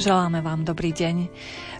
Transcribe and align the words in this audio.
Želáme 0.00 0.40
vám 0.40 0.64
dobrý 0.64 0.96
deň. 0.96 1.28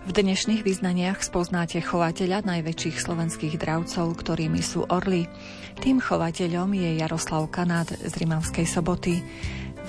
V 0.04 0.10
dnešných 0.12 0.60
vyznaniach 0.60 1.24
spoznáte 1.24 1.80
chovateľa 1.80 2.44
najväčších 2.44 3.00
slovenských 3.00 3.56
dravcov, 3.56 4.12
ktorými 4.12 4.60
sú 4.60 4.84
orly. 4.92 5.24
Tým 5.80 6.04
chovateľom 6.04 6.68
je 6.76 7.00
Jaroslav 7.00 7.48
Kanát 7.48 7.88
z 7.88 8.12
Rimavskej 8.20 8.68
soboty. 8.68 9.24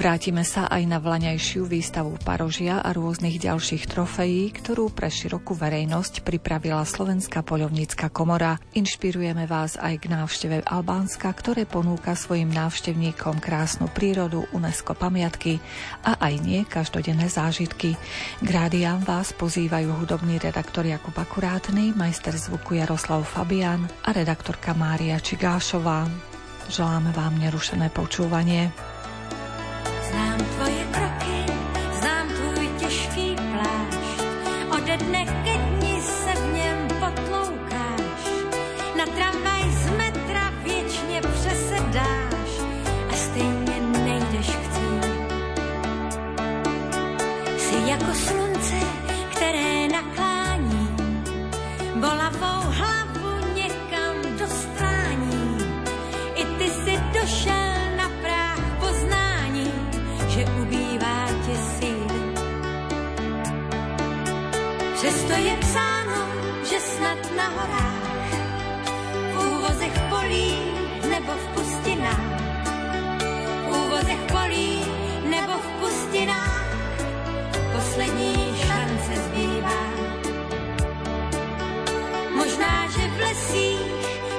Vrátime 0.02 0.42
sa 0.42 0.66
aj 0.66 0.90
na 0.90 0.98
vlaňajšiu 0.98 1.70
výstavu 1.70 2.18
parožia 2.26 2.82
a 2.82 2.90
rôznych 2.90 3.38
ďalších 3.38 3.86
trofejí, 3.86 4.50
ktorú 4.50 4.90
pre 4.90 5.14
širokú 5.14 5.54
verejnosť 5.54 6.26
pripravila 6.26 6.82
Slovenská 6.90 7.46
poľovnícka 7.46 8.10
komora. 8.10 8.58
Inšpirujeme 8.74 9.46
vás 9.46 9.78
aj 9.78 10.02
k 10.02 10.10
návšteve 10.10 10.66
Albánska, 10.66 11.30
ktoré 11.30 11.70
ponúka 11.70 12.18
svojim 12.18 12.50
návštevníkom 12.50 13.38
krásnu 13.38 13.94
prírodu, 13.94 14.50
UNESCO 14.58 14.98
pamiatky 14.98 15.62
a 16.02 16.18
aj 16.18 16.34
nie 16.42 16.66
každodenné 16.66 17.30
zážitky. 17.30 17.94
K 18.42 18.48
rádiám 18.50 19.06
vás 19.06 19.38
pozývajú 19.38 20.02
hudobný 20.02 20.42
redaktor 20.42 20.82
Jakub 20.82 21.14
Akurátny, 21.14 21.94
majster 21.94 22.34
zvuku 22.34 22.82
Jaroslav 22.82 23.22
Fabian 23.22 23.86
a 24.02 24.10
redaktorka 24.18 24.74
Mária 24.74 25.22
Čigášová. 25.22 26.10
Želáme 26.74 27.14
vám 27.14 27.38
nerušené 27.38 27.94
počúvanie. 27.94 28.91
Znám 30.12 30.40
tvoje 30.40 30.84
kroky, 30.92 31.11
Přesto 65.32 65.48
je 65.48 65.58
psáno, 65.58 66.22
že 66.70 66.80
snad 66.80 67.18
na 67.36 67.48
horách, 67.50 68.32
v 69.34 69.48
úvozech 69.48 69.96
polí 70.10 70.56
nebo 71.10 71.32
v 71.32 71.48
pustinách, 71.56 72.42
v 73.64 73.78
úvozech 73.86 74.20
polí 74.28 74.84
nebo 75.24 75.54
v 75.54 75.68
pustinách, 75.80 76.68
poslední 77.76 78.36
šance 78.68 79.14
zbývá. 79.16 79.84
Možná, 82.36 82.88
že 82.92 83.08
v 83.08 83.20
lesích, 83.20 83.80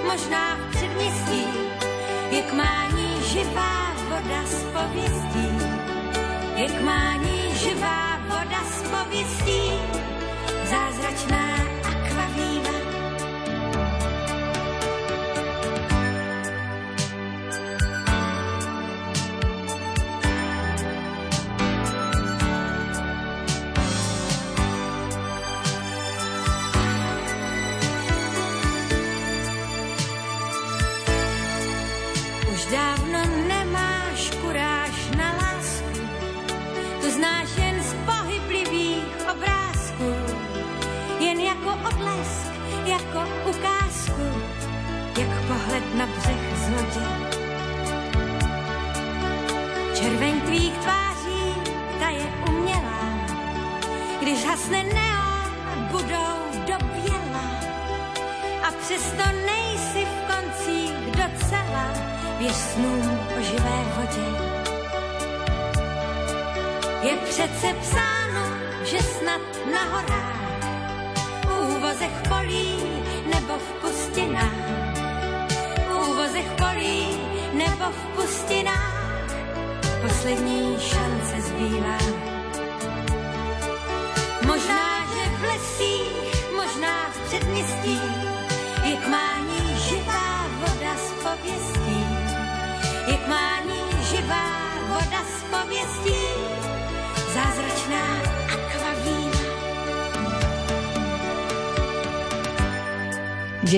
možná 0.05 0.57
v 0.57 0.77
předměstích, 0.77 1.57
je 2.31 2.43
k 2.43 2.53
mání 2.53 3.23
živá 3.33 3.95
voda 4.09 4.41
z 4.45 4.65
pověstí. 4.77 5.49
Jak 6.57 6.83
mání 6.83 7.55
živá 7.55 8.21
voda 8.29 8.61
z 8.65 8.83
pověstí, 8.83 9.73
zázračná 10.73 11.62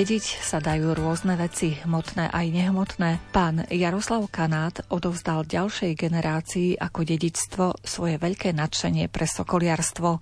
Dediť 0.05 0.45
sa 0.45 0.61
dajú 0.61 0.93
rôzne 0.93 1.33
veci, 1.41 1.81
hmotné 1.81 2.29
aj 2.29 2.53
nehmotné. 2.53 3.25
Pán 3.33 3.65
Jaroslav 3.73 4.29
Kanát 4.29 4.85
odovzdal 4.93 5.49
ďalšej 5.49 5.97
generácii 5.97 6.77
ako 6.77 7.09
dedičstvo 7.09 7.81
svoje 7.81 8.21
veľké 8.21 8.53
nadšenie 8.53 9.09
pre 9.09 9.25
sokoliarstvo. 9.25 10.21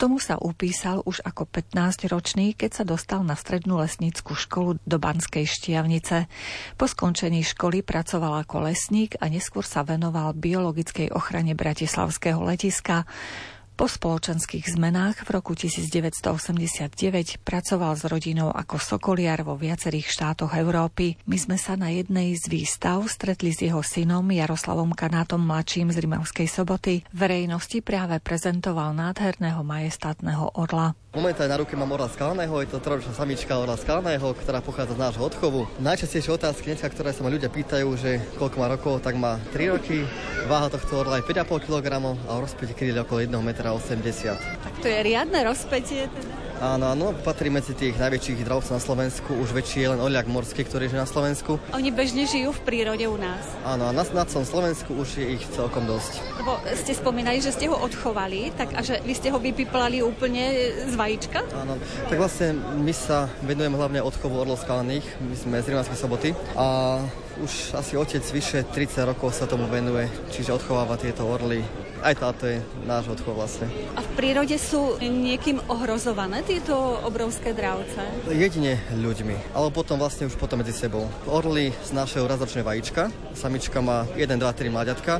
Tomu 0.00 0.16
sa 0.16 0.40
upísal 0.40 1.04
už 1.04 1.20
ako 1.28 1.44
15-ročný, 1.44 2.56
keď 2.56 2.80
sa 2.80 2.84
dostal 2.88 3.20
na 3.20 3.36
strednú 3.36 3.76
lesnícku 3.76 4.32
školu 4.32 4.80
do 4.88 4.96
Banskej 4.96 5.44
Štiavnice. 5.44 6.24
Po 6.80 6.88
skončení 6.88 7.44
školy 7.44 7.84
pracoval 7.84 8.48
ako 8.48 8.64
lesník 8.64 9.20
a 9.20 9.28
neskôr 9.28 9.60
sa 9.60 9.84
venoval 9.84 10.32
biologickej 10.40 11.12
ochrane 11.12 11.52
Bratislavského 11.52 12.40
letiska. 12.48 13.04
Po 13.78 13.86
spoločenských 13.86 14.74
zmenách 14.74 15.22
v 15.22 15.38
roku 15.38 15.54
1989 15.54 16.98
pracoval 17.46 17.94
s 17.94 18.10
rodinou 18.10 18.50
ako 18.50 18.74
sokoliar 18.74 19.46
vo 19.46 19.54
viacerých 19.54 20.10
štátoch 20.10 20.50
Európy. 20.58 21.14
My 21.30 21.38
sme 21.38 21.54
sa 21.54 21.78
na 21.78 21.94
jednej 21.94 22.34
z 22.34 22.50
výstav 22.50 23.06
stretli 23.06 23.54
s 23.54 23.62
jeho 23.62 23.78
synom 23.86 24.26
Jaroslavom 24.34 24.98
Kanátom 24.98 25.38
mladším 25.46 25.94
z 25.94 26.02
Rimavskej 26.02 26.50
soboty. 26.50 27.06
Verejnosti 27.14 27.78
práve 27.78 28.18
prezentoval 28.18 28.98
nádherného 28.98 29.62
majestátneho 29.62 30.58
orla. 30.58 30.98
Momentálne 31.14 31.54
na 31.54 31.58
ruke 31.62 31.72
mám 31.72 31.94
orla 31.94 32.10
skalného, 32.10 32.52
je 32.60 32.68
to 32.68 32.82
trojročná 32.84 33.14
samička 33.16 33.56
orla 33.56 33.80
skalného, 33.80 34.28
ktorá 34.42 34.58
pochádza 34.60 34.98
z 34.98 35.02
nášho 35.06 35.22
odchovu. 35.24 35.70
Najčastejšie 35.80 36.34
otázky, 36.34 36.74
dneska, 36.74 36.90
ktoré 36.92 37.14
sa 37.16 37.24
ma 37.24 37.32
ľudia 37.32 37.48
pýtajú, 37.48 37.88
že 37.96 38.20
koľko 38.36 38.56
má 38.60 38.66
rokov, 38.68 39.00
tak 39.00 39.16
má 39.16 39.40
3 39.54 39.72
roky, 39.72 40.04
váha 40.50 40.68
tohto 40.68 41.00
orla 41.00 41.22
je 41.22 41.24
5,5 41.24 41.64
kg 41.64 41.86
a 42.04 42.32
rozpätie 42.36 42.76
krídel 42.76 43.08
okolo 43.08 43.24
1 43.24 43.32
metra 43.40 43.67
80. 43.74 44.38
Tak 44.38 44.74
to 44.80 44.86
je 44.88 44.98
riadne 45.02 45.40
rozpetie 45.44 46.08
teda. 46.08 46.48
Áno, 46.58 46.90
áno, 46.90 47.14
patrí 47.22 47.54
medzi 47.54 47.70
tých 47.70 47.94
najväčších 47.94 48.42
hydravcov 48.42 48.74
na 48.74 48.82
Slovensku, 48.82 49.30
už 49.30 49.54
väčší 49.54 49.86
je 49.86 49.88
len 49.94 50.00
oľak 50.02 50.26
morský, 50.26 50.66
ktorý 50.66 50.90
žije 50.90 50.98
na 50.98 51.06
Slovensku. 51.06 51.62
Oni 51.70 51.94
bežne 51.94 52.26
žijú 52.26 52.50
v 52.50 52.60
prírode 52.66 53.06
u 53.06 53.14
nás. 53.14 53.46
Áno, 53.62 53.86
a 53.86 53.94
na, 53.94 54.02
na 54.02 54.24
celom 54.26 54.42
Slovensku 54.42 54.90
už 54.98 55.22
je 55.22 55.38
ich 55.38 55.44
celkom 55.54 55.86
dosť. 55.86 56.18
Lebo 56.42 56.58
ste 56.74 56.98
spomínali, 56.98 57.38
že 57.38 57.54
ste 57.54 57.70
ho 57.70 57.78
odchovali, 57.78 58.50
tak 58.58 58.74
a 58.74 58.82
že 58.82 58.98
vy 59.06 59.14
ste 59.14 59.30
ho 59.30 59.38
vypiplali 59.38 60.02
úplne 60.02 60.50
z 60.90 60.94
vajíčka? 60.98 61.46
Áno, 61.54 61.78
tak 62.10 62.18
vlastne 62.18 62.58
my 62.58 62.90
sa 62.90 63.30
venujeme 63.46 63.78
hlavne 63.78 64.02
odchovu 64.02 64.42
orlov 64.42 64.58
skalných, 64.58 65.06
my 65.30 65.38
sme 65.38 65.62
z 65.62 65.70
Rimavskej 65.70 65.94
soboty 65.94 66.34
a 66.58 66.98
už 67.42 67.78
asi 67.78 67.94
otec 67.94 68.22
vyše 68.22 68.66
30 68.66 69.10
rokov 69.14 69.30
sa 69.34 69.46
tomu 69.46 69.70
venuje, 69.70 70.10
čiže 70.34 70.54
odchováva 70.54 70.98
tieto 70.98 71.22
orly. 71.26 71.62
Aj 71.98 72.14
táto 72.14 72.46
je 72.46 72.62
náš 72.86 73.10
odchov 73.10 73.34
vlastne. 73.34 73.66
A 73.98 74.00
v 74.02 74.10
prírode 74.14 74.54
sú 74.54 75.02
niekým 75.02 75.58
ohrozované 75.66 76.46
tieto 76.46 76.74
obrovské 77.02 77.50
dravce? 77.50 77.98
Jedine 78.30 78.78
ľuďmi, 78.94 79.54
ale 79.54 79.74
potom 79.74 79.98
vlastne 79.98 80.30
už 80.30 80.38
potom 80.38 80.62
medzi 80.62 80.70
sebou. 80.70 81.10
Orly 81.26 81.74
znášajú 81.90 82.22
razročné 82.22 82.62
vajíčka, 82.62 83.10
samička 83.34 83.82
má 83.82 84.06
1, 84.14 84.30
2, 84.30 84.38
3 84.38 84.70
mláďatka 84.70 85.18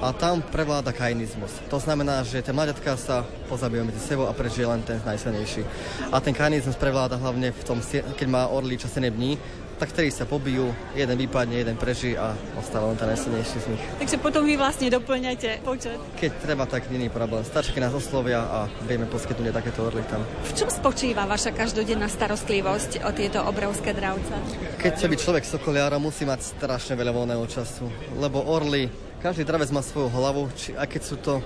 a 0.00 0.12
tam 0.12 0.40
prevláda 0.40 0.92
kainizmus. 0.92 1.52
To 1.68 1.80
znamená, 1.80 2.24
že 2.24 2.40
tie 2.44 2.56
mláďatka 2.56 2.96
sa 2.96 3.24
pozabijú 3.48 3.84
medzi 3.88 4.00
sebou 4.04 4.28
a 4.28 4.36
prežije 4.36 4.68
len 4.68 4.80
ten 4.84 5.00
najsilnejší. 5.04 5.62
A 6.08 6.20
ten 6.24 6.32
kainizmus 6.32 6.76
prevláda 6.76 7.20
hlavne 7.20 7.52
v 7.52 7.62
tom, 7.64 7.80
keď 8.16 8.28
má 8.28 8.48
orlí 8.48 8.80
7 8.80 9.12
dní, 9.12 9.36
tak 9.78 9.90
vtedy 9.90 10.10
sa 10.10 10.24
pobijú, 10.24 10.70
jeden 10.94 11.16
vypadne, 11.18 11.60
jeden 11.60 11.76
preží 11.76 12.14
a 12.14 12.34
ostáva 12.58 12.90
len 12.90 12.98
ten 12.98 13.10
najsilnejší 13.10 13.58
z 13.60 13.66
nich. 13.74 13.82
Takže 14.00 14.16
potom 14.22 14.42
vy 14.46 14.54
vlastne 14.54 14.88
doplňate 14.90 15.60
počet? 15.66 15.98
Keď 16.18 16.30
treba, 16.42 16.64
tak 16.64 16.88
není 16.90 17.10
problém. 17.10 17.42
Stačí, 17.42 17.74
keď 17.74 17.90
nás 17.90 17.94
oslovia 17.94 18.46
a 18.46 18.58
vieme 18.86 19.06
poskytnúť 19.10 19.54
takéto 19.54 19.86
orly 19.86 20.02
tam. 20.06 20.22
V 20.22 20.52
čom 20.54 20.70
spočíva 20.70 21.26
vaša 21.26 21.52
každodenná 21.52 22.06
starostlivosť 22.06 23.04
o 23.04 23.10
tieto 23.10 23.42
obrovské 23.42 23.92
dravce? 23.92 24.34
Keď 24.78 24.90
chce 24.94 25.06
byť 25.10 25.18
človek 25.20 25.44
sokoliára, 25.44 25.98
musí 26.02 26.22
mať 26.22 26.56
strašne 26.56 26.94
veľa 26.94 27.12
voľného 27.12 27.44
času, 27.50 27.90
lebo 28.18 28.42
orly 28.46 28.88
každý 29.24 29.48
dravec 29.48 29.72
má 29.72 29.80
svoju 29.80 30.12
hlavu, 30.12 30.52
či, 30.52 30.76
aj 30.76 30.84
keď 30.84 31.02
sú 31.02 31.16
to 31.16 31.40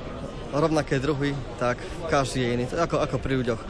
rovnaké 0.52 0.96
druhy, 0.98 1.36
tak 1.60 1.78
každý 2.08 2.44
je 2.44 2.48
iný, 2.54 2.64
ako, 2.72 3.00
ako 3.00 3.16
pri 3.20 3.34
ľuďoch. 3.40 3.62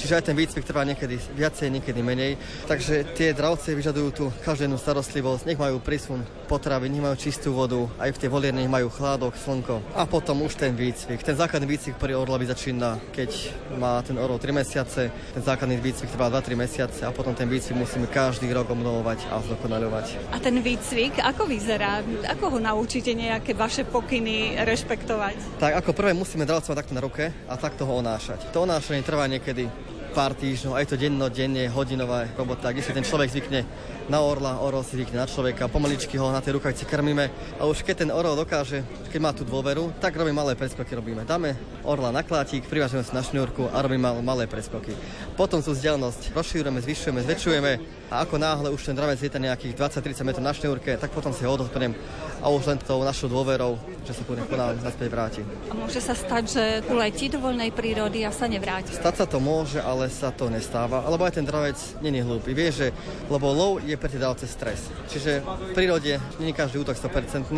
Čiže 0.00 0.16
aj 0.16 0.24
ten 0.32 0.36
výcvik 0.38 0.64
trvá 0.64 0.80
niekedy 0.88 1.20
viacej, 1.36 1.68
niekedy 1.68 2.00
menej. 2.00 2.40
Takže 2.64 3.12
tie 3.12 3.36
dravce 3.36 3.76
vyžadujú 3.76 4.08
tú 4.16 4.24
každú 4.40 4.72
starostlivosť, 4.80 5.44
nech 5.44 5.60
majú 5.60 5.76
prísun 5.76 6.24
potravy, 6.48 6.88
nech 6.88 7.04
majú 7.04 7.16
čistú 7.20 7.52
vodu, 7.52 7.84
aj 8.00 8.16
v 8.16 8.20
tej 8.24 8.30
volierne 8.32 8.64
majú 8.64 8.88
chládok, 8.88 9.36
slnko. 9.36 9.84
A 9.92 10.08
potom 10.08 10.40
už 10.46 10.56
ten 10.56 10.72
výcvik. 10.72 11.20
Ten 11.20 11.36
základný 11.36 11.68
výcvik 11.68 12.00
pri 12.00 12.16
orlovi 12.16 12.48
začína, 12.48 12.96
keď 13.12 13.30
má 13.76 14.00
ten 14.00 14.16
orol 14.16 14.40
3 14.40 14.56
mesiace, 14.56 15.12
ten 15.12 15.42
základný 15.44 15.76
výcvik 15.76 16.08
trvá 16.16 16.32
2-3 16.32 16.56
mesiace 16.56 17.00
a 17.04 17.12
potom 17.12 17.36
ten 17.36 17.46
výcvik 17.46 17.76
musíme 17.76 18.08
každý 18.08 18.48
rok 18.56 18.72
obnovovať 18.72 19.28
a 19.28 19.44
zdokonaľovať. 19.44 20.32
A 20.32 20.40
ten 20.40 20.56
výcvik, 20.64 21.20
ako 21.20 21.44
vyzerá? 21.44 22.00
Ako 22.24 22.56
ho 22.56 22.58
naučíte 22.58 23.12
nejaké 23.12 23.52
vaše 23.52 23.84
pokyny 23.84 24.56
rešpektovať? 24.64 25.60
Tak 25.60 25.72
ako 25.84 25.90
prvé 25.92 26.16
musíme 26.20 26.44
dravcovať 26.44 26.76
takto 26.76 26.92
na 26.92 27.00
ruke 27.00 27.32
a 27.48 27.56
takto 27.56 27.88
ho 27.88 27.96
onášať. 27.96 28.52
To 28.52 28.68
onášanie 28.68 29.00
trvá 29.00 29.24
niekedy 29.24 29.64
pár 30.12 30.36
týždňov, 30.36 30.76
aj 30.76 30.86
to 30.92 31.00
denno, 31.00 31.32
denne, 31.32 31.64
hodinová 31.72 32.28
robota, 32.36 32.68
kde 32.68 32.84
si 32.84 32.92
ten 32.92 33.06
človek 33.06 33.32
zvykne 33.32 33.60
na 34.08 34.22
orla, 34.22 34.62
orol 34.62 34.86
si 34.86 34.96
zvykne 34.96 35.20
na 35.20 35.28
človeka, 35.28 35.68
pomaličky 35.68 36.16
ho 36.16 36.32
na 36.32 36.40
tej 36.40 36.56
rukavci 36.56 36.86
krmíme 36.86 37.28
a 37.58 37.66
už 37.66 37.82
keď 37.84 38.06
ten 38.06 38.10
orol 38.14 38.38
dokáže, 38.38 38.86
keď 39.12 39.20
má 39.20 39.30
tú 39.34 39.44
dôveru, 39.44 39.92
tak 40.00 40.16
robíme 40.16 40.38
malé 40.38 40.56
preskoky, 40.56 40.94
robíme. 40.94 41.26
Dáme 41.26 41.58
orla 41.84 42.14
na 42.14 42.22
klátik, 42.22 42.64
privážeme 42.70 43.04
si 43.04 43.12
na 43.12 43.20
šňúrku 43.20 43.68
a 43.68 43.76
robíme 43.82 44.22
malé 44.22 44.46
preskoky. 44.46 44.94
Potom 45.36 45.60
tú 45.60 45.76
vzdialenosť 45.76 46.32
rozšírujeme, 46.32 46.80
zvyšujeme, 46.80 47.20
zväčšujeme 47.26 47.72
a 48.10 48.24
ako 48.24 48.40
náhle 48.40 48.68
už 48.72 48.88
ten 48.88 48.96
dravec 48.96 49.20
je 49.20 49.30
nejakých 49.30 49.76
20-30 49.76 50.26
metrov 50.26 50.44
na 50.44 50.54
šňúrke, 50.56 50.96
tak 50.96 51.10
potom 51.12 51.34
si 51.34 51.44
ho 51.44 51.50
odopriem 51.52 51.92
a 52.40 52.48
už 52.48 52.72
len 52.72 52.78
tou 52.80 53.04
našou 53.04 53.28
dôverou, 53.28 53.76
že 54.08 54.16
sa 54.16 54.24
ku 54.24 54.32
nám 54.32 54.80
naspäť 54.80 55.08
vráti. 55.12 55.42
A 55.68 55.76
môže 55.76 56.00
sa 56.00 56.16
stať, 56.16 56.44
že 56.48 56.64
uletí 56.88 57.28
do 57.28 57.36
voľnej 57.36 57.68
prírody 57.70 58.24
a 58.24 58.32
sa 58.32 58.48
nevráti? 58.48 58.96
Stať 58.96 59.24
sa 59.24 59.26
to 59.28 59.38
môže, 59.38 59.76
ale 59.76 60.08
sa 60.08 60.32
to 60.32 60.48
nestáva, 60.48 61.04
lebo 61.04 61.28
aj 61.28 61.36
ten 61.36 61.44
dravec 61.44 61.76
není 62.00 62.24
hlúpy. 62.24 62.56
Vie, 62.56 62.72
že 62.72 62.86
lebo 63.28 63.52
lov 63.52 63.84
je 63.84 63.96
pre 64.00 64.08
tie 64.08 64.16
dravce 64.16 64.48
stres. 64.48 64.88
Čiže 65.12 65.44
v 65.44 65.70
prírode 65.76 66.16
nie 66.40 66.56
každý 66.56 66.80
útok 66.80 66.96
100%, 66.96 67.52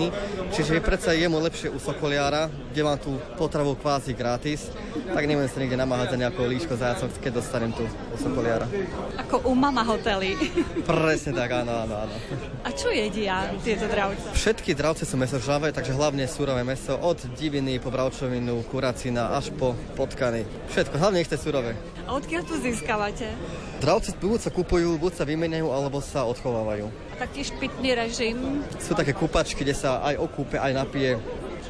čiže 0.50 0.76
je 0.76 0.82
predsa 0.82 1.14
jemu 1.14 1.38
lepšie 1.38 1.70
u 1.70 1.78
sokoliára, 1.78 2.50
kde 2.74 2.82
mám 2.82 2.98
tú 2.98 3.14
potravu 3.38 3.78
kvázi 3.78 4.10
gratis, 4.18 4.74
tak 5.14 5.22
neviem 5.30 5.46
sa 5.46 5.62
niekde 5.62 5.78
namáhať 5.78 6.16
za 6.16 6.18
nejakou 6.18 6.50
líško 6.50 6.74
zajacom, 6.74 7.08
keď 7.22 7.32
dostanem 7.38 7.70
tu 7.70 7.86
u 7.86 8.16
sokoliára. 8.18 8.66
Ako 9.22 9.46
u 9.46 9.54
mama 9.54 9.86
hotely. 9.86 10.34
Presne 10.82 11.38
tak, 11.38 11.62
áno, 11.62 11.86
áno, 11.86 11.94
áno. 12.08 12.14
A 12.66 12.74
čo 12.74 12.90
jedia 12.90 13.46
tieto 13.62 13.86
dravce? 13.86 14.34
Všetky 14.34 14.74
dravce 14.74 15.06
sú 15.06 15.14
mesožravé, 15.14 15.70
takže 15.70 15.94
hlavne 15.94 16.26
surové 16.26 16.66
meso, 16.66 16.98
od 16.98 17.22
diviny 17.38 17.78
po 17.78 17.94
bravčovinu, 17.94 18.66
kuracina 18.66 19.38
až 19.38 19.54
po 19.54 19.78
potkany. 19.94 20.42
Všetko, 20.74 20.98
hlavne 20.98 21.22
ich 21.22 21.30
surové. 21.30 21.78
A 22.08 22.18
odkiaľ 22.18 22.42
tu 22.42 22.58
získavate? 22.58 23.30
Dravce 23.78 24.14
buď 24.18 24.40
sa 24.48 24.50
kupujú, 24.50 24.98
buď 24.98 25.12
sa 25.22 25.24
vymeniajú, 25.26 25.68
alebo 25.70 25.98
sa 26.02 26.21
odchovávajú. 26.26 26.86
A 26.88 27.14
taktiež 27.22 27.54
pitný 27.56 27.94
režim? 27.94 28.64
Sú 28.78 28.94
také 28.94 29.14
kúpačky, 29.14 29.62
kde 29.62 29.76
sa 29.76 30.02
aj 30.02 30.18
okúpe, 30.18 30.58
aj 30.58 30.72
napije 30.74 31.16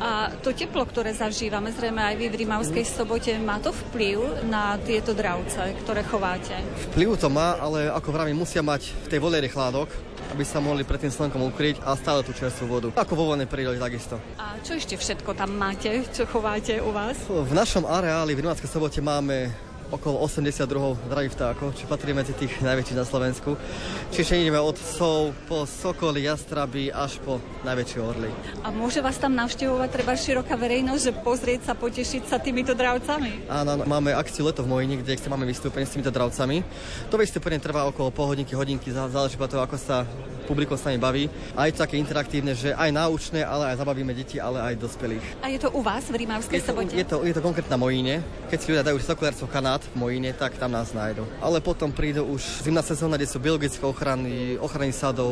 a 0.03 0.35
to 0.43 0.51
teplo, 0.51 0.83
ktoré 0.83 1.15
zažívame, 1.15 1.71
zrejme 1.71 2.03
aj 2.03 2.15
vy 2.19 2.27
v 2.27 2.39
Rimavskej 2.43 2.85
sobote, 2.91 3.31
má 3.39 3.63
to 3.63 3.71
vplyv 3.71 4.51
na 4.51 4.75
tieto 4.83 5.15
dravce, 5.15 5.79
ktoré 5.87 6.03
chováte? 6.03 6.59
Vplyv 6.91 7.15
to 7.23 7.31
má, 7.31 7.55
ale 7.63 7.87
ako 7.87 8.11
vravím, 8.11 8.43
musia 8.43 8.67
mať 8.67 8.91
v 8.91 9.07
tej 9.07 9.23
volieri 9.23 9.47
chládok, 9.47 9.87
aby 10.35 10.43
sa 10.43 10.59
mohli 10.59 10.83
pred 10.83 11.07
tým 11.07 11.15
slnkom 11.15 11.55
ukryť 11.55 11.87
a 11.87 11.95
stále 11.95 12.27
tú 12.27 12.35
čerstvú 12.35 12.67
vodu. 12.67 12.89
Ako 12.99 13.15
vo 13.15 13.31
voľnej 13.31 13.47
prírode 13.47 13.79
takisto. 13.79 14.19
A 14.43 14.59
čo 14.67 14.75
ešte 14.75 14.99
všetko 14.99 15.39
tam 15.39 15.55
máte, 15.55 16.03
čo 16.11 16.27
chováte 16.27 16.83
u 16.83 16.91
vás? 16.91 17.23
V 17.31 17.55
našom 17.55 17.87
areáli 17.87 18.35
v 18.35 18.43
Rimavskej 18.43 18.75
sobote 18.75 18.99
máme 18.99 19.55
okolo 19.93 20.25
82 20.25 21.13
drahých 21.13 21.37
vtákov, 21.37 21.77
čo 21.77 21.85
patrí 21.85 22.17
medzi 22.17 22.33
tých 22.33 22.65
najväčších 22.65 22.97
na 22.97 23.05
Slovensku. 23.05 23.61
Čiže 24.09 24.41
ideme 24.41 24.57
od 24.57 24.81
sov 24.81 25.37
po 25.45 25.69
sokoly, 25.69 26.25
jastraby 26.25 26.89
až 26.89 27.21
po 27.21 27.37
najväčšie 27.63 27.99
orly. 28.01 28.33
A 28.65 28.73
môže 28.73 29.05
vás 29.05 29.21
tam 29.21 29.37
navštevovať 29.37 29.89
treba 29.93 30.17
široká 30.17 30.57
verejnosť, 30.57 31.03
že 31.05 31.13
pozrieť 31.21 31.61
sa, 31.69 31.73
potešiť 31.77 32.23
sa 32.25 32.41
týmito 32.41 32.73
dravcami? 32.73 33.53
Áno, 33.53 33.85
máme 33.85 34.17
akciu 34.17 34.49
Leto 34.49 34.65
v 34.65 34.73
Mojini, 34.73 35.05
kde 35.05 35.21
máme 35.29 35.45
vystúpenie 35.45 35.85
s 35.85 35.93
týmito 35.93 36.09
dravcami. 36.09 36.65
To 37.13 37.21
vystúpenie 37.21 37.61
trvá 37.61 37.85
okolo 37.85 38.09
pol 38.09 38.33
hodinky, 38.33 38.57
hodinky, 38.57 38.89
záleží 38.89 39.37
toho, 39.37 39.69
ako 39.69 39.77
sa 39.77 40.09
publikum 40.45 40.77
s 40.77 40.85
nami 40.85 40.99
baví. 40.99 41.25
A 41.57 41.67
je 41.67 41.73
to 41.75 41.85
také 41.87 41.97
interaktívne, 41.97 42.53
že 42.53 42.75
aj 42.75 42.91
náučné, 42.91 43.43
ale 43.43 43.73
aj 43.73 43.81
zabavíme 43.81 44.13
deti, 44.13 44.37
ale 44.43 44.61
aj 44.61 44.75
dospelých. 44.79 45.25
A 45.43 45.49
je 45.49 45.59
to 45.63 45.71
u 45.73 45.81
vás 45.81 46.07
v 46.11 46.27
Rímavskej 46.27 46.61
sobote? 46.61 46.95
Je 46.95 47.07
to, 47.07 47.23
je 47.23 47.35
to 47.35 47.43
konkrétne 47.43 47.73
na 47.73 47.81
Mojine. 47.81 48.21
Keď 48.53 48.59
si 48.59 48.67
ľudia 48.75 48.85
dajú 48.85 48.99
sokolárstvo 49.01 49.47
kanát 49.49 49.81
v 49.95 49.97
Mojine, 49.97 50.31
tak 50.37 50.59
tam 50.59 50.75
nás 50.75 50.93
nájdu. 50.93 51.25
Ale 51.41 51.63
potom 51.65 51.95
prídu 51.95 52.27
už 52.29 52.67
zimná 52.67 52.83
sezóna, 52.85 53.17
kde 53.17 53.31
sú 53.31 53.39
biologické 53.41 53.81
ochrany, 53.87 54.59
ochrany 54.61 54.93
sadov, 54.93 55.31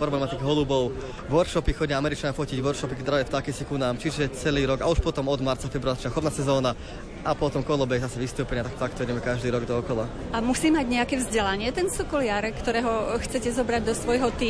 problematik 0.00 0.40
holubov. 0.40 0.94
Workshopy 1.28 1.74
chodia 1.74 2.00
Američania 2.00 2.32
fotiť, 2.32 2.58
workshopy, 2.62 2.94
ktoré 3.02 3.26
vtáky 3.26 3.50
si 3.52 3.66
ku 3.68 3.76
nám, 3.76 3.98
čiže 3.98 4.32
celý 4.32 4.64
rok. 4.64 4.80
A 4.80 4.88
už 4.88 5.02
potom 5.02 5.28
od 5.28 5.40
marca, 5.42 5.66
februára, 5.68 5.98
chodná 6.08 6.30
sezóna 6.30 6.72
a 7.24 7.32
potom 7.32 7.64
kolobeh 7.64 8.04
zase 8.04 8.20
vystúpenia, 8.20 8.68
tak 8.68 8.76
takto 8.76 9.00
ideme 9.02 9.24
každý 9.24 9.48
rok 9.48 9.64
dookola. 9.64 10.04
A 10.36 10.44
musí 10.44 10.68
mať 10.68 10.86
nejaké 10.86 11.14
vzdelanie 11.16 11.72
ten 11.72 11.88
sokoliar, 11.88 12.44
ktorého 12.52 13.16
chcete 13.24 13.48
zobrať 13.48 13.82
do 13.88 13.94
svojho 13.96 14.28
týmu? 14.36 14.43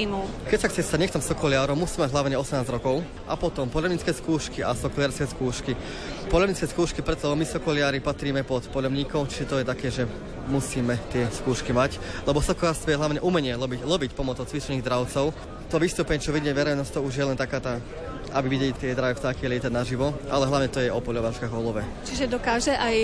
Keď 0.51 0.59
sa 0.59 0.67
chce 0.67 0.83
sa 0.83 0.99
nechtom 0.99 1.23
sokoliarom, 1.23 1.79
musí 1.79 2.03
mať 2.03 2.11
hlavne 2.11 2.35
18 2.35 2.67
rokov 2.67 3.07
a 3.31 3.39
potom 3.39 3.71
polemnické 3.71 4.11
skúšky 4.11 4.67
a 4.67 4.75
sokoliarské 4.75 5.23
skúšky. 5.31 5.79
Polemnické 6.27 6.67
skúšky, 6.67 6.99
preto 6.99 7.31
my 7.31 7.47
sokoliári 7.47 8.03
patríme 8.03 8.43
pod 8.43 8.67
polemníkov, 8.75 9.31
čiže 9.31 9.47
to 9.47 9.57
je 9.63 9.71
také, 9.71 9.95
že 9.95 10.11
musíme 10.51 10.99
tie 11.15 11.31
skúšky 11.31 11.71
mať, 11.71 12.03
lebo 12.27 12.43
sokolárstvo 12.43 12.91
je 12.91 12.99
hlavne 12.99 13.21
umenie 13.23 13.55
lobiť, 13.55 13.87
lobiť 13.87 14.11
pomocou 14.19 14.43
cvičených 14.43 14.83
dravcov. 14.83 15.31
To 15.71 15.77
vystúpenie, 15.79 16.19
čo 16.19 16.35
vidie 16.35 16.51
verejnosť, 16.51 16.99
to 16.99 17.01
už 17.07 17.15
je 17.15 17.25
len 17.31 17.39
taká 17.39 17.63
tá 17.63 17.79
aby 18.35 18.47
videli 18.51 18.75
tie 18.75 18.93
dravé 18.93 19.15
vtáky 19.15 19.47
lietať 19.47 19.71
naživo, 19.71 20.11
ale 20.27 20.51
hlavne 20.51 20.69
to 20.69 20.83
je 20.83 20.91
o 20.91 20.99
poľovačkách 20.99 21.53
holove. 21.55 21.87
Čiže 22.03 22.27
dokáže 22.27 22.75
aj 22.75 22.97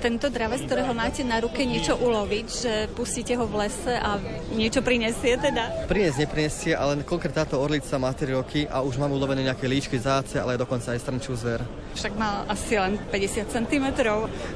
tento 0.00 0.32
dravec, 0.32 0.64
ktorého 0.64 0.96
máte 0.96 1.20
na 1.22 1.38
ruke, 1.44 1.68
niečo 1.68 2.00
uloviť, 2.00 2.46
že 2.48 2.72
pustíte 2.96 3.36
ho 3.36 3.44
v 3.44 3.68
lese 3.68 3.94
a 4.00 4.16
niečo 4.56 4.80
prinesie 4.80 5.36
teda? 5.36 5.84
Prines 5.84 6.16
neprinesie, 6.16 6.72
ale 6.72 7.04
konkrétne 7.04 7.44
táto 7.44 7.60
orlica 7.60 8.00
má 8.00 8.10
3 8.10 8.40
roky 8.40 8.64
a 8.64 8.80
už 8.80 8.96
mám 8.96 9.12
ulovené 9.12 9.44
nejaké 9.44 9.68
líčky, 9.68 10.00
záce, 10.00 10.40
ale 10.40 10.56
dokonca 10.56 10.96
aj 10.96 11.02
strančú 11.04 11.36
zver. 11.36 11.60
Však 11.92 12.14
má 12.16 12.46
asi 12.48 12.80
len 12.80 12.96
50 13.12 13.50
cm. 13.50 13.86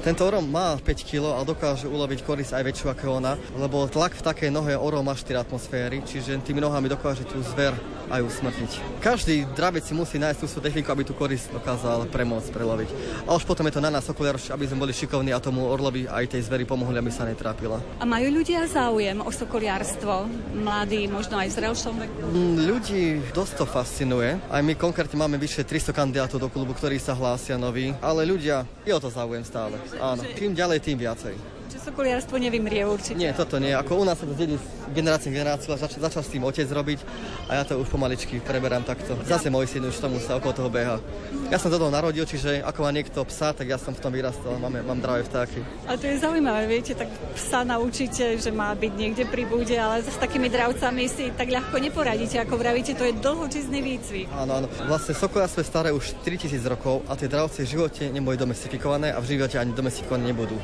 Tento 0.00 0.22
orom 0.24 0.46
má 0.48 0.78
5 0.80 1.04
kg 1.04 1.36
a 1.36 1.44
dokáže 1.44 1.90
uloviť 1.90 2.24
koris 2.24 2.54
aj 2.56 2.64
väčšiu 2.64 2.86
ako 2.88 3.20
ona, 3.20 3.36
lebo 3.58 3.84
tlak 3.90 4.16
v 4.16 4.24
takej 4.24 4.50
nohe 4.54 4.72
orom 4.72 5.04
má 5.04 5.12
4 5.12 5.44
atmosféry, 5.44 6.00
čiže 6.06 6.40
tými 6.40 6.62
nohami 6.62 6.88
dokáže 6.88 7.28
tú 7.28 7.42
zver 7.42 7.74
aj 8.08 8.22
usmrtiť. 8.22 9.02
Každý 9.02 9.50
dravec 9.58 9.82
si 9.82 9.94
musí 9.94 10.21
nájsť 10.22 10.38
tú 10.38 10.46
svoju 10.46 10.64
techniku, 10.70 10.94
aby 10.94 11.02
tú 11.02 11.14
korisť 11.18 11.50
dokázal 11.58 12.06
premôcť, 12.06 12.54
preloviť. 12.54 12.90
A 13.26 13.34
už 13.34 13.42
potom 13.42 13.66
je 13.66 13.74
to 13.74 13.82
na 13.82 13.90
nás 13.90 14.06
okuliar, 14.06 14.38
aby 14.38 14.64
sme 14.70 14.86
boli 14.86 14.94
šikovní 14.94 15.34
a 15.34 15.42
tomu 15.42 15.66
orlovi 15.66 16.06
aj 16.06 16.38
tej 16.38 16.46
zveri 16.46 16.62
pomohli, 16.62 17.02
aby 17.02 17.10
sa 17.10 17.26
netrápila. 17.26 17.82
A 17.98 18.06
majú 18.06 18.30
ľudia 18.30 18.62
záujem 18.70 19.18
o 19.18 19.30
sokoliarstvo? 19.34 20.30
Mladí, 20.62 21.10
možno 21.10 21.42
aj 21.42 21.58
zrelšom 21.58 21.94
veku? 21.98 22.18
Mm, 22.30 22.56
ľudí 22.70 23.04
dosť 23.34 23.52
to 23.58 23.66
fascinuje. 23.66 24.38
Aj 24.46 24.62
my 24.62 24.78
konkrétne 24.78 25.18
máme 25.18 25.36
vyše 25.36 25.66
300 25.66 25.90
kandidátov 25.90 26.38
do 26.38 26.48
klubu, 26.48 26.72
ktorí 26.78 27.02
sa 27.02 27.18
hlásia 27.18 27.58
noví, 27.58 27.90
ale 27.98 28.22
ľudia, 28.22 28.62
je 28.86 28.94
o 28.94 29.02
to 29.02 29.10
záujem 29.10 29.42
stále. 29.42 29.74
Áno, 29.98 30.22
čím 30.38 30.54
ďalej, 30.54 30.78
tým 30.84 30.98
viacej. 31.02 31.61
Čiže 31.72 31.88
sokoliarstvo 31.88 32.36
nevymrie 32.36 32.84
určite. 32.84 33.16
Nie, 33.16 33.32
toto 33.32 33.56
nie. 33.56 33.72
Ako 33.72 33.96
u 33.96 34.04
nás 34.04 34.20
sa 34.20 34.28
to 34.28 34.36
dedí 34.36 34.60
z 34.60 34.66
generácie 34.92 35.32
generáciu 35.32 35.72
a 35.72 35.80
zač- 35.80 35.96
začal 35.96 36.20
s 36.20 36.28
tým 36.28 36.44
otec 36.44 36.68
robiť 36.68 37.00
a 37.48 37.56
ja 37.56 37.62
to 37.64 37.80
už 37.80 37.88
pomaličky 37.88 38.44
preberám 38.44 38.84
takto. 38.84 39.16
Zase 39.24 39.48
môj 39.48 39.72
syn 39.72 39.88
už 39.88 39.96
tomu 39.96 40.20
sa 40.20 40.36
okolo 40.36 40.52
toho 40.52 40.68
beha. 40.68 41.00
Ja 41.48 41.56
som 41.56 41.72
to 41.72 41.80
narodil, 41.88 42.28
čiže 42.28 42.60
ako 42.60 42.84
má 42.84 42.92
niekto 42.92 43.24
psa, 43.24 43.56
tak 43.56 43.72
ja 43.72 43.80
som 43.80 43.96
v 43.96 44.04
tom 44.04 44.12
vyrastal. 44.12 44.60
Máme, 44.60 44.84
mám 44.84 45.00
dravé 45.00 45.24
vtáky. 45.24 45.64
A 45.88 45.96
to 45.96 46.12
je 46.12 46.20
zaujímavé, 46.20 46.68
viete, 46.68 46.92
tak 46.92 47.08
psa 47.40 47.64
naučíte, 47.64 48.36
že 48.36 48.52
má 48.52 48.76
byť 48.76 48.92
niekde 48.92 49.24
pri 49.24 49.48
bude, 49.48 49.72
ale 49.72 50.04
s 50.04 50.20
takými 50.20 50.52
dravcami 50.52 51.08
si 51.08 51.32
tak 51.32 51.48
ľahko 51.48 51.80
neporadíte. 51.80 52.36
Ako 52.36 52.60
vravíte, 52.60 52.92
to 52.92 53.08
je 53.08 53.16
dlhočizný 53.16 53.80
výcvik. 53.80 54.28
Áno, 54.36 54.60
áno. 54.60 54.68
Vlastne 54.84 55.16
sokoliarstvo 55.16 55.64
je 55.64 55.68
staré 55.72 55.88
už 55.88 56.20
4000 56.20 56.60
rokov 56.68 57.00
a 57.08 57.16
tie 57.16 57.32
dravce 57.32 57.64
v 57.64 57.80
živote 57.80 58.12
neboli 58.12 58.36
domestifikované 58.36 59.16
a 59.16 59.24
v 59.24 59.40
živote 59.40 59.56
ani 59.56 59.72
domestifikované 59.72 60.36
nebudú 60.36 60.60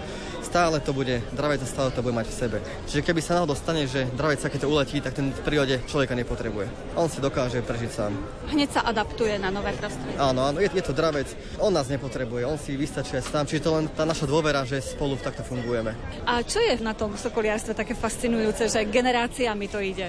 stále 0.48 0.80
to 0.80 0.96
bude, 0.96 1.20
dravec 1.36 1.60
stále 1.68 1.92
to 1.92 2.00
bude 2.00 2.16
mať 2.16 2.32
v 2.32 2.38
sebe. 2.40 2.58
Čiže 2.88 3.04
keby 3.04 3.20
sa 3.20 3.36
náhodou 3.36 3.52
stane, 3.52 3.84
že 3.84 4.08
dravec 4.16 4.40
sa 4.40 4.48
keď 4.48 4.64
to 4.64 4.72
uletí, 4.72 5.04
tak 5.04 5.12
ten 5.12 5.28
v 5.28 5.40
prírode 5.44 5.84
človeka 5.84 6.16
nepotrebuje. 6.16 6.96
On 6.96 7.04
si 7.12 7.20
dokáže 7.20 7.60
prežiť 7.60 7.90
sám. 7.92 8.16
Hneď 8.48 8.80
sa 8.80 8.80
adaptuje 8.88 9.36
na 9.36 9.52
nové 9.52 9.76
prostredie. 9.76 10.16
Áno, 10.16 10.48
áno, 10.48 10.56
je, 10.64 10.72
je 10.72 10.84
to 10.84 10.96
dravec, 10.96 11.28
on 11.60 11.76
nás 11.76 11.92
nepotrebuje, 11.92 12.48
on 12.48 12.56
si 12.56 12.80
vystačuje 12.80 13.20
sám, 13.20 13.44
čiže 13.44 13.68
to 13.68 13.76
len 13.76 13.92
tá 13.92 14.08
naša 14.08 14.24
dôvera, 14.24 14.64
že 14.64 14.80
spolu 14.80 15.20
takto 15.20 15.44
fungujeme. 15.44 15.92
A 16.24 16.40
čo 16.40 16.64
je 16.64 16.80
na 16.80 16.96
tom 16.96 17.12
sokoliarstve 17.12 17.76
také 17.76 17.92
fascinujúce, 17.92 18.72
že 18.72 18.88
generáciami 18.88 19.68
to 19.68 19.84
ide? 19.84 20.08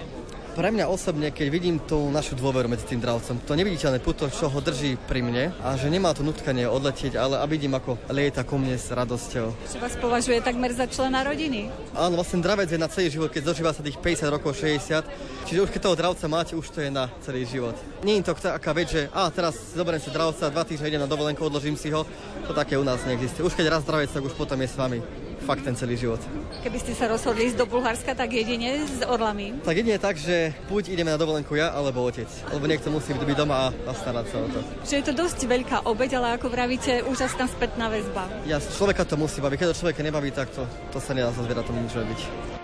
Pre 0.59 0.75
mňa 0.75 0.91
osobne, 0.91 1.31
keď 1.31 1.47
vidím 1.47 1.79
tú 1.79 2.11
našu 2.11 2.35
dôveru 2.35 2.67
medzi 2.67 2.83
tým 2.83 2.99
dravcom, 2.99 3.39
to 3.47 3.55
neviditeľné 3.55 4.03
puto, 4.03 4.27
čo 4.27 4.51
ho 4.51 4.59
drží 4.59 4.99
pri 5.07 5.23
mne 5.23 5.55
a 5.63 5.79
že 5.79 5.87
nemá 5.87 6.11
to 6.11 6.19
nutkanie 6.19 6.67
odletieť, 6.67 7.15
ale 7.15 7.39
a 7.39 7.47
vidím, 7.47 7.79
ako 7.79 7.95
lieta 8.11 8.43
ku 8.43 8.59
mne 8.59 8.75
s 8.75 8.91
radosťou. 8.91 9.55
Že 9.55 9.79
vás 9.79 9.95
považuje 9.95 10.43
takmer 10.43 10.75
za 10.75 10.83
člena 10.91 11.23
rodiny? 11.23 11.71
Áno, 11.95 12.19
vlastne 12.19 12.43
dravec 12.43 12.67
je 12.67 12.75
na 12.75 12.91
celý 12.91 13.07
život, 13.07 13.31
keď 13.31 13.55
dožíva 13.55 13.71
sa 13.71 13.79
tých 13.79 14.03
50 14.03 14.35
rokov, 14.35 14.59
60, 14.59 15.47
čiže 15.47 15.63
už 15.63 15.71
keď 15.71 15.79
toho 15.79 15.95
dravca 15.95 16.27
máte, 16.27 16.59
už 16.59 16.67
to 16.75 16.83
je 16.83 16.91
na 16.91 17.07
celý 17.23 17.47
život. 17.47 17.79
Nie 18.03 18.19
je 18.19 18.27
to 18.27 18.35
taká 18.35 18.75
vec, 18.75 18.91
že 18.91 19.07
a 19.15 19.31
teraz 19.31 19.55
zoberiem 19.79 20.03
si 20.03 20.11
dravca, 20.11 20.51
dva 20.51 20.67
týždne 20.67 20.91
idem 20.91 20.99
na 20.99 21.07
dovolenku, 21.07 21.39
odložím 21.39 21.79
si 21.79 21.87
ho, 21.87 22.03
to 22.43 22.51
také 22.51 22.75
u 22.75 22.83
nás 22.83 22.99
neexistuje. 23.07 23.47
Už 23.47 23.55
keď 23.55 23.79
raz 23.79 23.87
dravec, 23.87 24.11
tak 24.11 24.27
už 24.27 24.35
potom 24.35 24.59
je 24.59 24.67
s 24.67 24.75
vami 24.75 25.28
fakt 25.49 25.65
ten 25.65 25.73
celý 25.73 25.97
život. 25.97 26.21
Keby 26.61 26.77
ste 26.77 26.93
sa 26.93 27.09
rozhodli 27.09 27.49
ísť 27.49 27.57
do 27.57 27.65
Bulharska, 27.65 28.13
tak 28.13 28.29
jedine 28.29 28.85
s 28.85 29.01
orlami? 29.01 29.57
Tak 29.65 29.81
jedine 29.81 29.97
tak, 29.97 30.13
že 30.13 30.53
buď 30.69 30.93
ideme 30.93 31.09
na 31.09 31.17
dovolenku 31.17 31.57
ja 31.57 31.73
alebo 31.73 32.05
otec. 32.05 32.29
Lebo 32.53 32.69
niekto 32.69 32.93
musí 32.93 33.17
byť 33.17 33.33
doma 33.33 33.73
a, 33.73 33.91
starať 33.97 34.25
sa 34.29 34.37
o 34.45 34.47
to. 34.53 34.61
Čiže 34.85 34.97
je 35.01 35.05
to 35.09 35.13
dosť 35.25 35.39
veľká 35.49 35.77
obeď, 35.89 36.21
ale 36.21 36.37
ako 36.37 36.53
vravíte, 36.53 37.01
úžasná 37.09 37.49
spätná 37.49 37.89
väzba. 37.89 38.29
Ja, 38.45 38.61
človeka 38.61 39.09
to 39.09 39.17
musí 39.17 39.41
baviť. 39.41 39.57
Keď 39.57 39.67
to 39.73 39.79
človeka 39.81 40.05
nebaví, 40.05 40.29
tak 40.29 40.53
to, 40.53 40.69
to 40.93 41.01
sa 41.01 41.17
nedá 41.17 41.33
so 41.33 41.41
zvieratom 41.41 41.73
nič 41.81 41.97
robiť. 41.97 42.58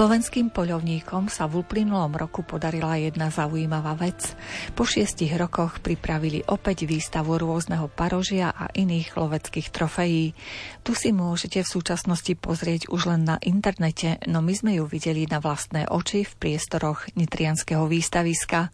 Slovenským 0.00 0.48
poľovníkom 0.48 1.28
sa 1.28 1.44
v 1.44 1.60
uplynulom 1.60 2.16
roku 2.16 2.40
podarila 2.40 2.96
jedna 2.96 3.28
zaujímavá 3.28 4.00
vec. 4.00 4.32
Po 4.72 4.88
šiestich 4.88 5.28
rokoch 5.36 5.84
pripravili 5.84 6.40
opäť 6.48 6.88
výstavu 6.88 7.36
rôzneho 7.36 7.84
parožia 7.92 8.48
a 8.48 8.72
iných 8.72 9.12
loveckých 9.12 9.68
trofejí. 9.68 10.32
Tu 10.80 10.96
si 10.96 11.12
môžete 11.12 11.60
v 11.60 11.68
súčasnosti 11.68 12.32
pozrieť 12.32 12.88
už 12.88 13.12
len 13.12 13.28
na 13.28 13.36
internete, 13.44 14.16
no 14.24 14.40
my 14.40 14.56
sme 14.56 14.80
ju 14.80 14.88
videli 14.88 15.28
na 15.28 15.36
vlastné 15.36 15.84
oči 15.84 16.24
v 16.24 16.32
priestoroch 16.32 17.04
Nitrianského 17.20 17.84
výstaviska. 17.84 18.72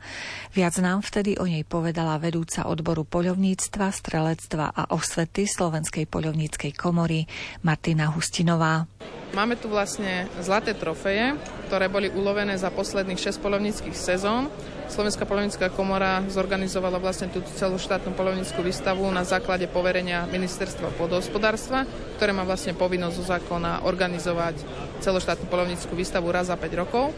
Viac 0.54 0.78
nám 0.78 1.02
vtedy 1.02 1.42
o 1.42 1.44
nej 1.50 1.66
povedala 1.66 2.22
vedúca 2.22 2.70
odboru 2.70 3.02
poľovníctva, 3.02 3.90
strelectva 3.90 4.70
a 4.70 4.94
osvety 4.94 5.42
Slovenskej 5.50 6.06
poľovníckej 6.06 6.70
komory 6.70 7.26
Martina 7.66 8.14
Hustinová. 8.14 8.86
Máme 9.34 9.58
tu 9.58 9.66
vlastne 9.66 10.30
zlaté 10.38 10.70
trofeje, 10.70 11.34
ktoré 11.66 11.90
boli 11.90 12.06
ulovené 12.14 12.54
za 12.54 12.70
posledných 12.70 13.18
6 13.18 13.42
polovníckých 13.42 13.96
sezón. 13.96 14.46
Slovenská 14.86 15.26
polovnícká 15.26 15.66
komora 15.74 16.22
zorganizovala 16.30 17.02
vlastne 17.02 17.26
túto 17.26 17.50
celú 17.58 17.74
štátnu 17.74 18.14
polovníckú 18.14 18.62
výstavu 18.62 19.02
na 19.10 19.26
základe 19.26 19.66
poverenia 19.66 20.30
ministerstva 20.30 20.94
podhospodárstva, 20.94 21.82
ktoré 22.14 22.30
má 22.30 22.46
vlastne 22.46 22.78
povinnosť 22.78 23.16
zo 23.18 23.24
zákona 23.26 23.82
organizovať 23.82 24.62
celoštátnu 25.02 25.50
polovníckú 25.50 25.98
výstavu 25.98 26.30
raz 26.30 26.46
za 26.46 26.54
5 26.54 26.82
rokov. 26.86 27.10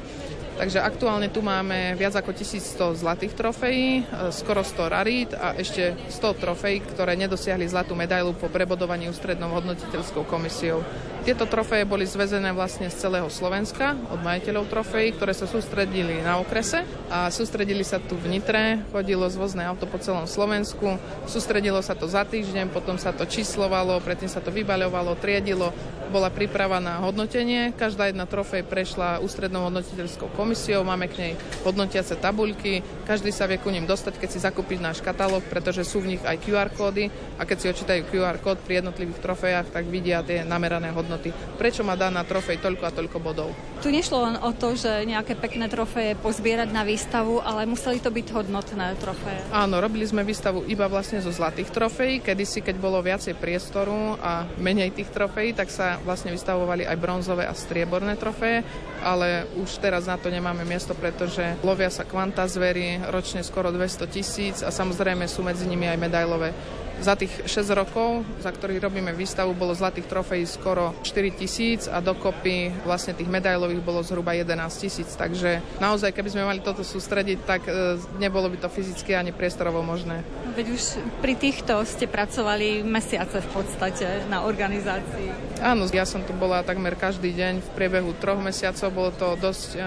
Takže 0.59 0.83
aktuálne 0.83 1.31
tu 1.31 1.39
máme 1.39 1.95
viac 1.95 2.19
ako 2.19 2.35
1100 2.35 2.99
zlatých 2.99 3.39
trofejí, 3.39 4.03
e, 4.03 4.35
skoro 4.35 4.67
100 4.67 4.91
rarít 4.91 5.31
a 5.39 5.55
ešte 5.55 5.95
100 6.11 6.35
trofejí, 6.35 6.83
ktoré 6.83 7.15
nedosiahli 7.15 7.63
zlatú 7.71 7.95
medailu 7.95 8.35
po 8.35 8.51
prebodovaní 8.51 9.07
ústrednou 9.07 9.55
hodnotiteľskou 9.55 10.27
komisiou. 10.27 10.83
Tieto 11.23 11.47
trofeje 11.47 11.87
boli 11.87 12.09
zvezené 12.11 12.51
vlastne 12.51 12.91
z 12.91 13.07
celého 13.07 13.31
Slovenska 13.31 13.95
od 14.11 14.19
majiteľov 14.25 14.67
trofejí, 14.67 15.15
ktoré 15.15 15.31
sa 15.31 15.47
sústredili 15.47 16.25
na 16.27 16.43
okrese 16.43 16.83
a 17.07 17.31
sústredili 17.31 17.85
sa 17.85 18.03
tu 18.03 18.19
v 18.19 18.27
Nitre, 18.33 18.83
chodilo 18.91 19.29
zvozné 19.31 19.63
auto 19.69 19.85
po 19.85 20.01
celom 20.01 20.25
Slovensku, 20.25 20.99
sústredilo 21.29 21.85
sa 21.85 21.93
to 21.95 22.11
za 22.11 22.25
týždeň, 22.25 22.73
potom 22.73 22.97
sa 22.97 23.15
to 23.15 23.29
číslovalo, 23.29 24.01
predtým 24.01 24.27
sa 24.27 24.41
to 24.41 24.49
vybaľovalo, 24.51 25.21
triedilo, 25.21 25.71
bola 26.09 26.33
príprava 26.33 26.81
na 26.81 27.05
hodnotenie. 27.05 27.77
Každá 27.77 28.09
jedna 28.09 28.25
trofej 28.25 28.65
prešla 28.65 29.21
ústrednou 29.21 29.69
hodnotiteľskou 29.69 30.33
komisiou, 30.33 30.48
máme 30.85 31.11
k 31.11 31.19
nej 31.19 31.33
hodnotiace 31.67 32.17
tabuľky, 32.21 32.81
každý 33.05 33.33
sa 33.33 33.49
vie 33.49 33.57
ku 33.57 33.73
ním 33.73 33.89
dostať, 33.89 34.21
keď 34.21 34.29
si 34.29 34.39
zakúpiť 34.45 34.79
náš 34.85 34.99
katalóg, 35.01 35.45
pretože 35.49 35.85
sú 35.85 36.05
v 36.05 36.15
nich 36.15 36.23
aj 36.23 36.41
QR 36.45 36.69
kódy 36.73 37.09
a 37.41 37.49
keď 37.49 37.57
si 37.57 37.67
očítajú 37.73 38.01
QR 38.13 38.37
kód 38.39 38.61
pri 38.63 38.85
jednotlivých 38.85 39.21
trofejách, 39.25 39.73
tak 39.73 39.85
vidia 39.89 40.21
tie 40.21 40.45
namerané 40.45 40.93
hodnoty. 40.93 41.33
Prečo 41.57 41.83
má 41.83 41.97
daná 41.97 42.23
trofej 42.23 42.61
toľko 42.61 42.85
a 42.85 42.95
toľko 42.95 43.19
bodov? 43.19 43.51
Tu 43.79 43.95
nešlo 43.95 44.27
len 44.27 44.37
o 44.43 44.51
to, 44.51 44.75
že 44.75 45.07
nejaké 45.07 45.39
pekné 45.39 45.71
trofeje 45.71 46.19
pozbierať 46.19 46.69
na 46.75 46.83
výstavu, 46.83 47.39
ale 47.41 47.63
museli 47.65 48.03
to 48.03 48.11
byť 48.11 48.27
hodnotné 48.35 48.99
trofeje. 48.99 49.55
Áno, 49.55 49.79
robili 49.79 50.03
sme 50.03 50.27
výstavu 50.27 50.67
iba 50.67 50.91
vlastne 50.91 51.23
zo 51.23 51.31
zlatých 51.31 51.71
trofejí. 51.71 52.21
Kedysi, 52.21 52.61
keď 52.61 52.77
bolo 52.77 52.99
viacej 52.99 53.39
priestoru 53.39 54.19
a 54.19 54.45
menej 54.59 54.93
tých 54.93 55.15
trofejí, 55.15 55.55
tak 55.55 55.71
sa 55.71 55.97
vlastne 56.03 56.35
vystavovali 56.35 56.85
aj 56.85 56.97
bronzové 56.99 57.47
a 57.47 57.55
strieborné 57.55 58.19
trofeje, 58.19 58.67
ale 59.01 59.47
už 59.63 59.79
teraz 59.79 60.11
na 60.11 60.19
to 60.19 60.27
nemáme 60.39 60.63
miesto, 60.63 60.95
pretože 60.95 61.59
lovia 61.67 61.91
sa 61.91 62.07
kvanta 62.07 62.47
zvery, 62.47 63.03
ročne 63.11 63.43
skoro 63.43 63.75
200 63.75 64.07
tisíc 64.07 64.57
a 64.63 64.71
samozrejme 64.71 65.27
sú 65.27 65.43
medzi 65.43 65.67
nimi 65.67 65.91
aj 65.91 65.99
medailové 65.99 66.55
za 66.99 67.15
tých 67.15 67.31
6 67.47 67.79
rokov, 67.79 68.27
za 68.43 68.51
ktorých 68.51 68.83
robíme 68.83 69.15
výstavu, 69.15 69.55
bolo 69.55 69.75
zlatých 69.75 70.11
trofejí 70.11 70.45
skoro 70.47 70.95
4 71.07 71.39
tisíc 71.39 71.87
a 71.87 72.03
dokopy 72.03 72.75
vlastne 72.83 73.15
tých 73.15 73.31
medailových 73.31 73.83
bolo 73.83 74.03
zhruba 74.03 74.35
11 74.35 74.59
tisíc. 74.83 75.11
Takže 75.15 75.63
naozaj, 75.79 76.11
keby 76.11 76.29
sme 76.35 76.49
mali 76.49 76.61
toto 76.61 76.83
sústrediť, 76.83 77.39
tak 77.47 77.63
e, 77.67 77.99
nebolo 78.19 78.51
by 78.51 78.59
to 78.59 78.69
fyzicky 78.69 79.15
ani 79.15 79.31
priestorovo 79.31 79.83
možné. 79.83 80.27
Veď 80.59 80.75
už 80.75 80.83
pri 81.23 81.39
týchto 81.39 81.79
ste 81.87 82.11
pracovali 82.11 82.83
mesiace 82.83 83.39
v 83.47 83.49
podstate 83.55 84.27
na 84.27 84.43
organizácii. 84.43 85.63
Áno, 85.63 85.87
ja 85.91 86.07
som 86.07 86.23
tu 86.27 86.35
bola 86.35 86.67
takmer 86.67 86.99
každý 86.99 87.35
deň 87.35 87.63
v 87.63 87.69
priebehu 87.79 88.15
troch 88.19 88.39
mesiacov. 88.43 88.91
Bolo 88.91 89.11
to 89.15 89.39
dosť 89.39 89.69
e, 89.75 89.79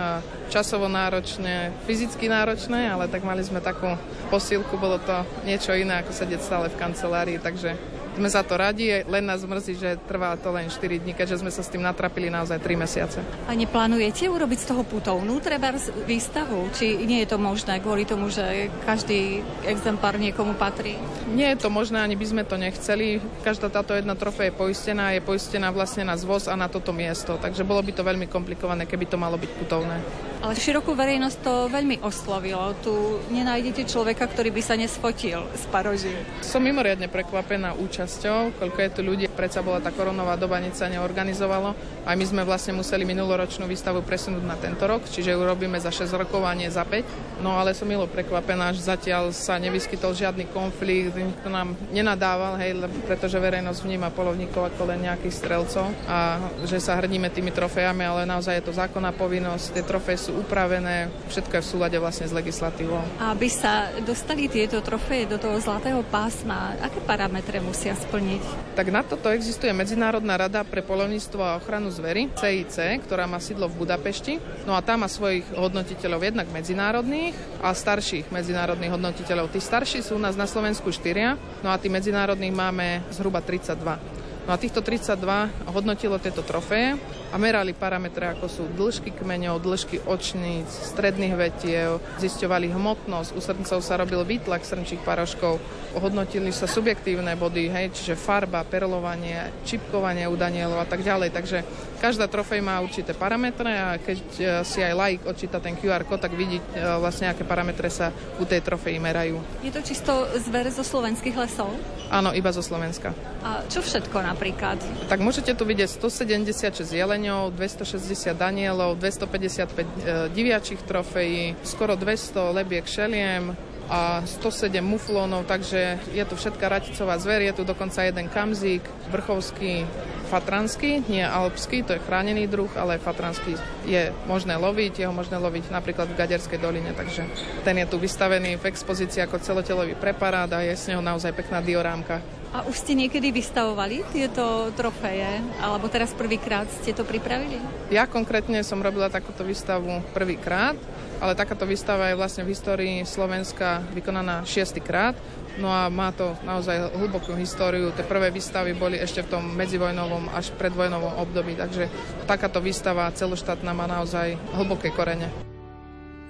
časovo 0.48 0.88
náročné, 0.88 1.76
fyzicky 1.84 2.32
náročné, 2.32 2.88
ale 2.88 3.12
tak 3.12 3.24
mali 3.24 3.44
sme 3.44 3.60
takú 3.60 4.00
posílku, 4.32 4.80
bolo 4.80 5.00
to 5.04 5.28
niečo 5.44 5.76
iné, 5.76 6.00
ako 6.00 6.12
sedieť 6.16 6.40
stále 6.40 6.68
v 6.72 6.80
kancelárii 6.80 7.01
kancelárii, 7.02 7.40
takže 7.40 7.78
sme 8.22 8.30
za 8.30 8.46
to 8.46 8.54
radi, 8.54 9.02
len 9.10 9.26
nás 9.26 9.42
mrzí, 9.42 9.82
že 9.82 9.98
trvá 10.06 10.38
to 10.38 10.54
len 10.54 10.70
4 10.70 10.78
dní, 11.02 11.18
keďže 11.18 11.42
sme 11.42 11.50
sa 11.50 11.66
s 11.66 11.74
tým 11.74 11.82
natrapili 11.82 12.30
naozaj 12.30 12.62
3 12.62 12.78
mesiace. 12.78 13.18
A 13.50 13.58
neplánujete 13.58 14.30
urobiť 14.30 14.62
z 14.62 14.70
toho 14.70 14.86
putovnú 14.86 15.42
treba 15.42 15.74
výstavu? 16.06 16.70
Či 16.78 17.02
nie 17.10 17.26
je 17.26 17.34
to 17.34 17.42
možné 17.42 17.82
kvôli 17.82 18.06
tomu, 18.06 18.30
že 18.30 18.70
každý 18.86 19.42
exemplár 19.66 20.22
niekomu 20.22 20.54
patrí? 20.54 21.02
Nie 21.34 21.58
je 21.58 21.66
to 21.66 21.74
možné, 21.74 21.98
ani 21.98 22.14
by 22.14 22.26
sme 22.30 22.44
to 22.46 22.62
nechceli. 22.62 23.18
Každá 23.42 23.74
táto 23.74 23.98
jedna 23.98 24.14
trofej 24.14 24.54
je 24.54 24.60
poistená, 24.60 25.18
je 25.18 25.26
poistená 25.26 25.74
vlastne 25.74 26.06
na 26.06 26.14
zvoz 26.14 26.46
a 26.46 26.54
na 26.54 26.70
toto 26.70 26.94
miesto, 26.94 27.42
takže 27.42 27.66
bolo 27.66 27.82
by 27.82 27.90
to 27.98 28.06
veľmi 28.06 28.30
komplikované, 28.30 28.86
keby 28.86 29.10
to 29.10 29.18
malo 29.18 29.34
byť 29.42 29.52
putovné. 29.58 29.98
Ale 30.42 30.58
širokú 30.58 30.98
verejnosť 30.98 31.38
to 31.46 31.54
veľmi 31.70 32.02
oslovilo. 32.02 32.74
Tu 32.82 32.90
nenájdete 33.30 33.86
človeka, 33.86 34.26
ktorý 34.26 34.50
by 34.50 34.62
sa 34.66 34.74
nesfotil 34.74 35.46
z 35.54 35.64
Paroží. 35.70 36.14
Som 36.42 36.66
mimoriadne 36.66 37.06
prekvapená 37.06 37.78
účasťou, 38.12 38.60
koľko 38.60 38.80
je 38.84 38.90
tu 38.92 39.02
ľudí. 39.08 39.26
Predsa 39.32 39.64
bola 39.64 39.80
tá 39.80 39.96
koronová 39.96 40.36
doba, 40.36 40.60
nič 40.60 40.76
sa 40.76 40.92
neorganizovalo. 40.92 41.72
A 42.04 42.12
my 42.12 42.26
sme 42.28 42.44
vlastne 42.44 42.76
museli 42.76 43.08
minuloročnú 43.08 43.64
výstavu 43.72 44.04
presunúť 44.04 44.44
na 44.44 44.60
tento 44.60 44.84
rok, 44.84 45.08
čiže 45.08 45.32
ju 45.32 45.40
robíme 45.40 45.80
za 45.80 45.94
6 45.94 46.12
rokov 46.20 46.44
a 46.44 46.52
nie 46.52 46.68
za 46.68 46.84
5. 46.84 47.40
No 47.40 47.56
ale 47.56 47.72
som 47.72 47.88
milo 47.88 48.04
prekvapená, 48.12 48.76
že 48.76 48.84
zatiaľ 48.84 49.32
sa 49.32 49.56
nevyskytol 49.56 50.12
žiadny 50.12 50.52
konflikt, 50.52 51.16
nikto 51.16 51.48
nám 51.48 51.72
nenadával, 51.96 52.60
hej, 52.60 52.84
pretože 53.08 53.40
verejnosť 53.40 53.80
vníma 53.80 54.12
polovníkov 54.12 54.76
ako 54.76 54.92
len 54.92 55.08
nejakých 55.08 55.38
strelcov 55.40 55.88
a 56.06 56.42
že 56.68 56.84
sa 56.84 57.00
hrdíme 57.00 57.32
tými 57.32 57.56
trofejami, 57.56 58.04
ale 58.04 58.22
naozaj 58.28 58.60
je 58.60 58.66
to 58.68 58.74
zákonná 58.76 59.16
povinnosť. 59.16 59.78
Tie 59.78 59.84
trofeje 59.88 60.30
sú 60.30 60.32
upravené, 60.42 61.08
všetko 61.32 61.54
je 61.58 61.64
v 61.64 61.70
súlade 61.70 61.98
vlastne 62.02 62.28
s 62.28 62.34
legislatívou. 62.36 63.02
Aby 63.24 63.48
sa 63.48 63.94
dostali 64.04 64.52
tieto 64.52 64.84
trofeje 64.84 65.30
do 65.30 65.38
toho 65.38 65.56
zlatého 65.62 66.02
pásma, 66.10 66.76
aké 66.82 67.00
parametre 67.06 67.62
musia 67.62 67.91
splniť? 67.98 68.44
Tak 68.78 68.88
na 68.88 69.02
toto 69.04 69.28
existuje 69.34 69.74
Medzinárodná 69.74 70.38
rada 70.38 70.62
pre 70.64 70.80
polovníctvo 70.86 71.42
a 71.42 71.58
ochranu 71.60 71.90
zvery, 71.90 72.32
CIC, 72.38 73.04
ktorá 73.04 73.28
má 73.28 73.42
sídlo 73.42 73.68
v 73.68 73.84
Budapešti. 73.84 74.38
No 74.64 74.78
a 74.78 74.86
tam 74.86 75.04
má 75.04 75.10
svojich 75.10 75.48
hodnotiteľov 75.56 76.22
jednak 76.22 76.48
medzinárodných 76.54 77.34
a 77.60 77.74
starších 77.74 78.30
medzinárodných 78.30 78.94
hodnotiteľov. 78.94 79.52
Tí 79.52 79.60
starší 79.60 80.06
sú 80.06 80.16
u 80.16 80.22
nás 80.22 80.38
na 80.38 80.46
Slovensku 80.46 80.94
štyria, 80.94 81.36
no 81.66 81.74
a 81.74 81.80
tí 81.82 81.90
medzinárodných 81.90 82.54
máme 82.54 83.02
zhruba 83.10 83.42
32. 83.44 84.21
No 84.42 84.54
a 84.54 84.58
týchto 84.58 84.82
32 84.82 85.70
hodnotilo 85.70 86.18
tieto 86.18 86.42
trofeje 86.42 86.98
a 87.32 87.36
merali 87.38 87.78
parametre, 87.78 88.26
ako 88.34 88.46
sú 88.50 88.64
dĺžky 88.74 89.14
kmeňov, 89.14 89.62
dĺžky 89.62 90.04
očníc, 90.10 90.68
stredných 90.68 91.38
vetiev, 91.38 92.02
zisťovali 92.18 92.74
hmotnosť, 92.74 93.30
u 93.38 93.40
srncov 93.40 93.80
sa 93.86 94.02
robil 94.02 94.26
výtlak 94.26 94.66
srnčích 94.66 95.06
paroškov, 95.06 95.62
hodnotili 96.02 96.50
sa 96.50 96.66
subjektívne 96.66 97.38
body, 97.38 97.70
hej, 97.70 97.86
čiže 97.94 98.20
farba, 98.20 98.66
perlovanie, 98.66 99.64
čipkovanie 99.64 100.26
u 100.26 100.36
Danielov 100.36 100.84
a 100.84 100.88
tak 100.90 101.06
ďalej. 101.06 101.30
Takže 101.32 101.58
každá 102.02 102.26
trofej 102.26 102.66
má 102.66 102.82
určité 102.82 103.14
parametre 103.14 103.72
a 103.72 104.02
keď 104.02 104.20
e, 104.20 104.42
si 104.66 104.82
aj 104.82 104.94
like 104.98 105.24
odčíta 105.24 105.62
ten 105.62 105.78
QR 105.78 106.04
kód, 106.04 106.18
tak 106.18 106.34
vidí 106.34 106.58
e, 106.58 106.64
vlastne, 106.98 107.30
aké 107.30 107.46
parametre 107.46 107.88
sa 107.94 108.10
u 108.42 108.44
tej 108.44 108.66
trofeji 108.66 108.98
merajú. 108.98 109.38
Je 109.62 109.72
to 109.72 109.86
čisto 109.86 110.28
zver 110.42 110.68
zo 110.74 110.84
slovenských 110.84 111.38
lesov? 111.38 111.72
Áno, 112.12 112.36
iba 112.36 112.52
zo 112.52 112.60
Slovenska. 112.60 113.16
A 113.40 113.64
čo 113.72 113.80
všetko 113.80 114.20
napríklad? 114.32 114.80
Tak 115.12 115.20
môžete 115.20 115.52
tu 115.52 115.68
vidieť 115.68 115.92
176 115.92 116.88
jeleňov, 116.88 117.52
260 117.54 118.32
danielov, 118.34 118.96
255 118.98 119.68
e, 119.76 119.86
diviačích 120.32 120.82
trofejí, 120.88 121.60
skoro 121.68 122.00
200 122.00 122.56
lebiek 122.56 122.88
šeliem, 122.88 123.54
a 123.92 124.24
107 124.24 124.80
muflónov, 124.80 125.44
takže 125.44 126.00
je 126.16 126.24
tu 126.24 126.40
všetká 126.40 126.64
raticová 126.72 127.20
zver, 127.20 127.44
je 127.44 127.52
tu 127.52 127.68
dokonca 127.68 128.00
jeden 128.08 128.32
kamzík, 128.32 128.80
vrchovský 129.12 129.84
fatranský, 130.32 131.04
nie 131.12 131.20
alpský, 131.20 131.84
to 131.84 132.00
je 132.00 132.06
chránený 132.08 132.48
druh, 132.48 132.72
ale 132.80 133.04
fatranský 133.04 133.60
je 133.84 134.16
možné 134.32 134.56
loviť, 134.56 135.04
jeho 135.04 135.12
možné 135.12 135.36
loviť 135.36 135.76
napríklad 135.76 136.08
v 136.08 136.18
Gaderskej 136.24 136.64
doline, 136.64 136.96
takže 136.96 137.28
ten 137.68 137.76
je 137.84 137.86
tu 137.92 138.00
vystavený 138.00 138.56
v 138.56 138.72
expozícii 138.72 139.28
ako 139.28 139.44
celotelový 139.44 140.00
preparát 140.00 140.48
a 140.56 140.64
je 140.64 140.72
z 140.72 140.96
neho 140.96 141.04
naozaj 141.04 141.36
pekná 141.36 141.60
diorámka. 141.60 142.41
A 142.52 142.68
už 142.68 142.84
ste 142.84 143.00
niekedy 143.00 143.32
vystavovali 143.32 144.04
tieto 144.12 144.76
trofeje? 144.76 145.40
Alebo 145.64 145.88
teraz 145.88 146.12
prvýkrát 146.12 146.68
ste 146.68 146.92
to 146.92 147.08
pripravili? 147.08 147.56
Ja 147.88 148.04
konkrétne 148.04 148.60
som 148.68 148.84
robila 148.84 149.08
takúto 149.08 149.48
výstavu 149.48 150.04
prvýkrát, 150.12 150.76
ale 151.24 151.32
takáto 151.32 151.64
výstava 151.64 152.12
je 152.12 152.20
vlastne 152.20 152.44
v 152.44 152.52
histórii 152.52 153.08
Slovenska 153.08 153.80
vykonaná 153.96 154.44
šiestýkrát. 154.44 155.16
No 155.64 155.72
a 155.72 155.88
má 155.88 156.12
to 156.12 156.36
naozaj 156.44 156.92
hlbokú 156.92 157.40
históriu. 157.40 157.96
Tie 157.96 158.04
prvé 158.04 158.36
výstavy 158.36 158.76
boli 158.76 159.00
ešte 159.00 159.24
v 159.24 159.32
tom 159.40 159.44
medzivojnovom 159.56 160.32
až 160.36 160.52
predvojnovom 160.60 161.24
období, 161.24 161.56
takže 161.56 161.88
takáto 162.28 162.60
výstava 162.60 163.08
celoštátna 163.16 163.72
má 163.72 163.88
naozaj 163.88 164.36
hlboké 164.60 164.92
korene. 164.92 165.32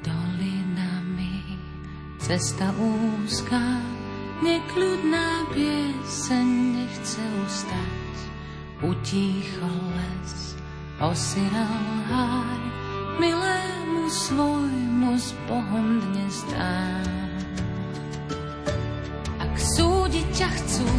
Dolinami 0.05 1.57
cesta 2.21 2.69
úzka 2.77 3.57
Nekľudná 4.41 5.53
pieseň 5.53 6.47
nechce 6.73 7.21
ustať, 7.45 8.17
utíchol 8.81 9.77
les, 9.93 10.57
osiral 10.97 11.85
háj, 12.09 12.61
milému 13.21 14.09
svojmu 14.09 15.13
s 15.13 15.37
Bohom 15.45 16.01
dnes 16.01 16.41
dá. 16.49 16.81
Ak 19.45 19.53
súdiť 19.77 20.25
ťa 20.33 20.49
chcú, 20.57 20.89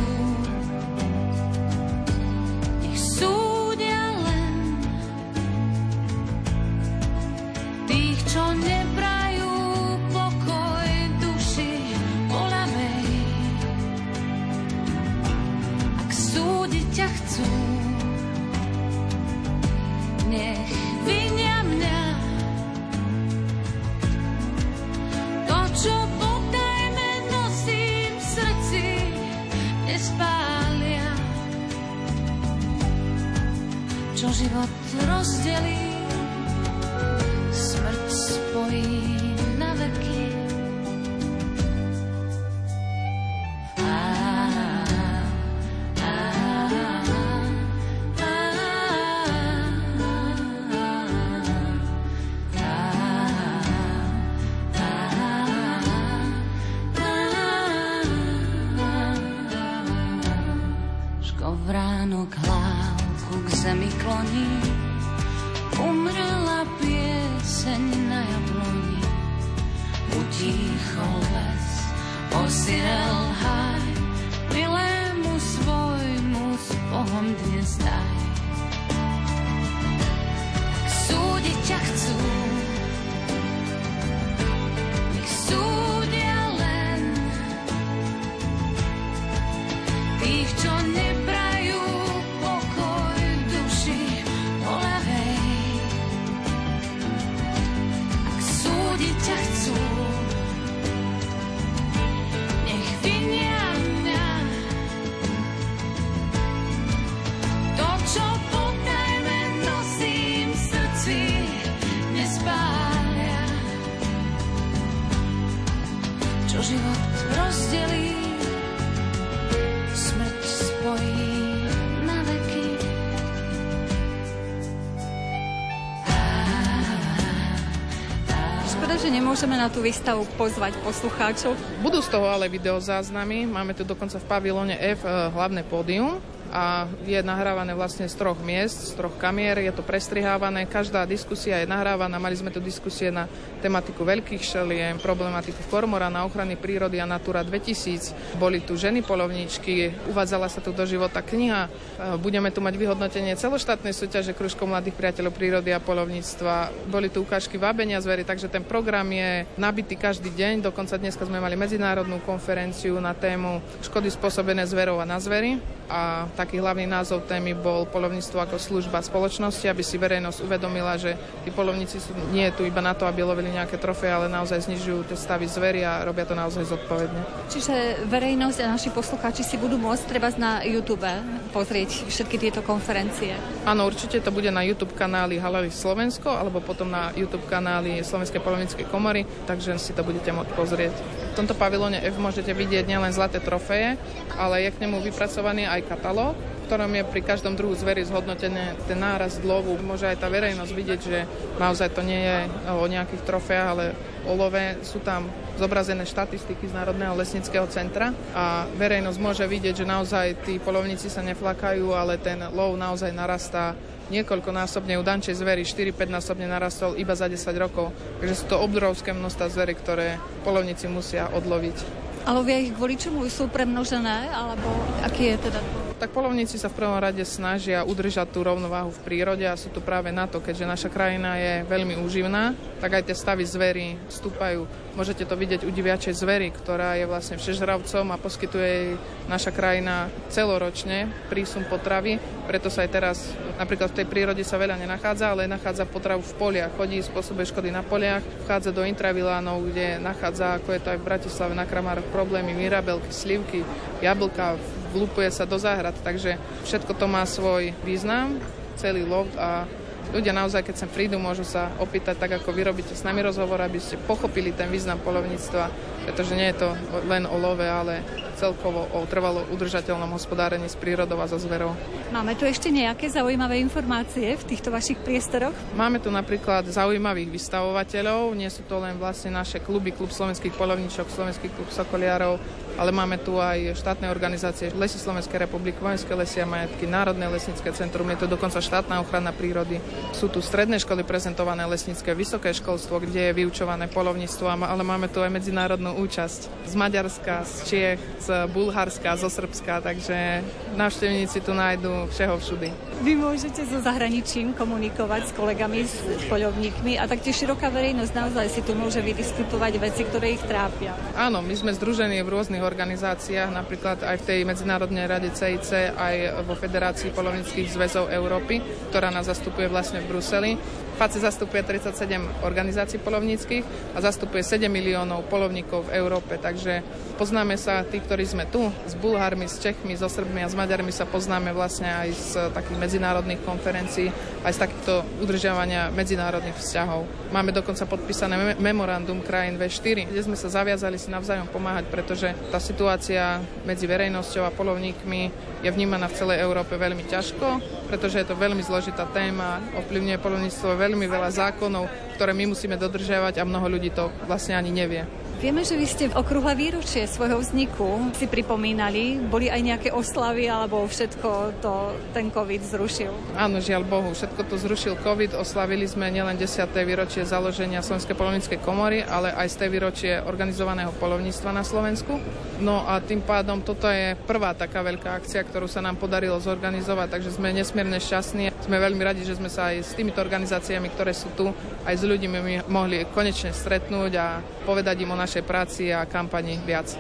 Nemôžeme 129.43 129.59
na 129.59 129.75
tú 129.75 129.83
výstavu 129.83 130.23
pozvať 130.39 130.71
poslucháčov. 130.87 131.59
Budú 131.83 131.99
z 131.99 132.15
toho 132.15 132.31
ale 132.31 132.47
videozáznamy. 132.47 133.43
Máme 133.43 133.75
tu 133.75 133.83
dokonca 133.83 134.23
v 134.23 134.27
pavilóne 134.31 134.79
F 134.79 135.03
eh, 135.03 135.11
hlavné 135.35 135.67
pódium 135.67 136.23
a 136.53 136.85
je 137.09 137.17
nahrávané 137.25 137.73
vlastne 137.73 138.05
z 138.05 138.15
troch 138.15 138.39
miest, 138.45 138.93
z 138.93 138.93
troch 138.93 139.17
kamier, 139.17 139.59
je 139.65 139.73
to 139.73 139.81
prestrihávané, 139.81 140.69
každá 140.69 141.09
diskusia 141.09 141.65
je 141.65 141.67
nahrávaná, 141.67 142.21
mali 142.21 142.37
sme 142.37 142.53
tu 142.53 142.61
diskusie 142.61 143.09
na 143.09 143.25
tematiku 143.65 144.05
veľkých 144.05 144.45
šeliem, 144.45 145.01
problematiku 145.01 145.65
kormora 145.73 146.13
na 146.13 146.29
ochrany 146.29 146.61
prírody 146.61 147.01
a 147.01 147.09
Natura 147.09 147.41
2000, 147.41 148.37
boli 148.37 148.61
tu 148.61 148.77
ženy 148.77 149.01
polovníčky, 149.01 150.07
uvádzala 150.13 150.53
sa 150.53 150.61
tu 150.61 150.77
do 150.77 150.85
života 150.85 151.25
kniha, 151.25 151.73
E, 152.03 152.19
budeme 152.19 152.51
tu 152.51 152.59
mať 152.59 152.75
vyhodnotenie 152.75 153.39
celoštátnej 153.39 153.95
súťaže 153.95 154.35
Kružko 154.35 154.67
mladých 154.67 154.99
priateľov 154.99 155.33
prírody 155.37 155.71
a 155.71 155.79
polovníctva, 155.79 156.89
boli 156.91 157.07
tu 157.09 157.23
ukážky 157.23 157.57
vábenia 157.57 158.03
zvery, 158.03 158.27
takže 158.27 158.51
ten 158.51 158.67
program 158.67 159.07
je 159.07 159.47
nabitý 159.55 159.95
každý 159.95 160.35
deň, 160.35 160.67
dokonca 160.67 160.99
dneska 160.99 161.23
sme 161.23 161.39
mali 161.39 161.55
medzinárodnú 161.55 162.19
konferenciu 162.27 162.99
na 162.99 163.15
tému 163.15 163.63
škody 163.87 164.11
spôsobené 164.11 164.67
zverov 164.67 164.99
a 164.99 165.07
na 165.07 165.23
zvery 165.23 165.63
a 165.87 166.27
taký 166.43 166.59
hlavný 166.59 166.91
názov 166.91 167.23
témy 167.31 167.55
bol 167.55 167.87
polovníctvo 167.87 168.43
ako 168.43 168.59
služba 168.59 168.99
spoločnosti, 168.99 169.63
aby 169.71 169.87
si 169.87 169.95
verejnosť 169.95 170.43
uvedomila, 170.43 170.99
že 170.99 171.15
tí 171.47 171.55
polovníci 171.55 172.03
sú 172.03 172.11
nie 172.35 172.51
tu 172.51 172.67
iba 172.67 172.83
na 172.83 172.99
to, 172.99 173.07
aby 173.07 173.23
lovili 173.23 173.55
nejaké 173.55 173.79
trofeje, 173.79 174.11
ale 174.11 174.27
naozaj 174.27 174.67
znižujú 174.67 175.07
tie 175.07 175.15
stavy 175.15 175.47
zvery 175.47 175.87
a 175.87 176.03
robia 176.03 176.27
to 176.27 176.35
naozaj 176.35 176.67
zodpovedne. 176.67 177.47
Čiže 177.47 178.03
verejnosť 178.11 178.59
a 178.59 178.75
naši 178.75 178.91
poslucháči 178.91 179.47
si 179.47 179.55
budú 179.55 179.79
môcť 179.79 180.05
treba 180.11 180.35
na 180.35 180.67
YouTube 180.67 181.07
pozrieť 181.55 182.11
všetky 182.11 182.37
tieto 182.43 182.61
konferencie. 182.67 183.39
Áno, 183.63 183.87
určite 183.87 184.19
to 184.19 184.35
bude 184.35 184.51
na 184.51 184.67
YouTube 184.67 184.99
kanáli 184.99 185.39
Halali 185.39 185.71
Slovensko 185.71 186.27
alebo 186.27 186.59
potom 186.59 186.91
na 186.91 187.15
YouTube 187.15 187.47
kanáli 187.47 188.03
Slovenskej 188.03 188.43
polovníckej 188.43 188.91
komory, 188.91 189.23
takže 189.47 189.79
si 189.79 189.95
to 189.95 190.03
budete 190.03 190.35
môcť 190.35 190.51
pozrieť. 190.59 190.95
V 191.33 191.39
tomto 191.39 191.55
pavilóne 191.55 192.03
F 192.03 192.19
môžete 192.19 192.51
vidieť 192.51 192.85
nielen 192.89 193.15
zlaté 193.15 193.39
trofeje, 193.39 193.95
ale 194.37 194.67
je 194.67 194.71
k 194.73 194.81
nemu 194.85 195.01
vypracovaný 195.05 195.69
aj 195.69 195.85
katalóg, 195.89 196.32
v 196.33 196.65
ktorom 196.67 196.93
je 196.97 197.05
pri 197.05 197.21
každom 197.21 197.55
druhu 197.55 197.77
zvery 197.77 198.03
zhodnotené 198.03 198.75
ten 198.89 198.97
náraz 198.97 199.39
lovu. 199.45 199.77
Môže 199.81 200.09
aj 200.09 200.25
tá 200.25 200.29
verejnosť 200.33 200.73
vidieť, 200.73 201.01
že 201.01 201.19
naozaj 201.61 201.93
to 201.93 202.03
nie 202.03 202.21
je 202.21 202.39
o 202.73 202.85
nejakých 202.89 203.23
trofejách, 203.29 203.69
ale 203.69 203.85
o 204.25 204.33
love. 204.33 204.81
Sú 204.87 205.03
tam 205.05 205.29
zobrazené 205.61 206.09
štatistiky 206.09 206.65
z 206.71 206.77
Národného 206.77 207.13
lesnického 207.13 207.69
centra 207.69 208.17
a 208.33 208.65
verejnosť 208.79 209.19
môže 209.21 209.45
vidieť, 209.45 209.85
že 209.85 209.87
naozaj 209.87 210.49
tí 210.49 210.57
polovníci 210.57 211.13
sa 211.13 211.21
neflakajú, 211.21 211.93
ale 211.93 212.17
ten 212.17 212.41
lov 212.57 212.75
naozaj 212.81 213.13
narastá 213.13 213.77
niekoľkonásobne 214.09 214.97
u 215.01 215.05
dančej 215.05 215.41
zvery, 215.41 215.65
4-5 215.65 216.09
násobne 216.09 216.45
narastol 216.45 216.97
iba 217.01 217.17
za 217.17 217.33
10 217.33 217.37
rokov. 217.57 217.93
Takže 218.21 218.35
sú 218.35 218.45
to 218.49 218.61
obrovské 218.61 219.17
množstva 219.17 219.49
zvery, 219.49 219.73
ktoré 219.77 220.21
polovníci 220.45 220.89
musia 220.89 221.33
odloviť. 221.33 221.77
A 222.23 222.37
lovia 222.37 222.61
ich 222.61 222.71
kvôli 222.77 222.95
čomu? 222.95 223.27
Sú 223.27 223.51
premnožené? 223.51 224.31
Alebo 224.31 224.69
aký 225.03 225.35
je 225.35 225.37
teda 225.51 225.61
tak 226.03 226.19
polovníci 226.19 226.59
sa 226.59 226.67
v 226.67 226.83
prvom 226.83 226.99
rade 226.99 227.23
snažia 227.23 227.87
udržať 227.87 228.35
tú 228.35 228.43
rovnováhu 228.43 228.91
v 228.91 229.03
prírode 229.07 229.47
a 229.47 229.55
sú 229.55 229.71
tu 229.71 229.79
práve 229.79 230.11
na 230.11 230.27
to, 230.27 230.43
keďže 230.43 230.67
naša 230.67 230.89
krajina 230.91 231.39
je 231.39 231.63
veľmi 231.63 231.95
úživná, 232.03 232.59
tak 232.83 232.99
aj 232.99 233.07
tie 233.07 233.15
stavy 233.15 233.47
zvery 233.47 233.95
stúpajú. 234.11 234.67
Môžete 234.99 235.23
to 235.23 235.39
vidieť 235.39 235.63
u 235.63 235.71
diviačej 235.71 236.11
zvery, 236.19 236.51
ktorá 236.51 236.99
je 236.99 237.07
vlastne 237.07 237.39
všežravcom 237.39 238.11
a 238.11 238.19
poskytuje 238.19 238.67
jej 238.67 238.91
naša 239.31 239.55
krajina 239.55 240.11
celoročne 240.27 241.07
prísun 241.31 241.63
potravy. 241.71 242.19
Preto 242.51 242.67
sa 242.67 242.83
aj 242.83 242.91
teraz 242.91 243.31
napríklad 243.55 243.95
v 243.95 244.03
tej 244.03 244.07
prírode 244.11 244.43
sa 244.43 244.59
veľa 244.59 244.83
nenachádza, 244.83 245.31
ale 245.31 245.47
nachádza 245.47 245.87
potravu 245.87 246.27
v 246.27 246.35
poliach. 246.35 246.75
Chodí, 246.75 246.99
spôsobuje 246.99 247.47
škody 247.47 247.71
na 247.71 247.87
poliach, 247.87 248.27
vchádza 248.43 248.75
do 248.75 248.83
intravilánov, 248.83 249.71
kde 249.71 250.03
nachádza, 250.03 250.59
ako 250.59 250.75
je 250.75 250.83
to 250.83 250.91
aj 250.91 250.99
v 250.99 251.07
Bratislave 251.07 251.55
na 251.55 251.63
Kramároch, 251.63 252.11
problémy 252.11 252.59
mirabelky, 252.59 253.15
slivky, 253.15 253.63
jablka, 254.03 254.59
vlúpuje 254.93 255.33
sa 255.33 255.49
do 255.49 255.57
záhrad, 255.57 255.97
takže 256.05 256.37
všetko 256.69 256.93
to 256.95 257.07
má 257.09 257.25
svoj 257.25 257.73
význam, 257.83 258.37
celý 258.77 259.09
lov 259.09 259.27
a 259.41 259.65
ľudia 260.13 260.37
naozaj, 260.37 260.61
keď 260.61 260.75
sem 260.77 260.91
prídu, 260.93 261.17
môžu 261.17 261.43
sa 261.43 261.73
opýtať 261.81 262.21
tak, 262.21 262.37
ako 262.37 262.53
vy 262.53 262.69
robíte 262.69 262.93
s 262.93 263.07
nami 263.07 263.25
rozhovor, 263.25 263.65
aby 263.65 263.81
ste 263.81 263.97
pochopili 263.97 264.53
ten 264.53 264.69
význam 264.69 265.01
polovníctva, 265.01 265.65
pretože 266.05 266.35
nie 266.35 266.51
je 266.51 266.67
to 266.67 266.69
len 267.07 267.25
o 267.27 267.37
love, 267.39 267.63
ale 267.63 268.03
celkovo 268.37 268.91
o 268.91 269.07
trvalo 269.07 269.47
udržateľnom 269.55 270.11
hospodárení 270.19 270.67
s 270.67 270.75
prírodou 270.75 271.23
a 271.23 271.31
so 271.31 271.39
zverou. 271.39 271.79
Máme 272.11 272.35
tu 272.35 272.43
ešte 272.43 272.75
nejaké 272.75 273.07
zaujímavé 273.07 273.63
informácie 273.63 274.35
v 274.35 274.45
týchto 274.45 274.75
vašich 274.75 274.99
priestoroch? 274.99 275.55
Máme 275.79 276.03
tu 276.03 276.11
napríklad 276.11 276.67
zaujímavých 276.67 277.31
vystavovateľov, 277.31 278.35
nie 278.35 278.51
sú 278.51 278.67
to 278.67 278.83
len 278.83 278.99
vlastne 278.99 279.31
naše 279.31 279.63
kluby, 279.63 279.95
klub 279.95 280.11
slovenských 280.11 280.59
polovníčok, 280.59 281.07
slovenský 281.07 281.55
klub 281.55 281.71
sokoliarov, 281.71 282.43
ale 282.81 282.91
máme 282.91 283.21
tu 283.21 283.37
aj 283.39 283.77
štátne 283.79 284.09
organizácie 284.09 284.73
Lesy 284.75 284.97
Slovenskej 284.97 285.45
republiky, 285.45 285.79
Vojenské 285.79 286.11
lesy 286.17 286.41
a 286.41 286.49
majetky, 286.49 286.89
Národné 286.89 287.29
lesnícke 287.29 287.69
centrum, 287.77 288.09
je 288.11 288.25
to 288.25 288.33
dokonca 288.33 288.59
štátna 288.59 288.99
ochrana 289.05 289.31
prírody. 289.31 289.79
Sú 290.17 290.33
tu 290.33 290.41
stredné 290.41 290.81
školy 290.81 291.05
prezentované 291.05 291.63
lesnícke, 291.69 292.11
vysoké 292.17 292.51
školstvo, 292.51 292.99
kde 293.05 293.31
je 293.31 293.39
vyučované 293.39 293.87
polovníctvo, 293.93 294.67
ale 294.67 294.83
máme 294.83 295.13
tu 295.13 295.21
aj 295.21 295.31
medzinárodnú 295.31 295.92
účasť 295.99 296.69
z 296.69 296.75
Maďarska, 296.75 297.45
z 297.45 297.55
Čiech, 297.69 298.01
z 298.23 298.29
Bulharska, 298.49 299.19
zo 299.19 299.29
Srbska, 299.29 299.85
takže 299.85 300.41
návštevníci 300.79 301.39
tu 301.45 301.53
nájdú 301.53 302.09
všeho 302.09 302.35
všudy. 302.39 302.69
Vy 303.03 303.13
môžete 303.19 303.67
so 303.67 303.83
zahraničím 303.83 304.55
komunikovať 304.55 305.23
s 305.29 305.33
kolegami, 305.35 305.83
s 305.85 306.25
poľovníkmi 306.31 306.97
a 306.97 307.11
taktiež 307.11 307.43
široká 307.43 307.69
verejnosť 307.75 308.13
naozaj 308.15 308.47
si 308.47 308.61
tu 308.63 308.79
môže 308.79 309.03
vydiskutovať 309.03 309.73
veci, 309.83 310.03
ktoré 310.07 310.39
ich 310.39 310.45
trápia. 310.47 310.95
Áno, 311.19 311.43
my 311.43 311.55
sme 311.59 311.75
združení 311.75 312.23
v 312.23 312.31
rôznych 312.31 312.63
organizáciách, 312.63 313.51
napríklad 313.51 314.07
aj 314.07 314.17
v 314.23 314.27
tej 314.27 314.39
Medzinárodnej 314.47 315.11
rade 315.11 315.35
CIC, 315.35 315.99
aj 315.99 316.47
vo 316.47 316.55
Federácii 316.55 317.11
polovnických 317.11 317.75
zväzov 317.75 318.07
Európy, 318.09 318.63
ktorá 318.95 319.11
nás 319.11 319.27
zastupuje 319.27 319.67
vlastne 319.67 319.99
v 319.99 320.09
Bruseli. 320.15 320.51
FACE 320.97 321.25
zastupuje 321.25 321.65
37 321.65 322.45
organizácií 322.45 323.01
polovníckých 323.01 323.97
a 323.97 323.99
zastupuje 324.05 324.45
7 324.45 324.69
miliónov 324.69 325.27
polovníkov 325.27 325.89
v 325.89 325.99
Európe, 325.99 326.37
takže 326.37 326.85
poznáme 327.17 327.57
sa 327.57 327.85
tí, 327.85 327.99
ktorí 328.01 328.25
sme 328.25 328.45
tu, 328.49 328.69
s 328.89 328.95
Bulhármi, 328.97 329.49
s 329.49 329.59
Čechmi, 329.61 329.97
so 329.97 330.09
Srbmi 330.09 330.45
a 330.45 330.51
s 330.51 330.57
Maďarmi 330.57 330.93
sa 330.93 331.09
poznáme 331.09 331.53
vlastne 331.57 331.89
aj 331.89 332.09
z 332.13 332.31
takých 332.53 332.79
medzinárodných 332.79 333.45
konferencií, 333.45 334.09
aj 334.45 334.53
z 334.53 334.63
takýchto 334.63 334.93
udržiavania 335.23 335.93
medzinárodných 335.93 336.59
vzťahov. 336.59 337.33
Máme 337.33 337.53
dokonca 337.53 337.89
podpísané 337.89 338.57
memorandum 338.61 339.25
krajín 339.25 339.57
V4, 339.57 340.09
kde 340.09 340.21
sme 340.23 340.37
sa 340.37 340.53
zaviazali 340.53 340.97
si 340.97 341.09
navzájom 341.09 341.49
pomáhať, 341.49 341.89
pretože 341.89 342.29
tá 342.49 342.61
situácia 342.61 343.41
medzi 343.65 343.85
verejnosťou 343.89 344.45
a 344.49 344.55
polovníkmi 344.55 345.52
je 345.63 345.71
vnímaná 345.71 346.11
v 346.11 346.19
celej 346.19 346.43
Európe 346.43 346.75
veľmi 346.75 347.07
ťažko, 347.07 347.63
pretože 347.87 348.19
je 348.19 348.27
to 348.27 348.35
veľmi 348.35 348.61
zložitá 348.67 349.07
téma, 349.15 349.63
ovplyvňuje 349.79 350.19
polovníctvo 350.19 350.75
veľmi 350.75 351.07
veľa 351.07 351.31
zákonov, 351.31 351.87
ktoré 352.19 352.35
my 352.35 352.51
musíme 352.51 352.75
dodržiavať 352.75 353.39
a 353.39 353.47
mnoho 353.47 353.79
ľudí 353.79 353.95
to 353.95 354.11
vlastne 354.27 354.59
ani 354.59 354.75
nevie. 354.75 355.22
Vieme, 355.43 355.67
že 355.67 355.75
vy 355.75 355.87
ste 355.91 356.07
okrúhle 356.15 356.55
výročie 356.55 357.03
svojho 357.11 357.43
vzniku 357.43 358.15
si 358.15 358.31
pripomínali. 358.31 359.19
Boli 359.19 359.51
aj 359.51 359.59
nejaké 359.59 359.89
oslavy, 359.91 360.47
alebo 360.47 360.87
všetko 360.87 361.59
to 361.59 361.99
ten 362.15 362.31
COVID 362.31 362.63
zrušil? 362.63 363.11
Áno, 363.35 363.59
žiaľ 363.59 363.83
Bohu, 363.83 364.15
všetko 364.15 364.39
to 364.47 364.55
zrušil 364.55 365.03
COVID. 365.03 365.35
Oslavili 365.35 365.91
sme 365.91 366.15
nielen 366.15 366.39
10. 366.39 366.47
výročie 366.87 367.27
založenia 367.27 367.83
Slovenskej 367.83 368.15
polovníckej 368.15 368.63
komory, 368.63 369.03
ale 369.03 369.35
aj 369.35 369.51
z 369.51 369.59
tej 369.67 369.69
výročie 369.75 370.13
organizovaného 370.23 370.95
polovníctva 371.03 371.51
na 371.51 371.67
Slovensku. 371.67 372.23
No 372.63 372.87
a 372.87 373.03
tým 373.03 373.27
pádom 373.27 373.67
toto 373.67 373.91
je 373.91 374.15
prvá 374.15 374.55
taká 374.55 374.87
veľká 374.87 375.19
akcia, 375.19 375.43
ktorú 375.43 375.67
sa 375.67 375.83
nám 375.83 375.99
podarilo 375.99 376.39
zorganizovať, 376.39 377.19
takže 377.19 377.35
sme 377.35 377.51
nesmierne 377.51 377.99
šťastní. 377.99 378.52
Sme 378.63 378.79
veľmi 378.79 379.03
radi, 379.03 379.27
že 379.27 379.37
sme 379.37 379.51
sa 379.51 379.75
aj 379.75 379.83
s 379.83 379.93
týmito 379.99 380.23
organizáciami, 380.23 380.89
ktoré 380.95 381.11
sú 381.11 381.35
tu, 381.35 381.51
aj 381.83 381.95
s 381.99 382.07
ľuďmi 382.07 382.65
mohli 382.71 383.05
konečne 383.11 383.51
stretnúť 383.51 384.13
a 384.17 384.39
povedať 384.65 385.03
im 385.03 385.13
o 385.13 385.19
našej 385.19 385.43
práci 385.43 385.91
a 385.91 386.07
kampani 386.07 386.63
viac. 386.63 386.95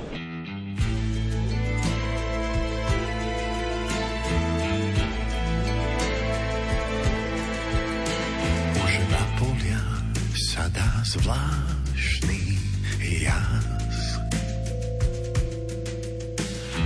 Zvláštny 11.12 12.56
jas. 13.20 14.00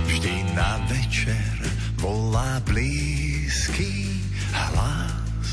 Vždy 0.03 0.35
na 0.51 0.83
večer 0.91 1.55
volá 1.95 2.59
blízky 2.67 4.06
hlas. 4.73 5.49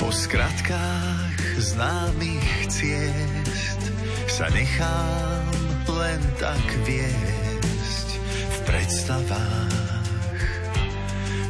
Po 0.00 0.08
skratkách 0.08 1.60
známych 1.60 2.72
ciest 2.72 3.82
sa 4.26 4.48
nechám 4.50 5.46
len 5.90 6.20
tak 6.40 6.64
viesť 6.88 8.08
v 8.30 8.56
predstavách 8.64 10.06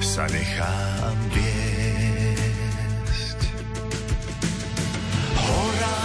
sa 0.01 0.25
nechám 0.27 1.17
viesť. 1.31 3.41
Hora, 5.39 5.99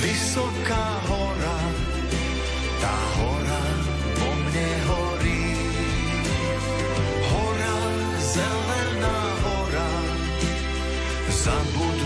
vysoká 0.00 0.86
hora, 1.04 1.58
tá 2.80 2.96
hora 3.14 3.19
zelená 8.30 9.16
hora, 9.42 9.90
zabudnúť 11.26 11.99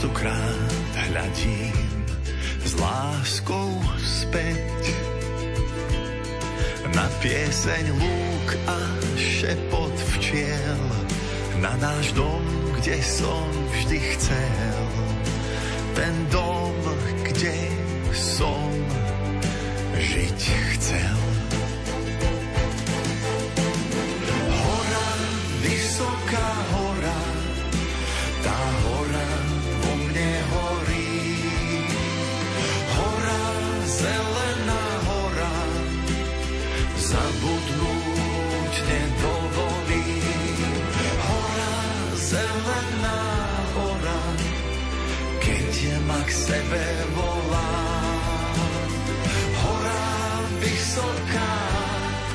Častokrát 0.00 0.72
hľadím 0.96 1.76
s 2.64 2.72
láskou 2.80 3.68
späť 4.00 4.96
na 6.96 7.04
pieseň 7.20 7.84
lúk 8.00 8.48
a 8.64 8.80
šepot 9.20 9.92
včiel, 10.16 10.80
na 11.60 11.76
náš 11.84 12.16
dom, 12.16 12.40
kde 12.80 12.96
som 13.04 13.44
vždy 13.76 14.00
chcel. 14.16 14.84
Ten 15.92 16.16
dom, 16.32 16.72
kde 17.20 17.60
som 18.16 18.72
žiť 20.00 20.40
chcel. 20.80 21.19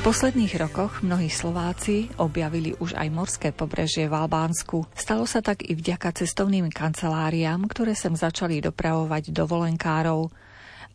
Posledných 0.06 0.62
rokoch 0.62 1.02
mnohí 1.02 1.26
Slováci 1.26 2.06
objavili 2.22 2.70
už 2.78 2.94
aj 2.94 3.08
morské 3.10 3.48
pobrežie 3.50 4.06
v 4.06 4.14
Albánsku. 4.14 4.86
Stalo 4.94 5.26
sa 5.26 5.42
tak 5.42 5.66
i 5.66 5.74
vďaka 5.74 6.14
cestovným 6.14 6.70
kanceláriám, 6.70 7.66
ktoré 7.66 7.98
sem 7.98 8.14
začali 8.14 8.62
dopravovať 8.62 9.34
dovolenkárov. 9.34 10.30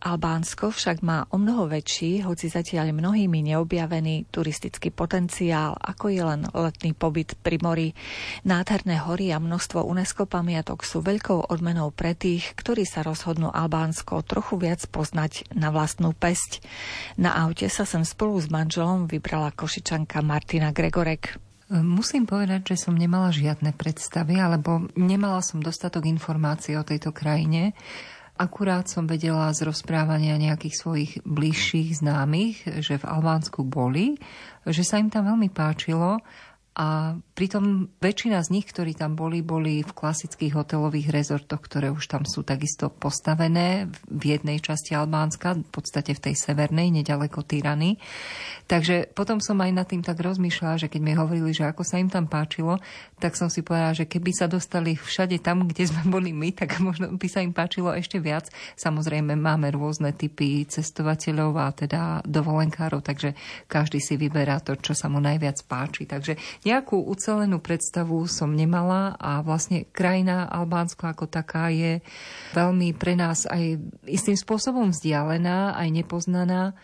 Albánsko 0.01 0.73
však 0.73 1.05
má 1.05 1.29
o 1.29 1.37
mnoho 1.37 1.69
väčší, 1.69 2.25
hoci 2.25 2.49
zatiaľ 2.49 2.89
mnohými 2.89 3.45
neobjavený 3.53 4.33
turistický 4.33 4.89
potenciál, 4.89 5.77
ako 5.77 6.09
je 6.09 6.23
len 6.25 6.41
letný 6.49 6.97
pobyt 6.97 7.37
pri 7.45 7.61
mori. 7.61 7.93
Nádherné 8.41 8.97
hory 9.05 9.29
a 9.29 9.37
množstvo 9.37 9.85
UNESCO 9.85 10.25
pamiatok 10.25 10.81
sú 10.81 11.05
veľkou 11.05 11.53
odmenou 11.53 11.93
pre 11.93 12.17
tých, 12.17 12.57
ktorí 12.57 12.81
sa 12.81 13.05
rozhodnú 13.05 13.53
Albánsko 13.53 14.25
trochu 14.25 14.57
viac 14.57 14.81
poznať 14.89 15.53
na 15.53 15.69
vlastnú 15.69 16.17
pesť. 16.17 16.65
Na 17.21 17.37
aute 17.45 17.69
sa 17.69 17.85
sem 17.85 18.01
spolu 18.01 18.41
s 18.41 18.49
manželom 18.49 19.05
vybrala 19.05 19.53
košičanka 19.53 20.25
Martina 20.25 20.73
Gregorek. 20.73 21.37
Musím 21.71 22.27
povedať, 22.27 22.75
že 22.75 22.83
som 22.83 22.99
nemala 22.99 23.31
žiadne 23.31 23.71
predstavy, 23.71 24.35
alebo 24.35 24.91
nemala 24.99 25.39
som 25.39 25.63
dostatok 25.63 26.03
informácií 26.03 26.75
o 26.75 26.83
tejto 26.83 27.15
krajine. 27.15 27.71
Akurát 28.41 28.89
som 28.89 29.05
vedela 29.05 29.53
z 29.53 29.69
rozprávania 29.69 30.33
nejakých 30.33 30.73
svojich 30.73 31.11
bližších 31.21 32.01
známych, 32.01 32.81
že 32.81 32.97
v 32.97 33.05
Albánsku 33.05 33.61
boli, 33.61 34.17
že 34.65 34.81
sa 34.81 34.97
im 34.97 35.13
tam 35.13 35.29
veľmi 35.29 35.53
páčilo 35.53 36.17
a 36.71 37.19
pritom 37.35 37.91
väčšina 37.99 38.39
z 38.47 38.55
nich, 38.55 38.63
ktorí 38.63 38.95
tam 38.95 39.19
boli, 39.19 39.43
boli 39.43 39.83
v 39.83 39.91
klasických 39.91 40.55
hotelových 40.55 41.11
rezortoch, 41.11 41.59
ktoré 41.59 41.91
už 41.91 42.07
tam 42.07 42.23
sú 42.23 42.47
takisto 42.47 42.87
postavené 42.87 43.91
v 44.07 44.23
jednej 44.39 44.63
časti 44.63 44.95
Albánska, 44.95 45.59
v 45.59 45.67
podstate 45.67 46.15
v 46.15 46.31
tej 46.31 46.35
severnej, 46.39 46.87
nedaleko 46.95 47.43
Tyrany. 47.43 47.99
Takže 48.71 49.11
potom 49.11 49.43
som 49.43 49.59
aj 49.59 49.71
nad 49.75 49.83
tým 49.83 49.99
tak 49.99 50.23
rozmýšľala, 50.23 50.79
že 50.79 50.87
keď 50.87 51.01
mi 51.03 51.11
hovorili, 51.11 51.51
že 51.51 51.67
ako 51.67 51.83
sa 51.83 51.99
im 51.99 52.07
tam 52.07 52.31
páčilo, 52.31 52.79
tak 53.19 53.35
som 53.35 53.51
si 53.51 53.67
povedala, 53.67 53.91
že 53.91 54.07
keby 54.07 54.31
sa 54.31 54.47
dostali 54.47 54.95
všade 54.95 55.43
tam, 55.43 55.67
kde 55.67 55.91
sme 55.91 56.07
boli 56.07 56.31
my, 56.31 56.55
tak 56.55 56.79
možno 56.79 57.11
by 57.11 57.27
sa 57.27 57.43
im 57.43 57.51
páčilo 57.51 57.91
ešte 57.91 58.15
viac. 58.23 58.47
Samozrejme 58.79 59.35
máme 59.35 59.75
rôzne 59.75 60.15
typy 60.15 60.63
cestovateľov 60.71 61.51
a 61.59 61.67
teda 61.75 62.23
dovolenkárov, 62.23 63.03
takže 63.03 63.35
každý 63.67 63.99
si 63.99 64.15
vyberá 64.15 64.63
to, 64.63 64.79
čo 64.79 64.95
sa 64.95 65.11
mu 65.11 65.19
najviac 65.19 65.59
páči. 65.67 66.07
Takže 66.07 66.39
nejakú 66.61 67.01
ucelenú 67.09 67.57
predstavu 67.57 68.21
som 68.29 68.53
nemala 68.53 69.17
a 69.17 69.41
vlastne 69.41 69.89
krajina 69.89 70.45
Albánsko 70.45 71.09
ako 71.09 71.25
taká 71.25 71.73
je 71.73 72.05
veľmi 72.53 72.93
pre 72.93 73.17
nás 73.17 73.49
aj 73.49 73.81
istým 74.05 74.37
spôsobom 74.37 74.93
vzdialená, 74.93 75.73
aj 75.73 75.89
nepoznaná 75.89 76.77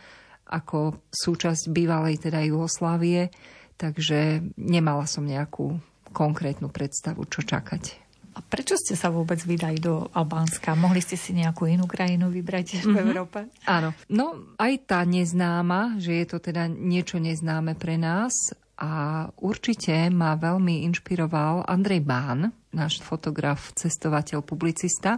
ako 0.47 0.97
súčasť 1.11 1.69
bývalej 1.69 2.23
teda 2.23 2.39
Jugoslávie, 2.47 3.29
takže 3.75 4.41
nemala 4.55 5.03
som 5.05 5.27
nejakú 5.27 5.77
konkrétnu 6.15 6.71
predstavu, 6.71 7.27
čo 7.27 7.43
čakať. 7.43 8.07
A 8.37 8.39
prečo 8.45 8.77
ste 8.77 8.93
sa 8.93 9.09
vôbec 9.09 9.41
vydali 9.41 9.81
do 9.81 10.13
Albánska? 10.13 10.77
Mohli 10.77 11.01
ste 11.01 11.17
si 11.17 11.33
nejakú 11.33 11.65
inú 11.65 11.89
krajinu 11.89 12.29
vybrať 12.29 12.85
v 12.85 12.93
mm-hmm. 12.93 13.01
Európe? 13.01 13.39
Áno. 13.65 13.97
No, 14.13 14.53
aj 14.61 14.73
tá 14.85 15.01
neznáma, 15.09 15.97
že 15.97 16.21
je 16.21 16.25
to 16.29 16.37
teda 16.37 16.69
niečo 16.69 17.17
neznáme 17.17 17.73
pre 17.73 17.97
nás 17.97 18.53
a 18.77 19.25
určite 19.41 19.93
ma 20.13 20.37
veľmi 20.37 20.85
inšpiroval 20.85 21.65
Andrej 21.65 22.05
Bán, 22.05 22.53
náš 22.77 23.01
fotograf, 23.01 23.73
cestovateľ, 23.73 24.45
publicista, 24.45 25.17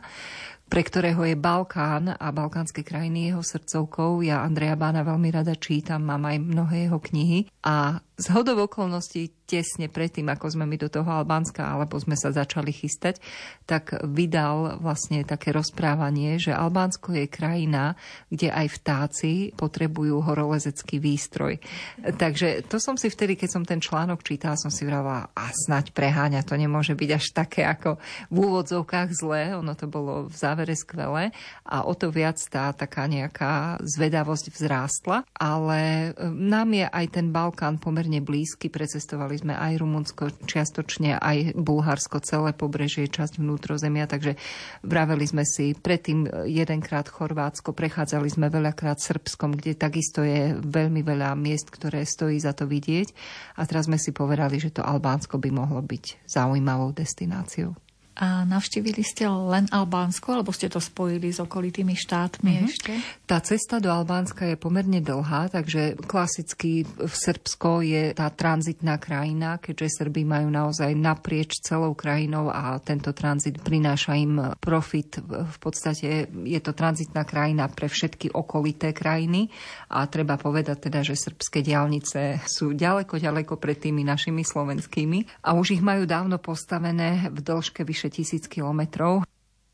pre 0.70 0.86
ktorého 0.86 1.26
je 1.26 1.36
Balkán 1.36 2.14
a 2.14 2.28
balkánske 2.30 2.86
krajiny 2.86 3.34
jeho 3.34 3.42
srdcovkou. 3.42 4.22
Ja 4.22 4.46
Andreja 4.46 4.78
Bána 4.78 5.02
veľmi 5.02 5.34
rada 5.34 5.58
čítam, 5.58 6.06
mám 6.06 6.30
aj 6.30 6.38
mnohé 6.40 6.88
jeho 6.88 7.02
knihy 7.02 7.50
a 7.66 8.00
z 8.20 8.26
hodov 8.36 8.68
okolností 8.68 9.48
tesne 9.50 9.90
predtým, 9.90 10.30
ako 10.30 10.54
sme 10.54 10.70
my 10.70 10.78
do 10.78 10.94
toho 10.94 11.10
Albánska, 11.10 11.66
alebo 11.66 11.98
sme 11.98 12.14
sa 12.14 12.30
začali 12.30 12.70
chystať, 12.70 13.18
tak 13.66 13.98
vydal 14.06 14.78
vlastne 14.78 15.26
také 15.26 15.50
rozprávanie, 15.50 16.38
že 16.38 16.54
Albánsko 16.54 17.18
je 17.18 17.26
krajina, 17.26 17.98
kde 18.30 18.54
aj 18.54 18.68
vtáci 18.78 19.56
potrebujú 19.58 20.22
horolezecký 20.22 21.02
výstroj. 21.02 21.58
Takže 22.06 22.70
to 22.70 22.78
som 22.78 22.94
si 22.94 23.10
vtedy, 23.10 23.34
keď 23.34 23.50
som 23.50 23.64
ten 23.66 23.82
článok 23.82 24.22
čítala, 24.22 24.60
som 24.60 24.70
si 24.70 24.86
vravela, 24.86 25.34
a 25.34 25.50
snať 25.50 25.98
preháňa, 25.98 26.46
to 26.46 26.54
nemôže 26.54 26.94
byť 26.94 27.10
až 27.10 27.26
také 27.34 27.66
ako 27.66 27.98
v 28.30 28.38
úvodzovkách 28.38 29.10
zlé, 29.16 29.58
ono 29.58 29.74
to 29.74 29.90
bolo 29.90 30.30
v 30.30 30.36
závere 30.36 30.78
skvelé 30.78 31.34
a 31.66 31.88
o 31.88 31.94
to 31.98 32.14
viac 32.14 32.38
tá 32.52 32.70
taká 32.76 33.10
nejaká 33.10 33.82
zvedavosť 33.82 34.54
vzrástla, 34.54 35.26
ale 35.38 36.12
e, 36.14 36.30
nám 36.30 36.70
je 36.76 36.86
aj 36.86 37.06
ten 37.10 37.34
Balkán 37.34 37.82
pomerne 37.82 38.09
blízky, 38.18 38.74
precestovali 38.74 39.38
sme 39.38 39.54
aj 39.54 39.78
Rumunsko, 39.78 40.34
čiastočne 40.50 41.22
aj 41.22 41.54
Bulharsko, 41.54 42.18
celé 42.26 42.58
pobrežie, 42.58 43.06
časť 43.06 43.38
vnútrozemia, 43.38 44.10
takže 44.10 44.42
vraveli 44.82 45.30
sme 45.30 45.46
si 45.46 45.78
predtým 45.78 46.50
jedenkrát 46.50 47.06
Chorvátsko, 47.06 47.78
prechádzali 47.78 48.26
sme 48.34 48.50
veľakrát 48.50 48.98
Srbskom, 48.98 49.54
kde 49.54 49.78
takisto 49.78 50.26
je 50.26 50.58
veľmi 50.58 51.06
veľa 51.06 51.38
miest, 51.38 51.70
ktoré 51.70 52.02
stojí 52.10 52.42
za 52.42 52.58
to 52.58 52.66
vidieť. 52.66 53.14
A 53.62 53.70
teraz 53.70 53.86
sme 53.86 54.02
si 54.02 54.10
povedali, 54.10 54.58
že 54.58 54.74
to 54.74 54.82
Albánsko 54.82 55.38
by 55.38 55.54
mohlo 55.54 55.86
byť 55.86 56.26
zaujímavou 56.26 56.90
destináciou. 56.98 57.78
A 58.20 58.44
navštívili 58.44 59.00
ste 59.00 59.32
len 59.32 59.72
Albánsko, 59.72 60.36
alebo 60.36 60.52
ste 60.52 60.68
to 60.68 60.84
spojili 60.84 61.32
s 61.32 61.40
okolitými 61.40 61.96
štátmi 61.96 62.52
mm-hmm. 62.52 62.68
ešte? 62.68 62.92
Tá 63.24 63.40
cesta 63.40 63.80
do 63.80 63.88
Albánska 63.88 64.44
je 64.44 64.60
pomerne 64.60 65.00
dlhá, 65.00 65.48
takže 65.48 65.96
klasicky 66.04 66.84
v 66.84 67.14
Srbsko 67.16 67.80
je 67.80 68.12
tá 68.12 68.28
tranzitná 68.28 69.00
krajina, 69.00 69.56
keďže 69.64 70.04
Srby 70.04 70.28
majú 70.28 70.52
naozaj 70.52 70.92
naprieč 71.00 71.64
celou 71.64 71.96
krajinou 71.96 72.52
a 72.52 72.76
tento 72.84 73.16
tranzit 73.16 73.64
prináša 73.64 74.20
im 74.20 74.52
profit. 74.60 75.24
V 75.24 75.58
podstate 75.64 76.28
je 76.44 76.60
to 76.60 76.76
tranzitná 76.76 77.24
krajina 77.24 77.72
pre 77.72 77.88
všetky 77.88 78.36
okolité 78.36 78.92
krajiny 78.92 79.48
a 79.96 80.04
treba 80.12 80.36
povedať 80.36 80.92
teda, 80.92 81.08
že 81.08 81.16
srbské 81.16 81.64
diálnice 81.64 82.44
sú 82.44 82.76
ďaleko, 82.76 83.16
ďaleko 83.16 83.56
pred 83.56 83.80
tými 83.80 84.04
našimi 84.04 84.44
slovenskými 84.44 85.48
a 85.48 85.56
už 85.56 85.80
ich 85.80 85.84
majú 85.86 86.04
dávno 86.04 86.36
postavené 86.36 87.32
v 87.32 87.40
dĺžke 87.40 87.88
vyše 87.88 88.09
tisíc 88.12 88.46
kilometrov. 88.46 89.26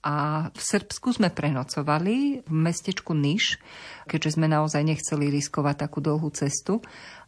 A 0.05 0.47
v 0.53 0.61
Srbsku 0.61 1.17
sme 1.17 1.33
prenocovali 1.33 2.45
v 2.45 2.53
mestečku 2.53 3.17
Niš, 3.17 3.57
keďže 4.05 4.37
sme 4.37 4.45
naozaj 4.45 4.85
nechceli 4.85 5.33
riskovať 5.33 5.89
takú 5.89 5.97
dlhú 5.97 6.29
cestu 6.29 6.85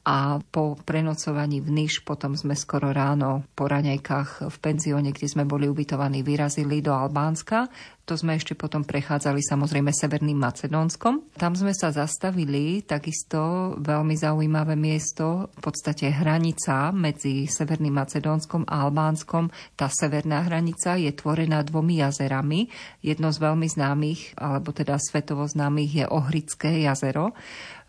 a 0.07 0.39
po 0.39 0.79
prenocovaní 0.79 1.59
v 1.59 1.83
Niš 1.83 2.07
potom 2.07 2.31
sme 2.31 2.55
skoro 2.55 2.95
ráno 2.95 3.43
po 3.51 3.67
raňajkách 3.67 4.47
v 4.47 4.57
penzióne, 4.63 5.11
kde 5.11 5.27
sme 5.27 5.43
boli 5.43 5.67
ubytovaní, 5.67 6.23
vyrazili 6.23 6.79
do 6.79 6.95
Albánska. 6.95 7.67
To 8.07 8.15
sme 8.15 8.39
ešte 8.39 8.55
potom 8.55 8.87
prechádzali 8.87 9.43
samozrejme 9.43 9.91
Severným 9.91 10.39
Macedónskom. 10.39 11.35
Tam 11.35 11.59
sme 11.59 11.75
sa 11.75 11.91
zastavili, 11.91 12.79
takisto 12.87 13.75
veľmi 13.83 14.15
zaujímavé 14.15 14.79
miesto, 14.79 15.51
v 15.59 15.59
podstate 15.59 16.07
hranica 16.07 16.95
medzi 16.95 17.43
Severným 17.43 17.99
Macedónskom 17.99 18.63
a 18.63 18.87
Albánskom. 18.87 19.51
Tá 19.75 19.91
severná 19.91 20.47
hranica 20.47 20.95
je 20.95 21.11
tvorená 21.11 21.59
dvomi 21.67 21.99
jazerami. 21.99 22.71
Jedno 23.03 23.27
z 23.35 23.43
veľmi 23.43 23.67
známych, 23.67 24.39
alebo 24.39 24.71
teda 24.71 24.95
svetovo 25.03 25.43
známych 25.43 25.91
je 25.99 26.05
Ohrické 26.07 26.87
jazero 26.87 27.35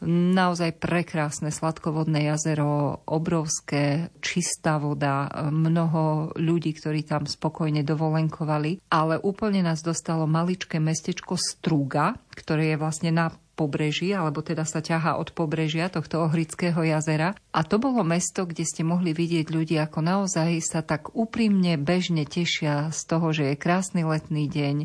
Naozaj 0.06 0.78
prekrásne 0.78 1.50
sladkovodné 1.50 2.30
jazero, 2.30 3.02
obrovské, 3.02 4.14
čistá 4.22 4.78
voda, 4.78 5.26
mnoho 5.50 6.30
ľudí, 6.38 6.70
ktorí 6.70 7.02
tam 7.02 7.26
spokojne 7.26 7.82
dovolenkovali, 7.82 8.78
ale 8.94 9.18
úplne 9.18 9.66
nás 9.66 9.82
dostalo 9.82 10.30
maličké 10.30 10.78
mestečko 10.78 11.34
Struga, 11.34 12.14
ktoré 12.30 12.74
je 12.74 12.76
vlastne 12.78 13.10
na 13.10 13.34
pobreží, 13.58 14.14
alebo 14.14 14.38
teda 14.38 14.62
sa 14.62 14.78
ťahá 14.78 15.18
od 15.18 15.34
pobrežia 15.34 15.90
tohto 15.90 16.22
Ohrického 16.22 16.78
jazera. 16.86 17.34
A 17.48 17.64
to 17.64 17.80
bolo 17.80 18.04
mesto, 18.04 18.44
kde 18.44 18.60
ste 18.60 18.84
mohli 18.84 19.16
vidieť 19.16 19.48
ľudí, 19.48 19.80
ako 19.80 20.04
naozaj 20.04 20.60
sa 20.60 20.84
tak 20.84 21.16
úprimne, 21.16 21.80
bežne 21.80 22.28
tešia 22.28 22.92
z 22.92 23.00
toho, 23.08 23.32
že 23.32 23.50
je 23.50 23.56
krásny 23.56 24.04
letný 24.04 24.52
deň. 24.52 24.76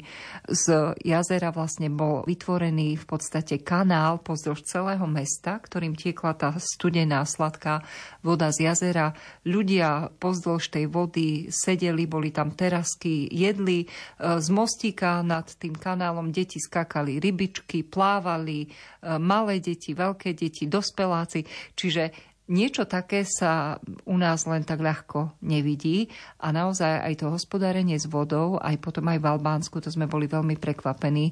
Z 0.47 0.95
jazera 1.04 1.52
vlastne 1.52 1.91
bol 1.91 2.23
vytvorený 2.23 2.95
v 2.95 3.06
podstate 3.06 3.60
kanál 3.60 4.23
pozdĺž 4.23 4.63
celého 4.63 5.04
mesta, 5.12 5.60
ktorým 5.60 5.99
tiekla 5.99 6.39
tá 6.39 6.56
studená, 6.56 7.28
sladká 7.28 7.84
voda 8.23 8.47
z 8.56 8.71
jazera. 8.71 9.12
Ľudia 9.43 10.15
pozdĺž 10.23 10.71
tej 10.71 10.88
vody 10.88 11.52
sedeli, 11.52 12.08
boli 12.08 12.32
tam 12.32 12.56
terasky, 12.56 13.28
jedli. 13.28 13.91
Z 14.23 14.47
mostíka 14.56 15.19
nad 15.19 15.52
tým 15.52 15.76
kanálom 15.76 16.32
deti 16.32 16.63
skakali 16.63 17.19
rybičky, 17.19 17.84
plávali, 17.84 18.71
E, 19.04 19.19
malé 19.19 19.60
deti, 19.60 19.91
veľké 19.91 20.32
deti, 20.32 20.63
dospeláci. 20.71 21.43
Čiže 21.76 22.33
niečo 22.51 22.84
také 22.84 23.23
sa 23.23 23.79
u 24.03 24.15
nás 24.19 24.43
len 24.43 24.67
tak 24.67 24.84
ľahko 24.84 25.39
nevidí 25.39 26.12
a 26.43 26.51
naozaj 26.51 26.99
aj 26.99 27.13
to 27.23 27.32
hospodárenie 27.32 27.95
s 27.95 28.10
vodou, 28.10 28.60
aj 28.60 28.75
potom 28.84 29.08
aj 29.08 29.19
v 29.23 29.29
Albánsku, 29.32 29.79
to 29.79 29.88
sme 29.88 30.12
boli 30.12 30.27
veľmi 30.27 30.60
prekvapení, 30.60 31.32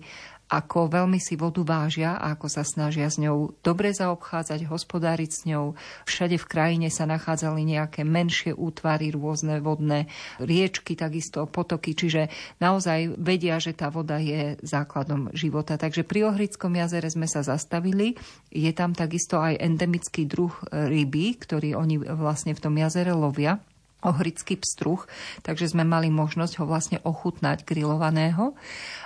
ako 0.52 0.92
veľmi 0.92 1.16
si 1.16 1.40
vodu 1.40 1.64
vážia 1.64 2.20
a 2.20 2.36
ako 2.36 2.52
sa 2.52 2.68
snažia 2.68 3.08
s 3.08 3.16
ňou 3.16 3.56
dobre 3.64 3.96
zaobchádzať, 3.96 4.68
hospodáriť 4.68 5.32
s 5.32 5.42
ňou. 5.48 5.80
Všade 6.04 6.36
v 6.36 6.50
krajine 6.52 6.92
sa 6.92 7.08
nachádzali 7.08 7.64
nejaké 7.64 8.04
menšie 8.04 8.52
útvary, 8.52 9.16
rôzne 9.16 9.64
vodné 9.64 10.12
riečky, 10.44 11.00
takisto 11.00 11.48
potoky, 11.48 11.96
čiže 11.96 12.28
naozaj 12.60 13.16
vedia, 13.16 13.64
že 13.64 13.72
tá 13.72 13.88
voda 13.88 14.20
je 14.20 14.60
základom 14.60 15.32
života. 15.32 15.80
Takže 15.80 16.04
pri 16.04 16.28
Ohrickom 16.28 16.76
jazere 16.76 17.08
sme 17.08 17.32
sa 17.32 17.48
zastavili. 17.48 18.20
Je 18.52 18.76
tam 18.76 18.92
takisto 18.92 19.40
aj 19.40 19.56
endemický 19.56 20.28
druh 20.28 20.52
ryby, 20.68 21.40
ktorý 21.40 21.80
oni 21.80 22.04
vlastne 22.12 22.52
v 22.52 22.60
tom 22.60 22.76
jazere 22.76 23.16
lovia 23.16 23.64
ohrický 24.02 24.58
pstruh, 24.58 25.06
takže 25.46 25.72
sme 25.72 25.86
mali 25.86 26.10
možnosť 26.10 26.54
ho 26.62 26.66
vlastne 26.66 26.98
ochutnať 27.02 27.64
grillovaného. 27.64 28.54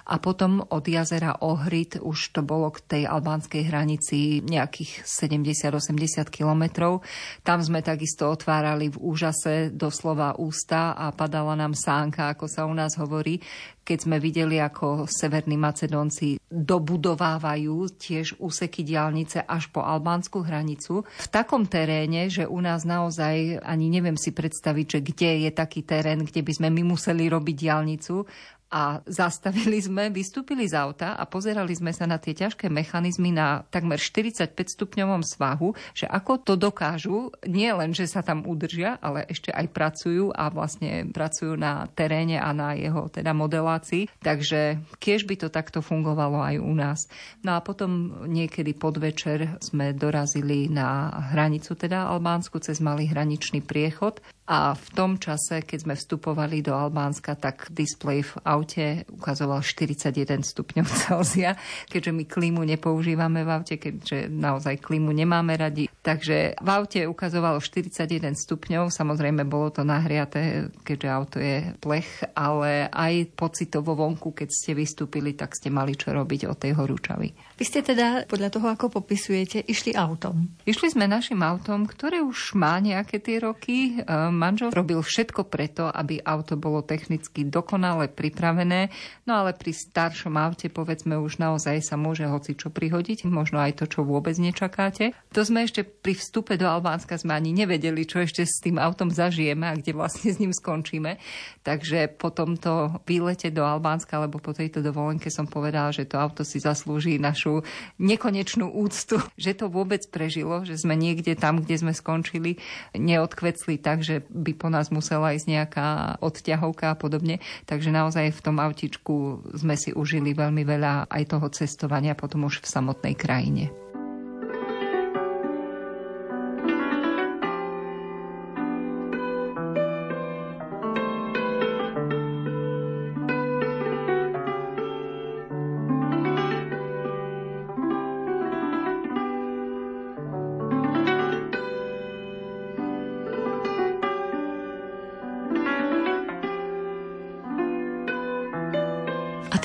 A 0.05 0.21
potom 0.21 0.61
od 0.69 0.85
jazera 0.85 1.33
Ohrid 1.41 1.97
už 1.97 2.37
to 2.37 2.45
bolo 2.45 2.69
k 2.69 2.79
tej 2.85 3.03
albánskej 3.09 3.65
hranici 3.73 4.45
nejakých 4.45 5.01
70-80 5.01 6.29
kilometrov. 6.29 7.01
Tam 7.41 7.57
sme 7.65 7.81
takisto 7.81 8.29
otvárali 8.29 8.93
v 8.93 9.01
úžase 9.01 9.73
doslova 9.73 10.37
ústa 10.37 10.93
a 10.93 11.09
padala 11.09 11.57
nám 11.57 11.73
sánka, 11.73 12.29
ako 12.29 12.45
sa 12.45 12.69
u 12.69 12.73
nás 12.77 12.93
hovorí, 13.01 13.41
keď 13.85 13.97
sme 14.01 14.17
videli, 14.17 14.57
ako 14.57 15.05
severní 15.05 15.61
Macedónci 15.61 16.41
dobudovávajú 16.49 17.85
tiež 17.93 18.41
úseky 18.41 18.81
diálnice 18.81 19.45
až 19.45 19.69
po 19.69 19.85
albánsku 19.85 20.41
hranicu. 20.41 21.05
V 21.05 21.27
takom 21.29 21.69
teréne, 21.69 22.25
že 22.33 22.49
u 22.49 22.57
nás 22.65 22.81
naozaj 22.81 23.61
ani 23.61 23.93
neviem 23.93 24.17
si 24.17 24.33
predstaviť, 24.33 24.85
že 24.89 24.99
kde 25.05 25.31
je 25.45 25.51
taký 25.53 25.85
terén, 25.85 26.25
kde 26.25 26.41
by 26.41 26.51
sme 26.57 26.69
my 26.73 26.81
museli 26.81 27.29
robiť 27.29 27.55
diálnicu 27.55 28.25
a 28.75 28.99
zastavili 29.07 29.79
sme, 29.79 30.11
vystúpili 30.11 30.67
z 30.67 30.75
auta 30.75 31.15
a 31.15 31.23
pozerali 31.23 31.71
sme 31.71 31.95
sa 31.95 32.03
na 32.03 32.19
tie 32.19 32.35
ťažké 32.35 32.67
mechanizmy 32.67 33.31
na 33.31 33.63
takmer 33.71 33.95
45 33.95 34.51
stupňovom 34.51 35.23
svahu, 35.23 35.71
že 35.95 36.03
ako 36.11 36.43
to 36.43 36.53
dokážu, 36.59 37.31
nie 37.47 37.71
len, 37.71 37.95
že 37.95 38.03
sa 38.03 38.19
tam 38.19 38.43
udržia, 38.43 38.99
ale 38.99 39.23
ešte 39.31 39.55
aj 39.55 39.71
pracujú 39.71 40.35
a 40.35 40.51
vlastne 40.51 41.07
pracujú 41.07 41.55
na 41.55 41.87
teréne 41.95 42.35
a 42.35 42.51
na 42.51 42.75
jeho 42.75 43.07
teda 43.07 43.31
modelácii. 43.31 44.11
Takže 44.19 44.83
kiež 44.99 45.23
by 45.23 45.39
to 45.39 45.47
takto 45.47 45.79
fungovalo 45.79 46.43
aj 46.43 46.59
u 46.59 46.73
nás. 46.75 47.07
No 47.47 47.55
a 47.55 47.63
potom 47.63 48.27
niekedy 48.27 48.75
podvečer 48.75 49.55
sme 49.63 49.95
dorazili 49.95 50.67
na 50.67 51.15
hranicu 51.31 51.79
teda 51.79 52.11
Albánsku 52.11 52.59
cez 52.59 52.83
malý 52.83 53.07
hraničný 53.07 53.63
priechod 53.63 54.19
a 54.45 54.77
v 54.77 54.87
tom 54.93 55.17
čase, 55.17 55.65
keď 55.65 55.79
sme 55.81 55.95
vstupovali 55.97 56.61
do 56.61 56.77
Albánska, 56.77 57.33
tak 57.33 57.73
displej 57.73 58.29
v 58.29 58.33
aute 58.45 58.85
ukazoval 59.09 59.65
41 59.65 60.45
stupňov 60.45 60.85
Celzia, 60.85 61.57
keďže 61.89 62.13
my 62.13 62.23
klímu 62.29 62.61
nepoužívame 62.61 63.41
v 63.41 63.49
aute, 63.49 63.81
keďže 63.81 64.29
naozaj 64.29 64.85
klímu 64.85 65.09
nemáme 65.09 65.57
radi. 65.57 65.89
Takže 65.89 66.61
v 66.61 66.69
aute 66.69 67.09
ukazovalo 67.09 67.57
41 67.57 68.37
stupňov, 68.37 68.93
samozrejme 68.93 69.49
bolo 69.49 69.73
to 69.73 69.81
nahriaté, 69.81 70.69
keďže 70.85 71.09
auto 71.09 71.37
je 71.41 71.73
plech, 71.81 72.29
ale 72.37 72.85
aj 72.93 73.33
pocitovo 73.33 73.97
vonku, 73.97 74.29
keď 74.29 74.49
ste 74.53 74.77
vystúpili, 74.77 75.33
tak 75.33 75.57
ste 75.57 75.73
mali 75.73 75.97
čo 75.97 76.13
robiť 76.13 76.45
od 76.45 76.57
tej 76.61 76.77
horúčavy. 76.77 77.33
Vy 77.57 77.63
ste 77.65 77.81
teda, 77.81 78.29
podľa 78.29 78.53
toho, 78.53 78.67
ako 78.69 79.01
popisujete, 79.01 79.65
išli 79.65 79.97
autom. 79.97 80.53
Išli 80.69 80.93
sme 80.93 81.09
našim 81.09 81.41
autom, 81.41 81.89
ktoré 81.89 82.21
už 82.21 82.53
má 82.53 82.77
nejaké 82.77 83.17
tie 83.17 83.41
roky. 83.41 83.97
Ehm, 84.05 84.34
manžel 84.35 84.69
robil 84.75 84.99
všetko 84.99 85.47
preto, 85.47 85.87
aby 85.87 86.19
auto 86.21 86.59
bolo 86.59 86.83
technicky 86.83 87.47
dokonale 87.47 88.11
pripravené. 88.11 88.91
No 89.23 89.39
ale 89.39 89.55
pri 89.55 89.71
staršom 89.71 90.35
aute, 90.35 90.67
povedzme, 90.67 91.15
už 91.15 91.39
naozaj 91.39 91.79
sa 91.79 91.95
môže 91.95 92.27
hoci 92.27 92.53
čo 92.59 92.67
prihodiť, 92.67 93.25
možno 93.31 93.63
aj 93.63 93.79
to, 93.79 93.85
čo 93.87 94.03
vôbec 94.03 94.35
nečakáte. 94.35 95.15
To 95.31 95.41
sme 95.41 95.63
ešte 95.63 95.87
pri 95.87 96.13
vstupe 96.19 96.59
do 96.59 96.67
Albánska 96.67 97.15
sme 97.15 97.31
ani 97.31 97.55
nevedeli, 97.55 98.03
čo 98.03 98.19
ešte 98.19 98.43
s 98.43 98.59
tým 98.59 98.75
autom 98.75 99.07
zažijeme 99.07 99.71
a 99.71 99.77
kde 99.79 99.95
vlastne 99.95 100.29
s 100.35 100.37
ním 100.43 100.51
skončíme. 100.51 101.15
Takže 101.63 102.11
po 102.19 102.29
tomto 102.29 102.99
výlete 103.07 103.49
do 103.49 103.63
Albánska, 103.63 104.19
alebo 104.19 104.43
po 104.43 104.51
tejto 104.51 104.83
dovolenke 104.83 105.31
som 105.31 105.47
povedala, 105.47 105.95
že 105.95 106.03
to 106.03 106.19
auto 106.19 106.43
si 106.43 106.59
zaslúži 106.59 107.15
našu 107.17 107.63
nekonečnú 108.01 108.67
úctu, 108.75 109.23
že 109.39 109.55
to 109.55 109.71
vôbec 109.71 110.03
prežilo, 110.11 110.67
že 110.67 110.75
sme 110.75 110.97
niekde 110.99 111.37
tam, 111.39 111.63
kde 111.63 111.79
sme 111.79 111.93
skončili, 111.95 112.59
neodkvecli 112.91 113.79
tak, 113.79 114.01
že 114.03 114.24
by 114.29 114.51
po 114.57 114.67
nás 114.73 114.89
musela 114.89 115.35
ísť 115.35 115.47
nejaká 115.47 115.87
odťahovka 116.19 116.93
a 116.93 116.99
podobne. 116.99 117.43
Takže 117.69 117.93
naozaj 117.93 118.33
v 118.33 118.43
tom 118.43 118.57
autičku 118.57 119.45
sme 119.53 119.77
si 119.77 119.93
užili 119.93 120.33
veľmi 120.33 120.65
veľa 120.65 121.07
aj 121.07 121.23
toho 121.29 121.47
cestovania 121.53 122.17
potom 122.17 122.49
už 122.49 122.65
v 122.65 122.67
samotnej 122.67 123.13
krajine. 123.13 123.84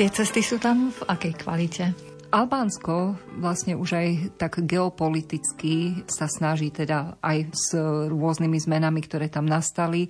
Tie 0.00 0.08
cesty 0.08 0.40
sú 0.40 0.56
tam 0.56 0.88
v 0.88 1.00
akej 1.12 1.34
kvalite? 1.44 1.84
Albánsko 2.32 3.20
vlastne 3.36 3.76
už 3.76 4.00
aj 4.00 4.08
tak 4.40 4.64
geopoliticky 4.64 6.06
sa 6.08 6.24
snaží 6.24 6.72
teda 6.72 7.20
aj 7.20 7.52
s 7.52 7.76
rôznymi 8.08 8.56
zmenami, 8.64 9.04
ktoré 9.04 9.28
tam 9.28 9.44
nastali. 9.44 10.08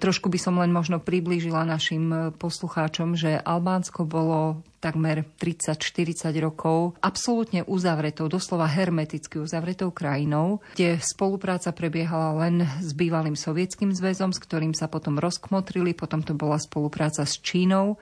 Trošku 0.00 0.32
by 0.32 0.38
som 0.40 0.56
len 0.56 0.72
možno 0.72 1.04
priblížila 1.04 1.68
našim 1.68 2.32
poslucháčom, 2.40 3.12
že 3.12 3.36
Albánsko 3.36 4.08
bolo 4.08 4.64
takmer 4.80 5.28
30-40 5.36 6.32
rokov 6.40 6.96
absolútne 7.04 7.60
uzavretou, 7.68 8.32
doslova 8.32 8.64
hermeticky 8.72 9.36
uzavretou 9.36 9.92
krajinou, 9.92 10.64
kde 10.78 10.96
spolupráca 11.02 11.76
prebiehala 11.76 12.40
len 12.46 12.64
s 12.80 12.96
bývalým 12.96 13.36
sovietským 13.36 13.92
zväzom, 13.92 14.32
s 14.32 14.40
ktorým 14.40 14.72
sa 14.72 14.88
potom 14.88 15.20
rozkmotrili, 15.20 15.92
potom 15.92 16.24
to 16.24 16.32
bola 16.32 16.56
spolupráca 16.56 17.28
s 17.28 17.36
Čínou 17.36 18.00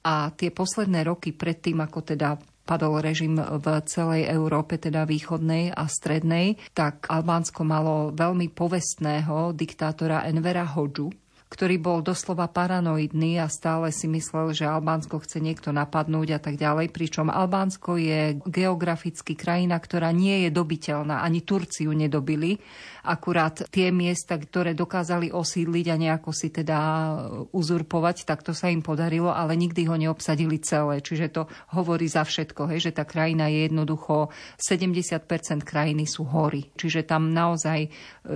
a 0.00 0.32
tie 0.32 0.48
posledné 0.48 1.04
roky 1.04 1.36
predtým, 1.36 1.80
ako 1.84 2.00
teda 2.00 2.40
padol 2.64 3.02
režim 3.02 3.34
v 3.34 3.66
celej 3.84 4.30
Európe, 4.30 4.78
teda 4.78 5.02
východnej 5.02 5.74
a 5.74 5.90
strednej, 5.90 6.54
tak 6.70 7.10
Albánsko 7.10 7.66
malo 7.66 8.14
veľmi 8.14 8.46
povestného 8.54 9.50
diktátora 9.58 10.22
Envera 10.30 10.62
Hodžu, 10.62 11.10
ktorý 11.50 11.82
bol 11.82 11.98
doslova 12.00 12.46
paranoidný 12.46 13.42
a 13.42 13.50
stále 13.50 13.90
si 13.90 14.06
myslel, 14.06 14.54
že 14.54 14.70
Albánsko 14.70 15.18
chce 15.18 15.42
niekto 15.42 15.74
napadnúť 15.74 16.38
a 16.38 16.40
tak 16.40 16.54
ďalej, 16.54 16.94
pričom 16.94 17.26
Albánsko 17.26 17.98
je 17.98 18.38
geograficky 18.46 19.34
krajina, 19.34 19.82
ktorá 19.82 20.14
nie 20.14 20.46
je 20.46 20.50
dobiteľná, 20.54 21.26
ani 21.26 21.42
Turciu 21.42 21.90
nedobili 21.90 22.62
Akurát 23.00 23.64
tie 23.72 23.88
miesta, 23.88 24.36
ktoré 24.36 24.76
dokázali 24.76 25.32
osídliť 25.32 25.86
a 25.88 25.96
nejako 25.96 26.30
si 26.36 26.52
teda 26.52 26.78
uzurpovať, 27.48 28.28
tak 28.28 28.44
to 28.44 28.52
sa 28.52 28.68
im 28.68 28.84
podarilo, 28.84 29.32
ale 29.32 29.56
nikdy 29.56 29.88
ho 29.88 29.96
neobsadili 29.96 30.60
celé. 30.60 31.00
Čiže 31.00 31.26
to 31.32 31.42
hovorí 31.72 32.04
za 32.04 32.28
všetko, 32.28 32.68
hej, 32.68 32.90
že 32.90 32.92
tá 32.92 33.08
krajina 33.08 33.48
je 33.48 33.72
jednoducho 33.72 34.28
70% 34.60 35.64
krajiny 35.64 36.04
sú 36.04 36.28
hory. 36.28 36.68
Čiže 36.76 37.08
tam 37.08 37.32
naozaj 37.32 37.80
e, 37.80 37.88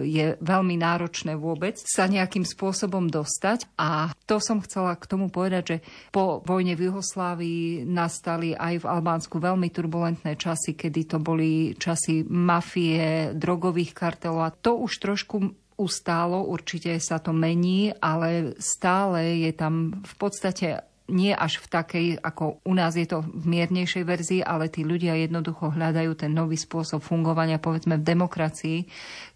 je 0.08 0.26
veľmi 0.40 0.80
náročné 0.80 1.36
vôbec 1.36 1.76
sa 1.76 2.08
nejakým 2.08 2.48
spôsobom 2.48 3.03
dostať. 3.08 3.68
A 3.80 4.12
to 4.28 4.38
som 4.40 4.60
chcela 4.62 4.96
k 4.96 5.08
tomu 5.08 5.28
povedať, 5.32 5.62
že 5.64 5.76
po 6.12 6.44
vojne 6.44 6.76
v 6.76 6.92
Juhoslávii 6.92 7.88
nastali 7.88 8.52
aj 8.52 8.84
v 8.84 8.88
Albánsku 8.88 9.40
veľmi 9.40 9.68
turbulentné 9.72 10.36
časy, 10.36 10.76
kedy 10.76 11.16
to 11.16 11.18
boli 11.18 11.74
časy 11.76 12.24
mafie, 12.26 13.32
drogových 13.34 13.92
kartelov 13.96 14.44
a 14.44 14.54
to 14.54 14.78
už 14.78 15.00
trošku 15.00 15.36
ustálo, 15.74 16.46
určite 16.46 16.94
sa 17.02 17.18
to 17.18 17.34
mení, 17.34 17.90
ale 17.98 18.54
stále 18.62 19.42
je 19.42 19.52
tam 19.54 20.04
v 20.06 20.14
podstate 20.14 20.86
nie 21.04 21.36
až 21.36 21.60
v 21.60 21.66
takej, 21.68 22.06
ako 22.16 22.64
u 22.64 22.72
nás 22.72 22.96
je 22.96 23.04
to 23.04 23.20
v 23.20 23.44
miernejšej 23.44 24.04
verzii, 24.08 24.40
ale 24.40 24.72
tí 24.72 24.88
ľudia 24.88 25.12
jednoducho 25.20 25.76
hľadajú 25.76 26.16
ten 26.16 26.32
nový 26.32 26.56
spôsob 26.56 27.04
fungovania, 27.04 27.60
povedzme 27.60 28.00
v 28.00 28.08
demokracii, 28.08 28.78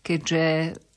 keďže 0.00 0.44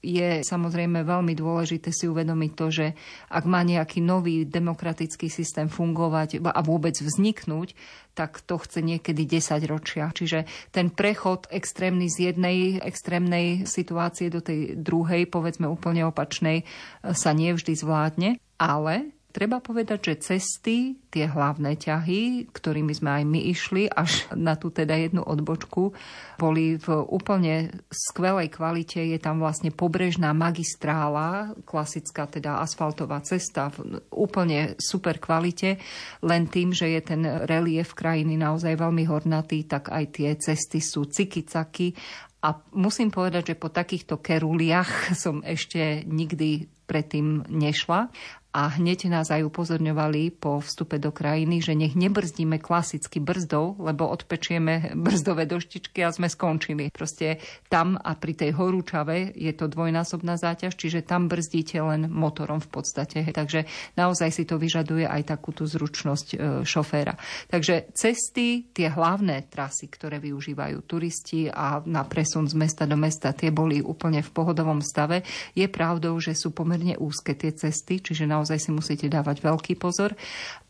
je 0.01 0.41
samozrejme 0.41 1.05
veľmi 1.05 1.37
dôležité 1.37 1.93
si 1.93 2.09
uvedomiť 2.09 2.51
to, 2.57 2.67
že 2.73 2.87
ak 3.29 3.45
má 3.45 3.61
nejaký 3.61 4.01
nový 4.01 4.49
demokratický 4.49 5.29
systém 5.29 5.69
fungovať 5.69 6.41
a 6.41 6.61
vôbec 6.65 6.97
vzniknúť, 6.97 7.77
tak 8.17 8.43
to 8.43 8.59
chce 8.59 8.81
niekedy 8.81 9.23
10 9.23 9.61
ročia. 9.69 10.11
Čiže 10.11 10.49
ten 10.73 10.91
prechod 10.91 11.47
extrémny 11.53 12.09
z 12.09 12.33
jednej 12.33 12.81
extrémnej 12.81 13.63
situácie 13.69 14.27
do 14.27 14.41
tej 14.43 14.75
druhej, 14.75 15.29
povedzme 15.29 15.69
úplne 15.69 16.03
opačnej, 16.09 16.67
sa 17.05 17.31
nevždy 17.31 17.77
zvládne. 17.77 18.41
Ale 18.57 19.13
Treba 19.31 19.63
povedať, 19.63 19.99
že 20.11 20.35
cesty, 20.35 20.99
tie 21.07 21.25
hlavné 21.25 21.79
ťahy, 21.79 22.51
ktorými 22.51 22.91
sme 22.91 23.09
aj 23.19 23.23
my 23.23 23.39
išli 23.47 23.87
až 23.87 24.27
na 24.35 24.59
tú 24.59 24.67
teda 24.69 24.93
jednu 24.99 25.23
odbočku, 25.23 25.95
boli 26.35 26.75
v 26.75 26.87
úplne 27.07 27.71
skvelej 27.87 28.51
kvalite. 28.51 28.99
Je 28.99 29.15
tam 29.23 29.39
vlastne 29.39 29.71
pobrežná 29.71 30.35
magistrála, 30.35 31.55
klasická 31.63 32.27
teda 32.27 32.59
asfaltová 32.59 33.23
cesta 33.23 33.71
v 33.71 34.03
úplne 34.11 34.75
super 34.75 35.15
kvalite. 35.17 35.79
Len 36.21 36.51
tým, 36.51 36.75
že 36.75 36.91
je 36.91 37.01
ten 37.01 37.23
relief 37.47 37.95
krajiny 37.95 38.35
naozaj 38.35 38.75
veľmi 38.75 39.07
hornatý, 39.07 39.63
tak 39.63 39.89
aj 39.95 40.05
tie 40.11 40.29
cesty 40.35 40.83
sú 40.83 41.07
ciky-caky 41.07 41.95
a 42.41 42.57
musím 42.73 43.13
povedať, 43.13 43.53
že 43.53 43.61
po 43.61 43.69
takýchto 43.69 44.17
keruliach 44.17 45.13
som 45.23 45.45
ešte 45.45 46.01
nikdy 46.09 46.67
predtým 46.89 47.47
nešla 47.47 48.11
a 48.51 48.67
hneď 48.67 49.07
nás 49.07 49.31
aj 49.31 49.47
upozorňovali 49.47 50.35
po 50.35 50.59
vstupe 50.59 50.99
do 50.99 51.15
krajiny, 51.15 51.63
že 51.63 51.71
nech 51.71 51.95
nebrzdíme 51.95 52.59
klasicky 52.59 53.23
brzdou, 53.23 53.79
lebo 53.79 54.11
odpečieme 54.11 54.91
brzdové 55.05 55.47
doštičky 55.47 56.03
a 56.03 56.11
sme 56.11 56.27
skončili. 56.27 56.91
Proste 56.91 57.39
tam 57.71 57.95
a 57.95 58.11
pri 58.19 58.35
tej 58.35 58.51
horúčave 58.59 59.31
je 59.33 59.51
to 59.55 59.71
dvojnásobná 59.71 60.35
záťaž, 60.35 60.75
čiže 60.75 61.07
tam 61.07 61.31
brzdíte 61.31 61.79
len 61.79 62.11
motorom 62.11 62.59
v 62.59 62.69
podstate. 62.69 63.23
Takže 63.23 63.65
naozaj 63.95 64.29
si 64.35 64.43
to 64.43 64.59
vyžaduje 64.59 65.07
aj 65.07 65.31
takúto 65.31 65.63
zručnosť 65.63 66.27
e, 66.31 66.37
šoféra. 66.67 67.15
Takže 67.47 67.95
cesty, 67.95 68.67
tie 68.75 68.91
hlavné 68.91 69.47
trasy, 69.47 69.87
ktoré 69.87 70.19
využívajú 70.19 70.77
turisti 70.83 71.47
a 71.47 71.79
na 71.87 72.03
presun 72.03 72.51
z 72.51 72.59
mesta 72.59 72.83
do 72.83 72.99
mesta, 72.99 73.31
tie 73.31 73.47
boli 73.47 73.79
úplne 73.79 74.19
v 74.19 74.29
pohodovom 74.35 74.83
stave. 74.83 75.23
Je 75.55 75.71
pravdou, 75.71 76.19
že 76.19 76.35
sú 76.35 76.51
pomerne 76.51 76.99
úzke 76.99 77.31
tie 77.31 77.55
cesty, 77.55 78.03
čiže 78.03 78.27
naozaj 78.27 78.40
naozaj 78.41 78.57
si 78.57 78.73
musíte 78.73 79.05
dávať 79.05 79.45
veľký 79.45 79.77
pozor. 79.77 80.17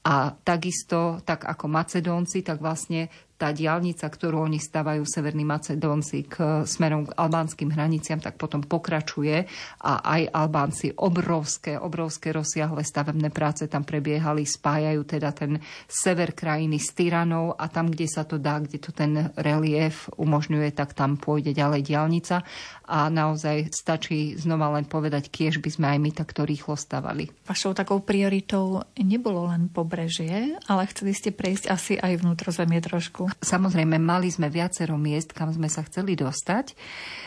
A 0.04 0.36
takisto, 0.36 1.24
tak 1.24 1.48
ako 1.48 1.72
Macedónci, 1.72 2.44
tak 2.44 2.60
vlastne 2.60 3.08
tá 3.42 3.50
diálnica, 3.50 4.06
ktorú 4.06 4.46
oni 4.46 4.62
stavajú 4.62 5.02
Severní 5.02 5.42
Macedónci 5.42 6.30
k 6.30 6.62
smerom 6.62 7.10
k 7.10 7.18
albánskym 7.18 7.74
hraniciam, 7.74 8.22
tak 8.22 8.38
potom 8.38 8.62
pokračuje 8.62 9.50
a 9.82 9.94
aj 10.06 10.30
Albánci 10.30 10.94
obrovské, 10.94 11.74
obrovské 11.74 12.38
rozsiahle 12.38 12.86
stavebné 12.86 13.34
práce 13.34 13.66
tam 13.66 13.82
prebiehali, 13.82 14.46
spájajú 14.46 15.02
teda 15.10 15.34
ten 15.34 15.58
sever 15.90 16.38
krajiny 16.38 16.78
s 16.78 16.94
Tyranou 16.94 17.58
a 17.58 17.66
tam, 17.66 17.90
kde 17.90 18.06
sa 18.06 18.30
to 18.30 18.38
dá, 18.38 18.62
kde 18.62 18.78
to 18.78 18.94
ten 18.94 19.34
relief 19.34 20.06
umožňuje, 20.22 20.70
tak 20.78 20.94
tam 20.94 21.18
pôjde 21.18 21.58
ďalej 21.58 21.82
diálnica 21.82 22.46
a 22.92 23.08
naozaj 23.08 23.72
stačí 23.72 24.36
znova 24.36 24.76
len 24.76 24.84
povedať, 24.84 25.32
kiež 25.32 25.64
by 25.64 25.70
sme 25.72 25.88
aj 25.96 26.00
my 26.04 26.12
takto 26.12 26.44
rýchlo 26.44 26.76
stavali. 26.76 27.32
Vašou 27.48 27.72
takou 27.72 28.04
prioritou 28.04 28.84
nebolo 29.00 29.48
len 29.48 29.72
pobrežie, 29.72 30.60
ale 30.68 30.92
chceli 30.92 31.16
ste 31.16 31.32
prejsť 31.32 31.66
asi 31.72 31.94
aj 31.96 32.20
vnútrozemie 32.20 32.84
trošku. 32.84 33.32
Samozrejme, 33.40 33.96
mali 33.96 34.28
sme 34.28 34.52
viacero 34.52 35.00
miest, 35.00 35.32
kam 35.32 35.56
sme 35.56 35.72
sa 35.72 35.88
chceli 35.88 36.20
dostať. 36.20 36.76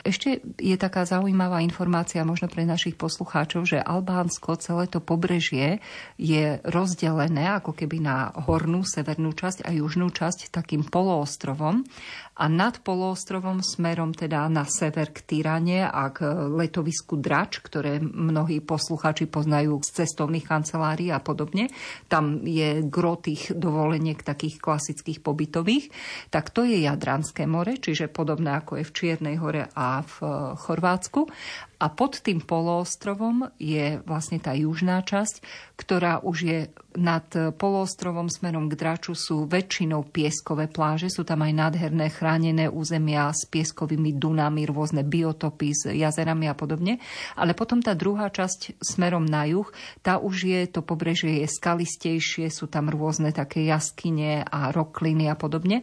Ešte 0.05 0.45
je 0.61 0.77
taká 0.77 1.09
zaujímavá 1.09 1.65
informácia 1.65 2.21
možno 2.29 2.53
pre 2.53 2.69
našich 2.69 3.01
poslucháčov, 3.01 3.65
že 3.65 3.81
Albánsko, 3.81 4.61
celé 4.61 4.85
to 4.85 5.01
pobrežie 5.01 5.81
je 6.21 6.61
rozdelené 6.69 7.49
ako 7.57 7.73
keby 7.73 8.05
na 8.05 8.29
hornú, 8.45 8.85
severnú 8.85 9.33
časť 9.33 9.65
a 9.65 9.73
južnú 9.73 10.13
časť 10.13 10.53
takým 10.53 10.85
poloostrovom 10.85 11.89
a 12.35 12.45
nad 12.51 12.83
poloostrovom 12.83 13.63
smerom 13.63 14.11
teda 14.11 14.51
na 14.51 14.67
sever 14.67 15.15
k 15.15 15.23
Tyrane 15.55 15.87
a 15.87 16.11
k 16.11 16.27
letovisku 16.51 17.15
Drač, 17.15 17.63
ktoré 17.63 18.03
mnohí 18.03 18.59
posluchači 18.59 19.31
poznajú 19.31 19.79
z 19.87 20.03
cestovných 20.03 20.43
kancelárií 20.43 21.15
a 21.15 21.23
podobne. 21.23 21.71
Tam 22.11 22.43
je 22.43 22.83
gro 22.83 23.15
tých 23.15 23.55
dovoleniek 23.55 24.19
takých 24.19 24.59
klasických 24.59 25.23
pobytových. 25.23 25.95
Tak 26.35 26.51
to 26.51 26.67
je 26.67 26.83
Jadranské 26.83 27.47
more, 27.47 27.79
čiže 27.79 28.11
podobné 28.11 28.59
ako 28.59 28.83
je 28.83 28.85
v 28.91 28.95
Čiernej 28.99 29.37
hore 29.39 29.71
a 29.79 30.03
v 30.03 30.15
Chorvátsku. 30.59 31.31
A 31.83 31.91
pod 31.91 32.23
tým 32.23 32.39
poloostrovom 32.43 33.51
je 33.59 33.99
vlastne 34.07 34.39
tá 34.39 34.55
južná 34.55 35.03
časť, 35.03 35.43
ktorá 35.75 36.23
už 36.23 36.37
je 36.47 36.59
nad 36.95 37.27
poloostrovom 37.59 38.31
smerom 38.31 38.71
k 38.71 38.79
Draču 38.79 39.19
sú 39.19 39.51
väčšinou 39.51 40.07
pieskové 40.07 40.71
pláže, 40.71 41.11
sú 41.11 41.27
tam 41.27 41.43
aj 41.43 41.53
nádherné 41.53 42.07
chránené 42.15 42.71
územia 42.71 43.35
s 43.35 43.51
pieskovými 43.51 44.15
dunami, 44.15 44.63
rôzne 44.71 45.03
biotopy 45.03 45.69
s 45.75 45.83
jazerami 45.91 46.47
a 46.47 46.55
podobne. 46.55 47.03
Ale 47.35 47.59
potom 47.59 47.83
tá 47.83 47.99
druhá 47.99 48.31
časť 48.31 48.79
smerom 48.79 49.27
na 49.27 49.51
juh, 49.51 49.67
tá 50.07 50.23
už 50.23 50.47
je, 50.47 50.61
to 50.71 50.87
pobrežie 50.87 51.43
je 51.43 51.49
skalistejšie, 51.51 52.47
sú 52.49 52.71
tam 52.71 52.87
rôzne 52.87 53.35
také 53.35 53.67
jaskyne 53.67 54.47
a 54.47 54.71
rokliny 54.71 55.27
a 55.27 55.35
podobne 55.35 55.83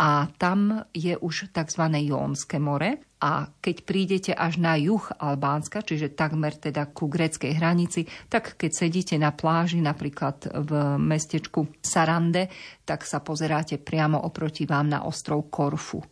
a 0.00 0.32
tam 0.40 0.88
je 0.96 1.12
už 1.20 1.52
tzv. 1.52 1.82
Jónske 2.08 2.56
more. 2.56 3.09
A 3.20 3.52
keď 3.60 3.76
prídete 3.84 4.32
až 4.32 4.56
na 4.56 4.80
juh 4.80 5.04
Albánska, 5.20 5.84
čiže 5.84 6.16
takmer 6.16 6.56
teda 6.56 6.88
ku 6.88 7.04
greckej 7.04 7.52
hranici, 7.60 8.08
tak 8.32 8.56
keď 8.56 8.70
sedíte 8.72 9.16
na 9.20 9.28
pláži, 9.28 9.84
napríklad 9.84 10.48
v 10.48 10.96
mestečku 10.96 11.68
Sarande, 11.84 12.48
tak 12.90 13.06
sa 13.06 13.22
pozeráte 13.22 13.78
priamo 13.78 14.18
oproti 14.18 14.66
vám 14.66 14.90
na 14.90 15.06
ostrov 15.06 15.46
Korfu. 15.46 16.02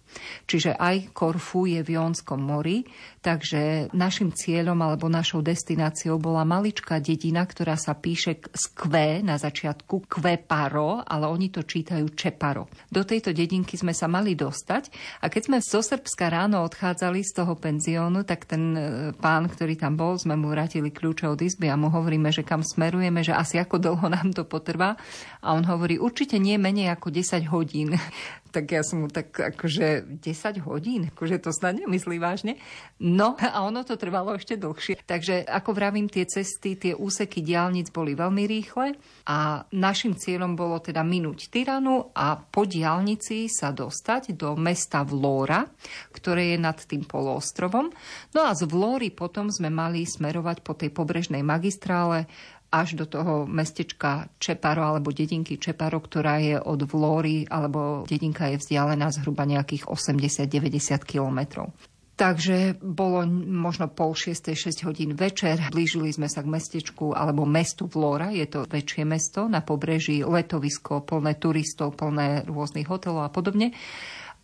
Čiže 0.47 0.79
aj 0.79 1.11
Korfu 1.11 1.66
je 1.66 1.83
v 1.83 1.99
Jónskom 1.99 2.39
mori, 2.41 2.87
takže 3.20 3.93
našim 3.93 4.33
cieľom 4.33 4.79
alebo 4.81 5.11
našou 5.11 5.43
destináciou 5.45 6.16
bola 6.16 6.47
maličká 6.47 7.03
dedina, 7.03 7.45
ktorá 7.45 7.74
sa 7.74 7.99
píše 7.99 8.41
z 8.41 8.64
Kve 8.72 9.20
na 9.20 9.37
začiatku, 9.37 10.09
Kveparo, 10.09 11.03
ale 11.03 11.26
oni 11.26 11.51
to 11.53 11.66
čítajú 11.66 12.14
Čeparo. 12.14 12.70
Do 12.89 13.03
tejto 13.03 13.35
dedinky 13.35 13.74
sme 13.74 13.93
sa 13.93 14.07
mali 14.07 14.39
dostať 14.39 14.89
a 15.20 15.29
keď 15.29 15.43
sme 15.51 15.59
zo 15.61 15.83
Srbska 15.83 16.31
ráno 16.31 16.62
odchádzali 16.64 17.20
z 17.26 17.33
toho 17.43 17.59
penziónu, 17.59 18.24
tak 18.24 18.49
ten 18.49 18.62
e, 18.72 18.81
pán, 19.18 19.51
ktorý 19.51 19.76
tam 19.76 19.99
bol, 19.99 20.16
sme 20.16 20.39
mu 20.39 20.49
vrátili 20.49 20.95
kľúče 20.95 21.29
od 21.29 21.43
izby 21.43 21.68
a 21.68 21.76
mu 21.76 21.93
hovoríme, 21.93 22.31
že 22.33 22.47
kam 22.47 22.64
smerujeme, 22.64 23.20
že 23.20 23.37
asi 23.37 23.61
ako 23.61 23.76
dlho 23.76 24.07
nám 24.09 24.33
to 24.33 24.49
potrvá. 24.49 24.97
A 25.45 25.53
on 25.53 25.68
hovorí, 25.68 26.01
určite 26.01 26.41
nie 26.41 26.57
menej 26.69 26.93
ako 26.93 27.09
10 27.09 27.49
hodín 27.49 27.97
tak 28.49 28.73
ja 28.73 28.83
som 28.83 29.05
mu 29.05 29.09
tak 29.12 29.31
akože 29.31 30.19
10 30.21 30.66
hodín, 30.66 31.12
akože 31.12 31.39
to 31.41 31.53
snad 31.53 31.79
nemyslí 31.79 32.16
vážne. 32.19 32.57
No 32.99 33.37
a 33.39 33.62
ono 33.62 33.85
to 33.85 34.01
trvalo 34.01 34.35
ešte 34.35 34.57
dlhšie. 34.57 35.05
Takže 35.05 35.45
ako 35.47 35.71
vravím, 35.77 36.09
tie 36.09 36.25
cesty, 36.25 36.75
tie 36.75 36.93
úseky 36.97 37.45
diálnic 37.45 37.93
boli 37.93 38.16
veľmi 38.16 38.45
rýchle 38.49 38.97
a 39.29 39.62
našim 39.73 40.16
cieľom 40.16 40.57
bolo 40.57 40.81
teda 40.81 41.05
minúť 41.05 41.53
Tyranu 41.53 42.11
a 42.16 42.41
po 42.41 42.64
diálnici 42.64 43.47
sa 43.53 43.71
dostať 43.71 44.35
do 44.35 44.57
mesta 44.57 45.05
Vlóra, 45.05 45.69
ktoré 46.12 46.57
je 46.57 46.59
nad 46.59 46.77
tým 46.77 47.05
poloostrovom. 47.05 47.93
No 48.35 48.41
a 48.43 48.57
z 48.57 48.64
Vlóry 48.66 49.12
potom 49.12 49.53
sme 49.53 49.69
mali 49.69 50.09
smerovať 50.09 50.64
po 50.64 50.73
tej 50.75 50.91
pobrežnej 50.91 51.45
magistrále 51.45 52.27
až 52.69 53.01
do 53.01 53.09
toho 53.09 53.49
mestečka 53.49 54.29
Čeparo 54.37 54.85
alebo 54.85 55.09
dedinky 55.09 55.57
Čeparo, 55.57 56.05
ktorá 56.05 56.37
je 56.37 56.57
od 56.61 56.85
Vlóry 56.85 57.49
alebo 57.49 58.05
dedinka 58.05 58.53
je 58.53 58.61
vzdialená 58.61 59.09
zhruba 59.09 59.49
nejakých 59.49 59.89
80-90 59.89 61.01
kilometrov. 61.09 61.73
Takže 62.19 62.83
bolo 62.83 63.23
možno 63.47 63.87
pol 63.87 64.11
6. 64.11 64.51
6 64.51 64.83
hodín 64.91 65.14
večer. 65.14 65.62
Blížili 65.71 66.11
sme 66.11 66.27
sa 66.27 66.43
k 66.43 66.51
mestečku 66.51 67.14
alebo 67.14 67.47
mestu 67.47 67.87
Vlora. 67.87 68.35
Je 68.35 68.43
to 68.51 68.66
väčšie 68.66 69.07
mesto 69.07 69.47
na 69.47 69.62
pobreží, 69.62 70.27
letovisko 70.27 71.07
plné 71.07 71.39
turistov, 71.39 71.95
plné 71.95 72.43
rôznych 72.43 72.91
hotelov 72.91 73.23
a 73.23 73.31
podobne. 73.31 73.71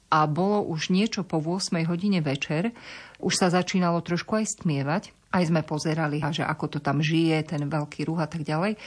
A 0.06 0.30
bolo 0.30 0.62
už 0.70 0.94
niečo 0.94 1.26
po 1.26 1.42
8 1.42 1.74
hodine 1.90 2.22
večer. 2.22 2.70
Už 3.18 3.34
sa 3.34 3.50
začínalo 3.50 3.98
trošku 4.06 4.38
aj 4.38 4.54
stmievať 4.54 5.10
aj 5.34 5.50
sme 5.50 5.66
pozerali, 5.66 6.22
že 6.30 6.46
ako 6.46 6.64
to 6.70 6.78
tam 6.78 7.02
žije, 7.02 7.42
ten 7.50 7.66
veľký 7.66 8.06
ruh 8.06 8.22
a 8.22 8.30
tak 8.30 8.46
ďalej. 8.46 8.78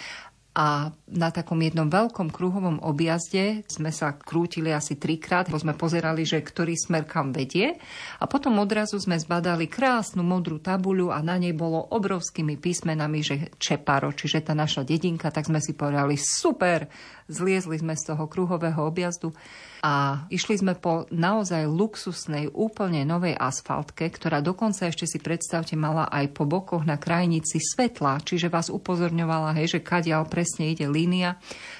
A 0.57 0.89
na 1.13 1.29
takom 1.29 1.61
jednom 1.61 1.85
veľkom 1.85 2.33
kruhovom 2.33 2.81
objazde 2.81 3.61
sme 3.69 3.93
sa 3.93 4.17
krútili 4.17 4.73
asi 4.73 4.97
trikrát, 4.97 5.53
bo 5.53 5.61
sme 5.61 5.77
pozerali, 5.77 6.25
že 6.25 6.41
ktorý 6.41 6.73
smer 6.73 7.05
kam 7.05 7.29
vedie. 7.29 7.77
A 8.17 8.25
potom 8.25 8.57
odrazu 8.57 8.97
sme 8.97 9.21
zbadali 9.21 9.69
krásnu 9.69 10.25
modrú 10.25 10.57
tabuľu 10.57 11.13
a 11.13 11.21
na 11.21 11.37
nej 11.37 11.53
bolo 11.53 11.77
obrovskými 11.93 12.57
písmenami, 12.57 13.21
že 13.21 13.35
Čeparo, 13.61 14.09
čiže 14.17 14.49
tá 14.49 14.57
naša 14.57 14.81
dedinka, 14.81 15.29
tak 15.29 15.45
sme 15.45 15.61
si 15.61 15.77
povedali 15.77 16.17
super, 16.17 16.89
zliezli 17.29 17.77
sme 17.77 17.93
z 17.93 18.17
toho 18.17 18.25
kruhového 18.25 18.81
objazdu 18.81 19.37
a 19.81 20.25
išli 20.33 20.57
sme 20.57 20.73
po 20.73 21.05
naozaj 21.13 21.69
luxusnej, 21.69 22.49
úplne 22.53 23.05
novej 23.05 23.37
asfaltke, 23.37 24.09
ktorá 24.09 24.41
dokonca 24.41 24.89
ešte 24.89 25.05
si 25.05 25.21
predstavte 25.21 25.77
mala 25.77 26.09
aj 26.09 26.33
po 26.33 26.49
bokoch 26.49 26.81
na 26.83 26.97
krajnici 26.97 27.61
svetla, 27.61 28.21
čiže 28.25 28.49
vás 28.49 28.73
upozorňovala, 28.73 29.53
hej, 29.57 29.77
že 29.77 29.85
kadiaľ 29.85 30.25
presne 30.25 30.73
ide 30.73 30.89
línia. 30.89 31.37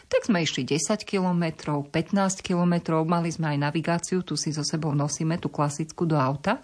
Tak 0.08 0.30
sme 0.30 0.45
išli 0.45 0.64
10 0.64 1.04
kilometrov, 1.04 1.89
15 1.91 2.45
kilometrov, 2.45 3.04
mali 3.04 3.34
sme 3.34 3.58
aj 3.58 3.58
navigáciu, 3.60 4.24
tu 4.24 4.39
si 4.39 4.56
so 4.56 4.64
sebou 4.64 4.95
nosíme, 4.95 5.36
tú 5.41 5.52
klasickú 5.52 6.08
do 6.08 6.16
auta 6.16 6.62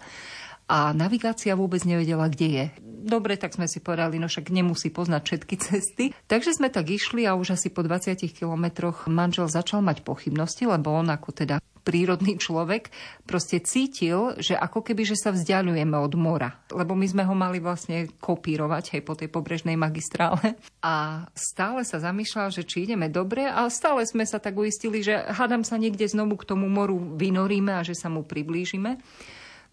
a 0.68 0.96
navigácia 0.96 1.52
vôbec 1.54 1.84
nevedela, 1.84 2.28
kde 2.28 2.48
je. 2.48 2.66
Dobre, 3.04 3.36
tak 3.36 3.52
sme 3.52 3.68
si 3.68 3.84
povedali, 3.84 4.16
no 4.16 4.32
však 4.32 4.48
nemusí 4.48 4.88
poznať 4.88 5.22
všetky 5.28 5.54
cesty. 5.60 6.04
Takže 6.24 6.56
sme 6.56 6.72
tak 6.72 6.88
išli 6.88 7.28
a 7.28 7.36
už 7.36 7.52
asi 7.52 7.68
po 7.68 7.84
20 7.84 8.16
kilometroch 8.32 9.04
manžel 9.12 9.44
začal 9.44 9.84
mať 9.84 10.00
pochybnosti, 10.00 10.64
lebo 10.64 10.88
on 10.88 11.12
ako 11.12 11.36
teda 11.36 11.60
prírodný 11.84 12.40
človek 12.40 12.88
proste 13.28 13.60
cítil, 13.60 14.32
že 14.40 14.56
ako 14.56 14.80
keby, 14.80 15.04
že 15.04 15.20
sa 15.20 15.36
vzdialujeme 15.36 15.92
od 16.00 16.16
mora. 16.16 16.64
Lebo 16.72 16.96
my 16.96 17.04
sme 17.04 17.28
ho 17.28 17.36
mali 17.36 17.60
vlastne 17.60 18.08
kopírovať 18.08 18.96
aj 18.96 19.02
po 19.04 19.12
tej 19.12 19.28
pobrežnej 19.28 19.76
magistrále. 19.76 20.56
A 20.80 21.28
stále 21.36 21.84
sa 21.84 22.00
zamýšľal, 22.00 22.56
že 22.56 22.64
či 22.64 22.88
ideme 22.88 23.12
dobre 23.12 23.44
a 23.44 23.68
stále 23.68 24.08
sme 24.08 24.24
sa 24.24 24.40
tak 24.40 24.56
uistili, 24.56 25.04
že 25.04 25.12
hádam 25.12 25.60
sa 25.60 25.76
niekde 25.76 26.08
znovu 26.08 26.40
k 26.40 26.48
tomu 26.48 26.72
moru 26.72 26.96
vynoríme 27.20 27.76
a 27.76 27.84
že 27.84 27.92
sa 27.92 28.08
mu 28.08 28.24
priblížime. 28.24 28.96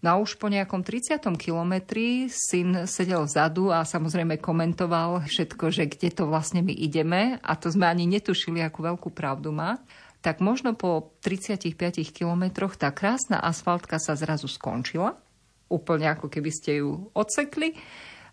No 0.02 0.06
a 0.10 0.14
už 0.18 0.34
po 0.34 0.50
nejakom 0.50 0.82
30. 0.82 1.22
kilometri 1.38 2.26
syn 2.26 2.90
sedel 2.90 3.22
vzadu 3.22 3.70
a 3.70 3.86
samozrejme 3.86 4.42
komentoval 4.42 5.22
všetko, 5.30 5.70
že 5.70 5.86
kde 5.86 6.10
to 6.10 6.26
vlastne 6.26 6.58
my 6.58 6.74
ideme 6.74 7.38
a 7.38 7.52
to 7.54 7.70
sme 7.70 7.86
ani 7.86 8.10
netušili, 8.10 8.58
akú 8.60 8.82
veľkú 8.82 9.14
pravdu 9.14 9.54
má 9.54 9.78
tak 10.22 10.38
možno 10.38 10.78
po 10.78 11.12
35 11.26 11.74
kilometroch 12.14 12.78
tá 12.78 12.94
krásna 12.94 13.42
asfaltka 13.42 13.98
sa 13.98 14.14
zrazu 14.14 14.46
skončila, 14.46 15.18
úplne 15.66 16.06
ako 16.14 16.30
keby 16.30 16.50
ste 16.54 16.78
ju 16.78 17.10
odsekli 17.10 17.74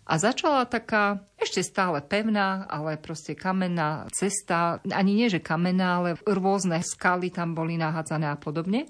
a 0.06 0.14
začala 0.16 0.70
taká 0.70 1.18
ešte 1.34 1.66
stále 1.66 1.98
pevná, 1.98 2.64
ale 2.70 2.94
proste 2.94 3.34
kamenná 3.34 4.06
cesta, 4.14 4.78
ani 4.86 5.18
nie 5.18 5.28
že 5.28 5.42
kamenná, 5.42 5.98
ale 6.00 6.10
rôzne 6.22 6.78
skaly 6.80 7.34
tam 7.34 7.58
boli 7.58 7.74
nahádzané 7.74 8.30
a 8.30 8.38
podobne. 8.38 8.86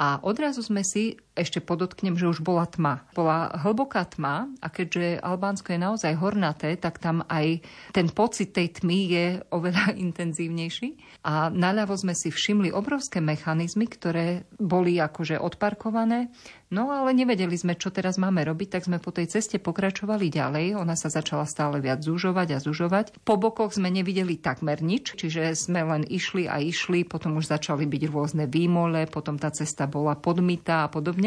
A 0.00 0.16
odrazu 0.24 0.64
sme 0.64 0.80
si, 0.80 1.20
ešte 1.38 1.62
podotknem, 1.62 2.18
že 2.18 2.26
už 2.26 2.42
bola 2.42 2.66
tma. 2.66 3.06
Bola 3.14 3.54
hlboká 3.62 4.02
tma 4.06 4.50
a 4.58 4.66
keďže 4.68 5.22
Albánsko 5.22 5.72
je 5.74 5.80
naozaj 5.80 6.12
hornaté, 6.18 6.74
tak 6.76 6.98
tam 6.98 7.22
aj 7.30 7.62
ten 7.94 8.10
pocit 8.10 8.52
tej 8.52 8.82
tmy 8.82 8.98
je 9.08 9.26
oveľa 9.54 9.94
intenzívnejší. 10.06 11.20
A 11.26 11.48
naľavo 11.48 11.94
sme 11.94 12.12
si 12.12 12.28
všimli 12.28 12.74
obrovské 12.74 13.22
mechanizmy, 13.22 13.86
ktoré 13.86 14.44
boli 14.58 14.98
akože 14.98 15.38
odparkované 15.38 16.32
No 16.70 16.86
ale 16.94 17.10
nevedeli 17.10 17.58
sme, 17.58 17.74
čo 17.74 17.90
teraz 17.90 18.14
máme 18.14 18.46
robiť, 18.46 18.78
tak 18.78 18.86
sme 18.86 19.02
po 19.02 19.10
tej 19.10 19.26
ceste 19.26 19.58
pokračovali 19.58 20.30
ďalej. 20.30 20.78
Ona 20.78 20.94
sa 20.94 21.10
začala 21.10 21.42
stále 21.42 21.82
viac 21.82 21.98
zužovať 21.98 22.48
a 22.54 22.62
zužovať. 22.62 23.18
Po 23.26 23.34
bokoch 23.34 23.74
sme 23.74 23.90
nevideli 23.90 24.38
takmer 24.38 24.78
nič, 24.78 25.18
čiže 25.18 25.58
sme 25.58 25.82
len 25.82 26.06
išli 26.06 26.46
a 26.46 26.62
išli, 26.62 27.02
potom 27.02 27.42
už 27.42 27.50
začali 27.50 27.90
byť 27.90 28.02
rôzne 28.14 28.46
výmole, 28.46 29.10
potom 29.10 29.34
tá 29.34 29.50
cesta 29.50 29.90
bola 29.90 30.14
podmitá 30.14 30.86
a 30.86 30.88
podobne. 30.94 31.19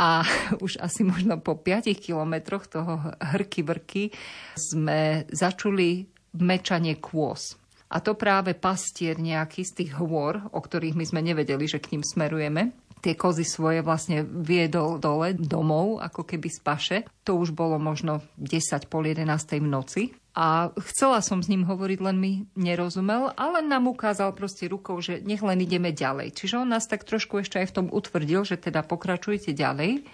A 0.00 0.24
už 0.64 0.80
asi 0.80 1.06
možno 1.06 1.38
po 1.38 1.58
5 1.58 1.90
kilometroch 1.96 2.66
toho 2.66 3.14
hrky 3.18 3.62
vrky 3.62 4.10
sme 4.56 5.26
začuli 5.30 6.06
mečanie 6.38 6.98
kôz. 6.98 7.58
A 7.90 7.98
to 7.98 8.14
práve 8.14 8.54
pastier 8.54 9.18
nejaký 9.18 9.66
z 9.66 9.82
tých 9.82 9.92
hôr, 9.98 10.38
o 10.54 10.60
ktorých 10.62 10.94
my 10.94 11.02
sme 11.02 11.20
nevedeli, 11.26 11.66
že 11.66 11.82
k 11.82 11.98
ním 11.98 12.06
smerujeme, 12.06 12.70
tie 13.00 13.16
kozy 13.16 13.42
svoje 13.42 13.80
vlastne 13.80 14.22
viedol 14.24 15.00
dole 15.00 15.34
domov, 15.34 16.00
ako 16.04 16.22
keby 16.24 16.48
z 16.52 16.60
paše. 16.60 16.98
To 17.24 17.40
už 17.40 17.56
bolo 17.56 17.80
možno 17.80 18.20
10 18.36 18.86
pol 18.86 19.08
11 19.08 19.26
v 19.60 19.68
noci. 19.68 20.02
A 20.30 20.70
chcela 20.78 21.18
som 21.26 21.42
s 21.42 21.50
ním 21.50 21.66
hovoriť, 21.66 21.98
len 22.06 22.16
mi 22.16 22.32
nerozumel, 22.54 23.34
ale 23.34 23.66
nám 23.66 23.90
ukázal 23.90 24.30
proste 24.30 24.70
rukou, 24.70 25.02
že 25.02 25.18
nech 25.26 25.42
len 25.42 25.58
ideme 25.58 25.90
ďalej. 25.90 26.38
Čiže 26.38 26.62
on 26.62 26.70
nás 26.70 26.86
tak 26.86 27.02
trošku 27.02 27.42
ešte 27.42 27.58
aj 27.58 27.66
v 27.66 27.76
tom 27.82 27.86
utvrdil, 27.90 28.46
že 28.46 28.54
teda 28.54 28.86
pokračujte 28.86 29.50
ďalej 29.50 30.06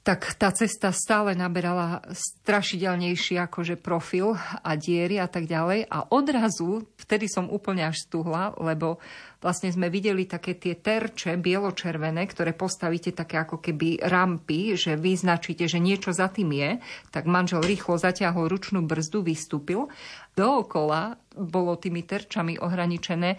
tak 0.00 0.32
tá 0.40 0.48
cesta 0.48 0.96
stále 0.96 1.36
naberala 1.36 2.00
strašidelnejší 2.08 3.36
akože 3.36 3.76
profil 3.76 4.32
a 4.64 4.72
diery 4.72 5.20
a 5.20 5.28
tak 5.28 5.44
ďalej. 5.44 5.92
A 5.92 6.08
odrazu, 6.08 6.88
vtedy 6.96 7.28
som 7.28 7.52
úplne 7.52 7.84
až 7.84 8.08
stuhla, 8.08 8.56
lebo 8.56 8.96
vlastne 9.44 9.68
sme 9.68 9.92
videli 9.92 10.24
také 10.24 10.56
tie 10.56 10.72
terče 10.80 11.36
bieločervené, 11.36 12.24
ktoré 12.32 12.56
postavíte 12.56 13.12
také 13.12 13.44
ako 13.44 13.60
keby 13.60 14.00
rampy, 14.00 14.72
že 14.72 14.96
vyznačíte, 14.96 15.68
že 15.68 15.76
niečo 15.76 16.16
za 16.16 16.32
tým 16.32 16.48
je. 16.56 16.70
Tak 17.12 17.28
manžel 17.28 17.60
rýchlo 17.60 18.00
zatiahol 18.00 18.48
ručnú 18.48 18.80
brzdu, 18.80 19.20
vystúpil. 19.20 19.92
Dookola 20.32 21.20
bolo 21.36 21.76
tými 21.76 22.08
terčami 22.08 22.56
ohraničené 22.56 23.36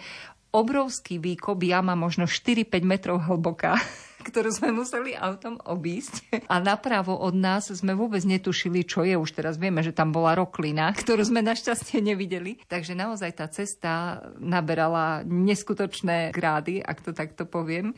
obrovský 0.51 1.17
výkop, 1.17 1.63
jama 1.63 1.97
možno 1.97 2.27
4-5 2.27 2.85
metrov 2.85 3.17
hlboká 3.23 3.79
ktorú 4.21 4.53
sme 4.53 4.69
museli 4.71 5.17
autom 5.17 5.57
obísť. 5.65 6.45
A 6.47 6.61
napravo 6.61 7.17
od 7.17 7.33
nás 7.33 7.67
sme 7.73 7.97
vôbec 7.97 8.21
netušili, 8.23 8.85
čo 8.85 9.01
je. 9.03 9.17
Už 9.17 9.33
teraz 9.33 9.57
vieme, 9.57 9.81
že 9.81 9.91
tam 9.91 10.13
bola 10.13 10.37
roklina, 10.37 10.93
ktorú 10.93 11.25
sme 11.25 11.41
našťastie 11.41 11.99
nevideli. 11.99 12.61
Takže 12.69 12.93
naozaj 12.93 13.31
tá 13.35 13.49
cesta 13.49 14.21
naberala 14.37 15.25
neskutočné 15.25 16.31
grády, 16.31 16.79
ak 16.79 17.01
to 17.01 17.11
takto 17.11 17.43
poviem. 17.49 17.97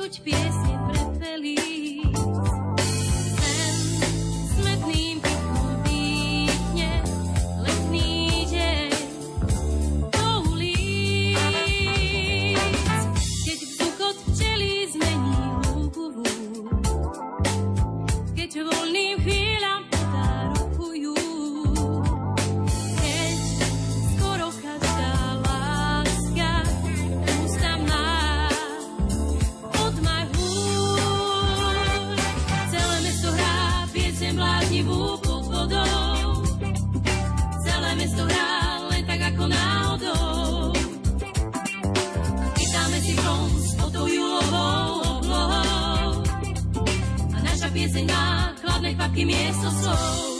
Počuť 0.00 0.24
piesne 0.24 0.74
pre 0.88 1.02
felíc. 1.20 2.09
Chladné 49.00 49.08
kvapky 49.08 49.24
miesto 49.24 49.68
slov. 49.72 49.96
Pod 49.96 50.39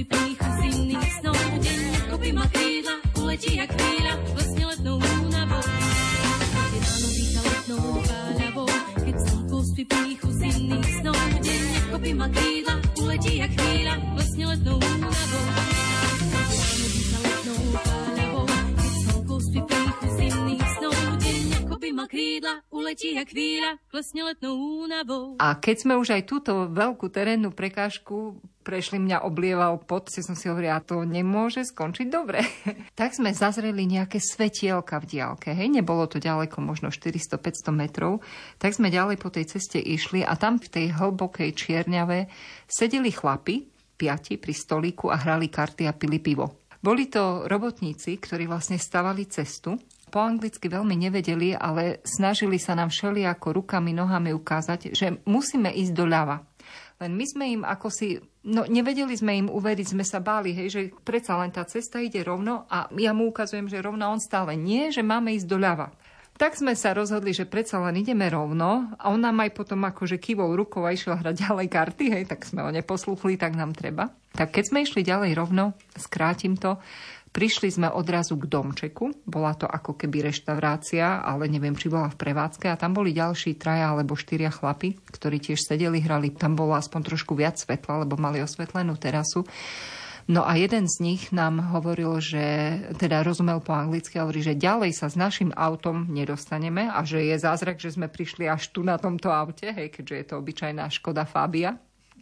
spí 0.00 0.16
píchu 0.16 0.48
zimných 0.64 1.12
snov, 1.20 1.36
deň 1.60 1.80
ako 2.08 2.16
by 2.16 2.30
má 2.32 2.46
krídla, 2.48 2.94
uletí 3.20 3.60
jak 3.60 3.68
chvíľa, 3.68 4.16
vlastne 4.32 4.64
letnou 4.64 4.96
únavou. 4.96 5.60
Keď 5.60 6.82
ráno 6.88 7.08
dýcha 7.12 7.40
letnou 7.44 7.84
páľavou, 8.08 8.68
keď 9.04 9.16
slnko 9.28 9.56
spí 9.60 9.82
píchu 9.84 10.28
zimných 10.32 10.90
snov, 11.04 11.20
deň 11.44 11.64
ako 11.84 11.96
by 12.00 12.10
má 12.16 12.26
krídla, 12.32 12.74
uletí 12.96 13.32
jak 13.44 13.52
chvíľa, 13.52 13.94
vlastne 14.16 14.44
letnou 14.48 14.76
únavou. 14.80 15.44
Krídla, 22.10 22.66
uletí 22.74 23.14
jak 23.14 23.30
chvíľa, 23.30 23.78
vlastne 23.94 24.26
letnou 24.26 24.58
únavou. 24.82 25.38
A 25.38 25.54
keď 25.54 25.76
sme 25.86 25.94
už 25.94 26.18
aj 26.18 26.26
túto 26.26 26.66
veľkú 26.66 27.06
terénnu 27.06 27.54
prekážku 27.54 28.42
prešli, 28.70 29.02
mňa 29.02 29.26
oblieval 29.26 29.82
pot, 29.82 30.06
si 30.06 30.22
som 30.22 30.38
si 30.38 30.46
hovorila, 30.46 30.78
to 30.78 31.02
nemôže 31.02 31.66
skončiť 31.66 32.06
dobre. 32.06 32.46
tak 33.00 33.18
sme 33.18 33.34
zazreli 33.34 33.82
nejaké 33.82 34.22
svetielka 34.22 35.02
v 35.02 35.18
diálke, 35.18 35.50
hej, 35.50 35.66
nebolo 35.66 36.06
to 36.06 36.22
ďaleko, 36.22 36.62
možno 36.62 36.94
400-500 36.94 37.74
metrov, 37.74 38.22
tak 38.62 38.78
sme 38.78 38.94
ďalej 38.94 39.18
po 39.18 39.34
tej 39.34 39.50
ceste 39.50 39.82
išli 39.82 40.22
a 40.22 40.38
tam 40.38 40.62
v 40.62 40.70
tej 40.70 40.86
hlbokej 40.94 41.50
čierňave 41.50 42.30
sedeli 42.70 43.10
chlapi, 43.10 43.66
piati 43.98 44.38
pri 44.38 44.54
stolíku 44.54 45.10
a 45.10 45.18
hrali 45.18 45.50
karty 45.50 45.90
a 45.90 45.92
pili 45.92 46.22
pivo. 46.22 46.62
Boli 46.78 47.10
to 47.10 47.50
robotníci, 47.50 48.16
ktorí 48.16 48.46
vlastne 48.48 48.80
stavali 48.80 49.26
cestu. 49.28 49.76
Po 50.08 50.22
anglicky 50.22 50.70
veľmi 50.70 50.96
nevedeli, 50.96 51.52
ale 51.52 52.00
snažili 52.06 52.56
sa 52.56 52.72
nám 52.72 52.88
všelijako 52.88 53.60
rukami, 53.60 53.92
nohami 53.92 54.32
ukázať, 54.32 54.96
že 54.96 55.20
musíme 55.28 55.68
ísť 55.68 55.92
doľava. 55.92 56.49
Len 57.00 57.16
my 57.16 57.24
sme 57.24 57.44
im 57.48 57.62
ako 57.64 57.88
si, 57.88 58.20
no 58.44 58.68
nevedeli 58.68 59.16
sme 59.16 59.32
im 59.40 59.48
uveriť, 59.48 59.96
sme 59.96 60.04
sa 60.04 60.20
báli, 60.20 60.52
hej, 60.52 60.68
že 60.68 60.80
predsa 61.00 61.40
len 61.40 61.48
tá 61.48 61.64
cesta 61.64 61.96
ide 61.96 62.20
rovno 62.20 62.68
a 62.68 62.92
ja 62.92 63.16
mu 63.16 63.32
ukazujem, 63.32 63.72
že 63.72 63.80
rovno 63.80 64.04
on 64.12 64.20
stále 64.20 64.52
nie, 64.52 64.92
že 64.92 65.00
máme 65.00 65.32
ísť 65.32 65.48
doľava. 65.48 65.88
Tak 66.36 66.60
sme 66.60 66.76
sa 66.76 66.92
rozhodli, 66.92 67.32
že 67.32 67.48
predsa 67.48 67.80
len 67.84 68.00
ideme 68.00 68.28
rovno 68.28 68.92
a 69.00 69.12
on 69.12 69.20
nám 69.20 69.44
aj 69.44 69.56
potom 69.56 69.80
akože 69.84 70.20
kývou 70.20 70.52
rukou 70.52 70.84
a 70.84 70.92
išiel 70.92 71.16
hrať 71.16 71.48
ďalej 71.48 71.68
karty, 71.72 72.04
hej, 72.12 72.24
tak 72.28 72.44
sme 72.44 72.64
ho 72.64 72.72
neposluchli, 72.72 73.40
tak 73.40 73.56
nám 73.56 73.72
treba. 73.72 74.12
Tak 74.36 74.52
keď 74.52 74.64
sme 74.68 74.84
išli 74.84 75.00
ďalej 75.00 75.36
rovno, 75.36 75.72
skrátim 75.96 76.56
to, 76.56 76.76
Prišli 77.30 77.70
sme 77.70 77.86
odrazu 77.86 78.34
k 78.34 78.50
domčeku, 78.50 79.22
bola 79.22 79.54
to 79.54 79.62
ako 79.62 79.94
keby 79.94 80.34
reštaurácia, 80.34 81.22
ale 81.22 81.46
neviem, 81.46 81.78
či 81.78 81.86
bola 81.86 82.10
v 82.10 82.18
prevádzke 82.18 82.66
a 82.66 82.74
tam 82.74 82.90
boli 82.90 83.14
ďalší 83.14 83.54
traja 83.54 83.94
alebo 83.94 84.18
štyria 84.18 84.50
chlapi, 84.50 84.98
ktorí 85.14 85.38
tiež 85.38 85.62
sedeli, 85.62 86.02
hrali. 86.02 86.34
Tam 86.34 86.58
bolo 86.58 86.74
aspoň 86.74 87.14
trošku 87.14 87.38
viac 87.38 87.54
svetla, 87.54 88.02
lebo 88.02 88.18
mali 88.18 88.42
osvetlenú 88.42 88.98
terasu. 88.98 89.46
No 90.26 90.42
a 90.42 90.58
jeden 90.58 90.90
z 90.90 91.02
nich 91.02 91.22
nám 91.30 91.62
hovoril, 91.70 92.18
že 92.18 92.42
teda 92.98 93.22
rozumel 93.22 93.62
po 93.62 93.78
anglicky, 93.78 94.18
hovorí, 94.18 94.42
že 94.42 94.58
ďalej 94.58 94.90
sa 94.94 95.06
s 95.06 95.14
našim 95.14 95.54
autom 95.54 96.10
nedostaneme 96.10 96.90
a 96.90 97.02
že 97.06 97.22
je 97.30 97.38
zázrak, 97.38 97.78
že 97.78 97.94
sme 97.94 98.10
prišli 98.10 98.50
až 98.50 98.74
tu 98.74 98.82
na 98.82 98.98
tomto 98.98 99.30
aute, 99.30 99.70
hej, 99.70 99.90
keďže 99.90 100.14
je 100.18 100.26
to 100.26 100.34
obyčajná 100.38 100.86
Škoda 100.90 101.26
Fabia. 101.30 101.78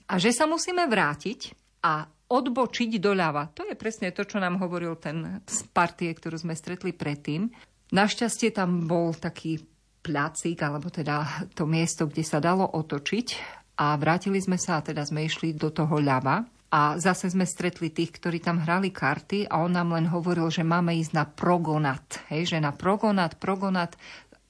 A 0.09 0.21
že 0.21 0.37
sa 0.37 0.45
musíme 0.49 0.85
vrátiť 0.89 1.57
a 1.85 2.09
odbočiť 2.29 3.01
doľava. 3.01 3.57
To 3.57 3.65
je 3.65 3.75
presne 3.75 4.13
to, 4.13 4.25
čo 4.29 4.37
nám 4.37 4.61
hovoril 4.61 5.01
ten 5.01 5.41
z 5.49 5.59
partie, 5.73 6.13
ktorú 6.13 6.37
sme 6.37 6.53
stretli 6.53 6.93
predtým. 6.93 7.49
Našťastie 7.89 8.53
tam 8.53 8.85
bol 8.85 9.17
taký 9.17 9.65
pľacík, 10.05 10.61
alebo 10.61 10.93
teda 10.93 11.49
to 11.57 11.65
miesto, 11.65 12.05
kde 12.05 12.25
sa 12.25 12.39
dalo 12.39 12.69
otočiť 12.69 13.27
a 13.81 13.97
vrátili 13.97 14.39
sme 14.41 14.61
sa 14.61 14.81
a 14.81 14.85
teda 14.85 15.09
sme 15.09 15.25
išli 15.25 15.57
do 15.57 15.73
toho 15.73 15.97
ľava. 16.01 16.45
A 16.69 17.01
zase 17.01 17.33
sme 17.33 17.49
stretli 17.49 17.89
tých, 17.89 18.21
ktorí 18.21 18.45
tam 18.45 18.61
hrali 18.61 18.93
karty 18.93 19.49
a 19.49 19.65
on 19.65 19.73
nám 19.73 19.97
len 19.97 20.05
hovoril, 20.05 20.53
že 20.53 20.69
máme 20.69 20.93
ísť 21.01 21.13
na 21.17 21.25
progonat. 21.25 22.29
Hej, 22.29 22.53
že 22.53 22.59
na 22.61 22.77
progonat, 22.77 23.41
progonat, 23.41 23.97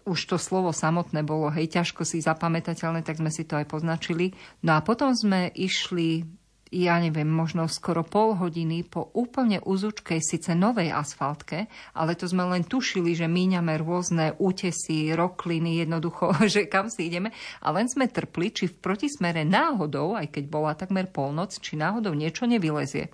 už 0.03 0.27
to 0.27 0.35
slovo 0.35 0.75
samotné 0.75 1.23
bolo, 1.23 1.47
hej, 1.55 1.71
ťažko 1.71 2.03
si 2.03 2.19
zapamätateľné, 2.19 3.07
tak 3.07 3.23
sme 3.23 3.31
si 3.31 3.47
to 3.47 3.55
aj 3.55 3.71
poznačili. 3.71 4.35
No 4.67 4.75
a 4.75 4.83
potom 4.83 5.15
sme 5.15 5.55
išli 5.55 6.27
ja 6.69 7.01
neviem, 7.01 7.29
možno 7.29 7.65
skoro 7.69 8.05
pol 8.05 8.37
hodiny 8.37 8.85
po 8.85 9.09
úplne 9.17 9.61
uzučkej, 9.65 10.21
síce 10.21 10.53
novej 10.53 10.93
asfaltke, 10.93 11.69
ale 11.97 12.13
to 12.13 12.29
sme 12.29 12.45
len 12.45 12.65
tušili, 12.65 13.17
že 13.17 13.25
míňame 13.25 13.81
rôzne 13.81 14.37
útesy, 14.37 15.13
rokliny, 15.17 15.81
jednoducho, 15.85 16.37
že 16.53 16.69
kam 16.69 16.93
si 16.93 17.09
ideme. 17.09 17.33
A 17.65 17.73
len 17.73 17.89
sme 17.89 18.09
trpli, 18.09 18.53
či 18.53 18.65
v 18.69 18.79
protismere 18.79 19.49
náhodou, 19.49 20.17
aj 20.17 20.29
keď 20.33 20.45
bola 20.49 20.77
takmer 20.77 21.09
polnoc, 21.09 21.57
či 21.57 21.81
náhodou 21.81 22.13
niečo 22.13 22.45
nevylezie. 22.45 23.09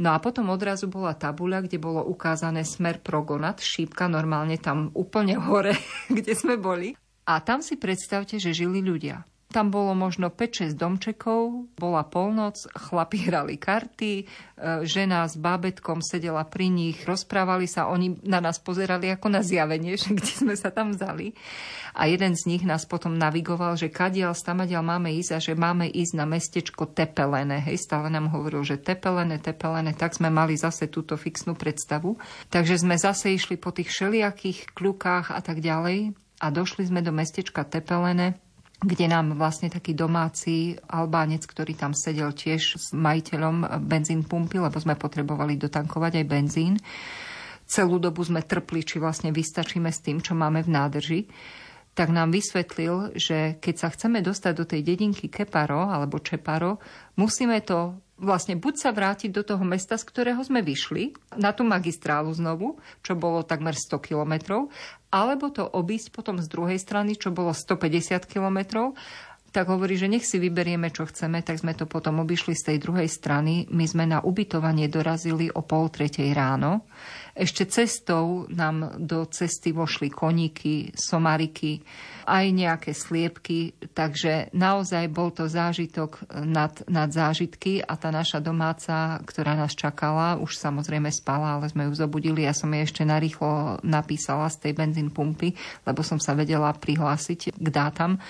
No 0.00 0.16
a 0.16 0.22
potom 0.22 0.48
odrazu 0.48 0.88
bola 0.88 1.12
tabuľa, 1.12 1.68
kde 1.68 1.76
bolo 1.76 2.00
ukázané 2.06 2.64
smer 2.64 3.02
Progonat, 3.04 3.60
šípka 3.60 4.08
normálne 4.08 4.56
tam 4.56 4.88
úplne 4.96 5.36
hore, 5.36 5.76
kde 6.16 6.32
sme 6.32 6.56
boli. 6.56 6.96
A 7.28 7.38
tam 7.44 7.60
si 7.60 7.76
predstavte, 7.76 8.40
že 8.40 8.56
žili 8.56 8.80
ľudia. 8.80 9.22
Tam 9.50 9.74
bolo 9.74 9.98
možno 9.98 10.30
5-6 10.30 10.78
domčekov, 10.78 11.66
bola 11.74 12.06
polnoc, 12.06 12.54
chlapi 12.70 13.18
hrali 13.26 13.58
karty, 13.58 14.22
e, 14.22 14.24
žena 14.86 15.26
s 15.26 15.34
bábetkom 15.34 15.98
sedela 15.98 16.46
pri 16.46 16.70
nich, 16.70 17.02
rozprávali 17.02 17.66
sa, 17.66 17.90
oni 17.90 18.22
na 18.22 18.38
nás 18.38 18.62
pozerali 18.62 19.10
ako 19.10 19.26
na 19.26 19.42
zjavenie, 19.42 19.98
že 20.00 20.14
kde 20.14 20.30
sme 20.30 20.54
sa 20.54 20.70
tam 20.70 20.94
vzali. 20.94 21.34
A 21.98 22.06
jeden 22.06 22.38
z 22.38 22.46
nich 22.46 22.62
nás 22.62 22.86
potom 22.86 23.18
navigoval, 23.18 23.74
že 23.74 23.90
kadiaľ, 23.90 24.38
stamadiaľ 24.38 24.86
máme 24.86 25.10
ísť 25.18 25.30
a 25.34 25.38
že 25.42 25.58
máme 25.58 25.90
ísť 25.90 26.14
na 26.14 26.30
mestečko 26.30 26.86
Tepelené. 26.86 27.58
Hej, 27.66 27.90
stále 27.90 28.06
nám 28.06 28.30
hovoril, 28.30 28.62
že 28.62 28.78
Tepelené, 28.78 29.42
Tepelené, 29.42 29.98
tak 29.98 30.14
sme 30.14 30.30
mali 30.30 30.54
zase 30.54 30.86
túto 30.86 31.18
fixnú 31.18 31.58
predstavu. 31.58 32.14
Takže 32.54 32.78
sme 32.78 32.94
zase 32.94 33.34
išli 33.34 33.58
po 33.58 33.74
tých 33.74 33.90
všelijakých 33.90 34.70
kľukách 34.78 35.34
a 35.34 35.42
tak 35.42 35.58
ďalej 35.58 36.14
a 36.40 36.46
došli 36.48 36.86
sme 36.86 37.02
do 37.02 37.10
mestečka 37.10 37.66
Tepelené, 37.66 38.38
kde 38.80 39.06
nám 39.12 39.36
vlastne 39.36 39.68
taký 39.68 39.92
domáci 39.92 40.76
Albánec, 40.88 41.44
ktorý 41.44 41.76
tam 41.76 41.92
sedel 41.92 42.32
tiež 42.32 42.80
s 42.80 42.86
majiteľom 42.96 43.84
benzín 43.84 44.24
pumpy, 44.24 44.56
lebo 44.56 44.80
sme 44.80 44.96
potrebovali 44.96 45.60
dotankovať 45.60 46.24
aj 46.24 46.26
benzín. 46.26 46.74
Celú 47.68 48.00
dobu 48.00 48.24
sme 48.24 48.40
trpli, 48.40 48.82
či 48.82 48.96
vlastne 48.98 49.30
vystačíme 49.30 49.92
s 49.92 50.00
tým, 50.00 50.24
čo 50.24 50.32
máme 50.32 50.64
v 50.64 50.72
nádrži 50.72 51.20
tak 51.90 52.14
nám 52.14 52.30
vysvetlil, 52.30 53.18
že 53.18 53.58
keď 53.58 53.74
sa 53.76 53.88
chceme 53.90 54.22
dostať 54.22 54.52
do 54.54 54.64
tej 54.64 54.80
dedinky 54.86 55.26
Keparo 55.26 55.90
alebo 55.90 56.22
Čeparo, 56.22 56.78
musíme 57.18 57.58
to 57.66 57.98
vlastne 58.20 58.60
buď 58.60 58.74
sa 58.76 58.90
vrátiť 58.92 59.32
do 59.32 59.42
toho 59.42 59.64
mesta, 59.64 59.96
z 59.96 60.04
ktorého 60.04 60.44
sme 60.44 60.60
vyšli, 60.60 61.16
na 61.40 61.56
tú 61.56 61.64
magistrálu 61.64 62.28
znovu, 62.36 62.76
čo 63.00 63.16
bolo 63.16 63.40
takmer 63.42 63.72
100 63.72 63.96
kilometrov, 63.96 64.68
alebo 65.10 65.50
to 65.50 65.66
obísť 65.66 66.14
potom 66.14 66.38
z 66.38 66.46
druhej 66.46 66.78
strany, 66.78 67.18
čo 67.18 67.34
bolo 67.34 67.50
150 67.50 68.30
kilometrov 68.30 68.94
tak 69.50 69.66
hovorí, 69.66 69.98
že 69.98 70.06
nech 70.06 70.22
si 70.22 70.38
vyberieme, 70.38 70.94
čo 70.94 71.10
chceme, 71.10 71.42
tak 71.42 71.58
sme 71.58 71.74
to 71.74 71.90
potom 71.90 72.22
obišli 72.22 72.54
z 72.54 72.74
tej 72.74 72.78
druhej 72.78 73.10
strany. 73.10 73.66
My 73.74 73.82
sme 73.82 74.06
na 74.06 74.22
ubytovanie 74.22 74.86
dorazili 74.86 75.50
o 75.50 75.66
pol 75.66 75.90
tretej 75.90 76.30
ráno. 76.30 76.86
Ešte 77.34 77.66
cestou 77.66 78.46
nám 78.50 79.00
do 79.02 79.26
cesty 79.26 79.70
vošli 79.70 80.10
koníky, 80.10 80.94
somariky, 80.94 81.82
aj 82.30 82.46
nejaké 82.52 82.90
sliepky, 82.94 83.74
takže 83.90 84.54
naozaj 84.54 85.10
bol 85.10 85.34
to 85.34 85.50
zážitok 85.50 86.30
nad, 86.46 86.70
nad 86.86 87.10
zážitky 87.10 87.82
a 87.82 87.98
tá 87.98 88.14
naša 88.14 88.38
domáca, 88.38 89.18
ktorá 89.26 89.58
nás 89.58 89.74
čakala, 89.74 90.38
už 90.38 90.58
samozrejme 90.58 91.10
spala, 91.10 91.58
ale 91.58 91.66
sme 91.70 91.90
ju 91.90 91.94
zobudili. 91.98 92.46
Ja 92.46 92.54
som 92.54 92.70
jej 92.70 92.86
ešte 92.86 93.02
narýchlo 93.02 93.82
napísala 93.82 94.46
z 94.52 94.68
tej 94.68 94.72
benzín 94.78 95.10
pumpy, 95.10 95.58
lebo 95.86 96.06
som 96.06 96.22
sa 96.22 96.38
vedela 96.38 96.70
prihlásiť 96.70 97.56
k 97.56 97.66
dátam 97.72 98.22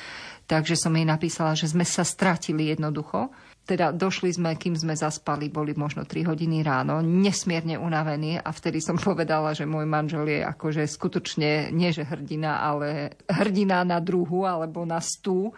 Takže 0.51 0.75
som 0.75 0.91
jej 0.99 1.07
napísala, 1.07 1.55
že 1.55 1.71
sme 1.71 1.87
sa 1.87 2.03
stratili 2.03 2.75
jednoducho. 2.75 3.31
Teda 3.63 3.95
došli 3.95 4.35
sme, 4.35 4.59
kým 4.59 4.75
sme 4.75 4.99
zaspali, 4.99 5.47
boli 5.47 5.79
možno 5.79 6.03
3 6.03 6.27
hodiny 6.27 6.67
ráno, 6.67 6.99
nesmierne 6.99 7.79
unavení 7.79 8.35
a 8.35 8.51
vtedy 8.51 8.83
som 8.83 8.99
povedala, 9.15 9.55
že 9.55 9.63
môj 9.63 9.87
manžel 9.87 10.27
je 10.27 10.43
akože 10.43 10.91
skutočne, 10.91 11.71
nie 11.71 11.95
že 11.95 12.03
hrdina, 12.03 12.67
ale 12.67 13.15
hrdina 13.31 13.87
na 13.87 14.03
druhu 14.03 14.43
alebo 14.43 14.83
na 14.83 14.99
stú 14.99 15.55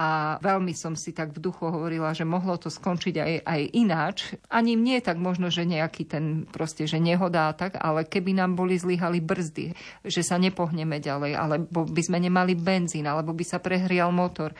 a 0.00 0.40
veľmi 0.40 0.72
som 0.72 0.96
si 0.96 1.12
tak 1.12 1.36
v 1.36 1.44
duchu 1.44 1.68
hovorila, 1.68 2.16
že 2.16 2.24
mohlo 2.24 2.56
to 2.56 2.72
skončiť 2.72 3.14
aj, 3.20 3.32
aj 3.44 3.60
ináč. 3.76 4.16
Ani 4.48 4.72
nie 4.72 4.96
tak 5.04 5.20
možno, 5.20 5.52
že 5.52 5.68
nejaký 5.68 6.08
ten 6.08 6.48
proste, 6.48 6.88
že 6.88 6.96
nehoda 6.96 7.52
tak, 7.52 7.76
ale 7.76 8.08
keby 8.08 8.32
nám 8.32 8.56
boli 8.56 8.80
zlyhali 8.80 9.20
brzdy, 9.20 9.76
že 10.08 10.24
sa 10.24 10.40
nepohneme 10.40 11.04
ďalej, 11.04 11.36
alebo 11.36 11.84
by 11.84 12.00
sme 12.00 12.16
nemali 12.16 12.56
benzín, 12.56 13.04
alebo 13.04 13.36
by 13.36 13.44
sa 13.44 13.60
prehrial 13.60 14.08
motor 14.08 14.56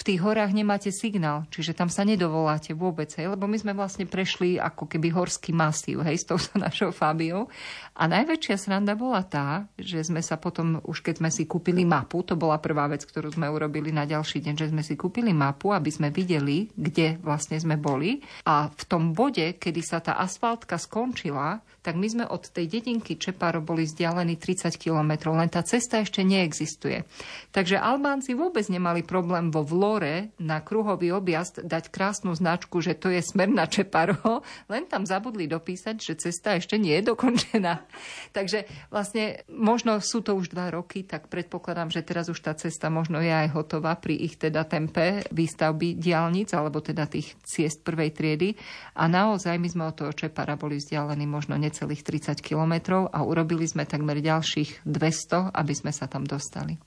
v 0.00 0.16
tých 0.16 0.24
horách 0.24 0.56
nemáte 0.56 0.88
signál, 0.88 1.44
čiže 1.52 1.76
tam 1.76 1.92
sa 1.92 2.08
nedovoláte 2.08 2.72
vôbec, 2.72 3.12
hej, 3.20 3.36
lebo 3.36 3.44
my 3.44 3.60
sme 3.60 3.76
vlastne 3.76 4.08
prešli 4.08 4.56
ako 4.56 4.88
keby 4.88 5.12
horský 5.12 5.52
masív, 5.52 6.00
hej, 6.08 6.16
s 6.16 6.24
touto 6.24 6.56
našou 6.64 6.88
Fabiou. 6.88 7.52
A 8.00 8.08
najväčšia 8.08 8.56
sranda 8.56 8.96
bola 8.96 9.20
tá, 9.28 9.68
že 9.76 10.00
sme 10.00 10.24
sa 10.24 10.40
potom, 10.40 10.80
už 10.88 11.04
keď 11.04 11.20
sme 11.20 11.28
si 11.28 11.44
kúpili 11.44 11.84
mapu, 11.84 12.24
to 12.24 12.32
bola 12.32 12.56
prvá 12.56 12.88
vec, 12.88 13.04
ktorú 13.04 13.28
sme 13.28 13.52
urobili 13.52 13.92
na 13.92 14.08
ďalší 14.08 14.40
deň, 14.40 14.54
že 14.56 14.70
sme 14.72 14.80
si 14.80 14.96
kúpili 14.96 15.36
mapu, 15.36 15.68
aby 15.68 15.92
sme 15.92 16.08
videli, 16.08 16.72
kde 16.72 17.20
vlastne 17.20 17.60
sme 17.60 17.76
boli. 17.76 18.24
A 18.48 18.72
v 18.72 18.82
tom 18.88 19.12
bode, 19.12 19.60
kedy 19.60 19.84
sa 19.84 20.00
tá 20.00 20.16
asfaltka 20.16 20.80
skončila, 20.80 21.60
tak 21.80 21.96
my 21.96 22.08
sme 22.08 22.24
od 22.28 22.44
tej 22.48 22.68
dedinky 22.68 23.16
Čeparo 23.16 23.64
boli 23.64 23.88
vzdialení 23.88 24.36
30 24.36 24.76
kilometrov, 24.76 25.36
len 25.36 25.48
tá 25.48 25.64
cesta 25.64 26.00
ešte 26.00 26.20
neexistuje. 26.20 27.04
Takže 27.52 27.80
Albánci 27.80 28.36
vôbec 28.36 28.68
nemali 28.68 29.04
problém 29.04 29.48
vo 29.48 29.64
Vlore 29.90 30.30
na 30.38 30.62
kruhový 30.62 31.10
objazd 31.10 31.66
dať 31.66 31.90
krásnu 31.90 32.30
značku, 32.38 32.78
že 32.78 32.94
to 32.94 33.10
je 33.10 33.18
smer 33.18 33.50
na 33.50 33.66
Čeparo, 33.66 34.46
len 34.70 34.86
tam 34.86 35.02
zabudli 35.02 35.50
dopísať, 35.50 35.98
že 35.98 36.14
cesta 36.14 36.54
ešte 36.54 36.78
nie 36.78 36.94
je 37.02 37.10
dokončená. 37.10 37.82
Takže 38.38 38.70
vlastne 38.94 39.42
možno 39.50 39.98
sú 39.98 40.22
to 40.22 40.38
už 40.38 40.54
dva 40.54 40.70
roky, 40.70 41.02
tak 41.02 41.26
predpokladám, 41.26 41.90
že 41.90 42.06
teraz 42.06 42.30
už 42.30 42.38
tá 42.38 42.54
cesta 42.54 42.86
možno 42.86 43.18
je 43.18 43.34
aj 43.34 43.50
hotová 43.50 43.98
pri 43.98 44.14
ich 44.14 44.38
teda 44.38 44.62
tempe 44.62 45.26
výstavby 45.34 45.98
diálnic, 45.98 46.54
alebo 46.54 46.78
teda 46.78 47.10
tých 47.10 47.34
ciest 47.42 47.82
prvej 47.82 48.14
triedy. 48.14 48.54
A 48.94 49.10
naozaj 49.10 49.58
my 49.58 49.66
sme 49.74 49.90
od 49.90 49.98
toho 49.98 50.14
Čepara 50.14 50.54
boli 50.54 50.78
vzdialení 50.78 51.26
možno 51.26 51.58
necelých 51.58 52.06
30 52.06 52.38
kilometrov 52.38 53.10
a 53.10 53.26
urobili 53.26 53.66
sme 53.66 53.90
takmer 53.90 54.22
ďalších 54.22 54.86
200, 54.86 55.50
aby 55.50 55.74
sme 55.74 55.90
sa 55.90 56.06
tam 56.06 56.22
dostali. 56.22 56.78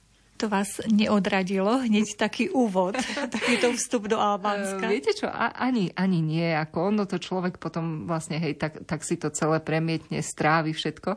To 0.42 0.50
vás 0.50 0.82
neodradilo 0.90 1.86
hneď 1.86 2.18
taký 2.18 2.50
úvod, 2.50 2.98
takýto 3.38 3.70
vstup 3.78 4.10
do 4.10 4.18
Albánska? 4.18 4.82
Uh, 4.82 4.90
viete 4.90 5.14
čo, 5.14 5.30
a, 5.30 5.54
ani, 5.54 5.94
ani 5.94 6.18
nie. 6.18 6.50
Ako 6.50 6.90
ono 6.90 7.06
to 7.06 7.22
človek 7.22 7.62
potom 7.62 8.10
vlastne, 8.10 8.42
hej, 8.42 8.58
tak, 8.58 8.82
tak 8.82 9.06
si 9.06 9.14
to 9.14 9.30
celé 9.30 9.62
premietne, 9.62 10.18
strávi 10.18 10.74
všetko. 10.74 11.14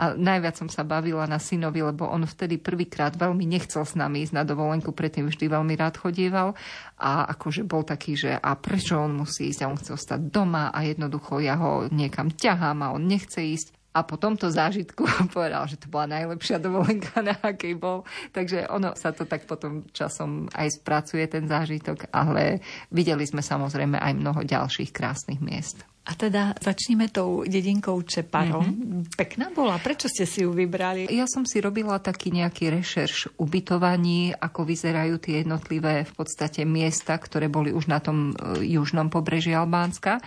A 0.00 0.16
najviac 0.16 0.56
som 0.56 0.72
sa 0.72 0.80
bavila 0.80 1.28
na 1.28 1.36
synovi, 1.36 1.84
lebo 1.84 2.08
on 2.08 2.24
vtedy 2.24 2.56
prvýkrát 2.56 3.12
veľmi 3.12 3.44
nechcel 3.44 3.84
s 3.84 3.94
nami 4.00 4.24
ísť 4.24 4.32
na 4.32 4.48
dovolenku, 4.48 4.96
predtým 4.96 5.28
vždy 5.28 5.44
veľmi 5.44 5.76
rád 5.76 6.00
chodieval. 6.00 6.56
A 6.96 7.28
akože 7.36 7.68
bol 7.68 7.84
taký, 7.84 8.16
že 8.16 8.32
a 8.32 8.56
prečo 8.56 8.96
on 8.96 9.12
musí 9.12 9.52
ísť 9.52 9.60
a 9.60 9.70
on 9.70 9.76
chce 9.76 9.92
ostať 9.92 10.20
doma 10.32 10.72
a 10.72 10.80
jednoducho 10.88 11.36
ja 11.44 11.60
ho 11.60 11.84
niekam 11.92 12.32
ťahám 12.32 12.80
a 12.80 12.96
on 12.96 13.04
nechce 13.04 13.44
ísť 13.44 13.83
a 13.94 14.02
po 14.02 14.18
tomto 14.18 14.50
zážitku 14.50 15.06
povedal, 15.34 15.70
že 15.70 15.78
to 15.78 15.86
bola 15.86 16.10
najlepšia 16.18 16.58
dovolenka, 16.58 17.22
na 17.22 17.38
akej 17.38 17.78
bol. 17.78 18.02
Takže 18.34 18.66
ono 18.66 18.98
sa 18.98 19.14
to 19.14 19.22
tak 19.24 19.46
potom 19.46 19.86
časom 19.94 20.50
aj 20.50 20.82
spracuje, 20.82 21.22
ten 21.30 21.46
zážitok, 21.46 22.10
ale 22.10 22.58
videli 22.90 23.22
sme 23.22 23.40
samozrejme 23.40 24.02
aj 24.02 24.12
mnoho 24.18 24.42
ďalších 24.42 24.90
krásnych 24.90 25.38
miest. 25.38 25.86
A 26.04 26.12
teda 26.12 26.52
začneme 26.60 27.08
tou 27.08 27.48
dedinkou 27.48 27.96
Čeparom. 28.04 28.60
Mm-hmm. 28.60 29.16
Pekná 29.16 29.48
bola. 29.48 29.80
Prečo 29.80 30.04
ste 30.04 30.28
si 30.28 30.44
ju 30.44 30.52
vybrali? 30.52 31.08
Ja 31.08 31.24
som 31.24 31.48
si 31.48 31.64
robila 31.64 31.96
taký 31.96 32.28
nejaký 32.28 32.76
rešerš 32.76 33.40
ubytovaní, 33.40 34.36
ako 34.36 34.68
vyzerajú 34.68 35.16
tie 35.16 35.40
jednotlivé 35.40 36.04
v 36.04 36.12
podstate 36.12 36.68
miesta, 36.68 37.16
ktoré 37.16 37.48
boli 37.48 37.72
už 37.72 37.88
na 37.88 38.04
tom 38.04 38.36
e, 38.36 38.68
južnom 38.68 39.08
pobreží 39.08 39.56
Albánska. 39.56 40.20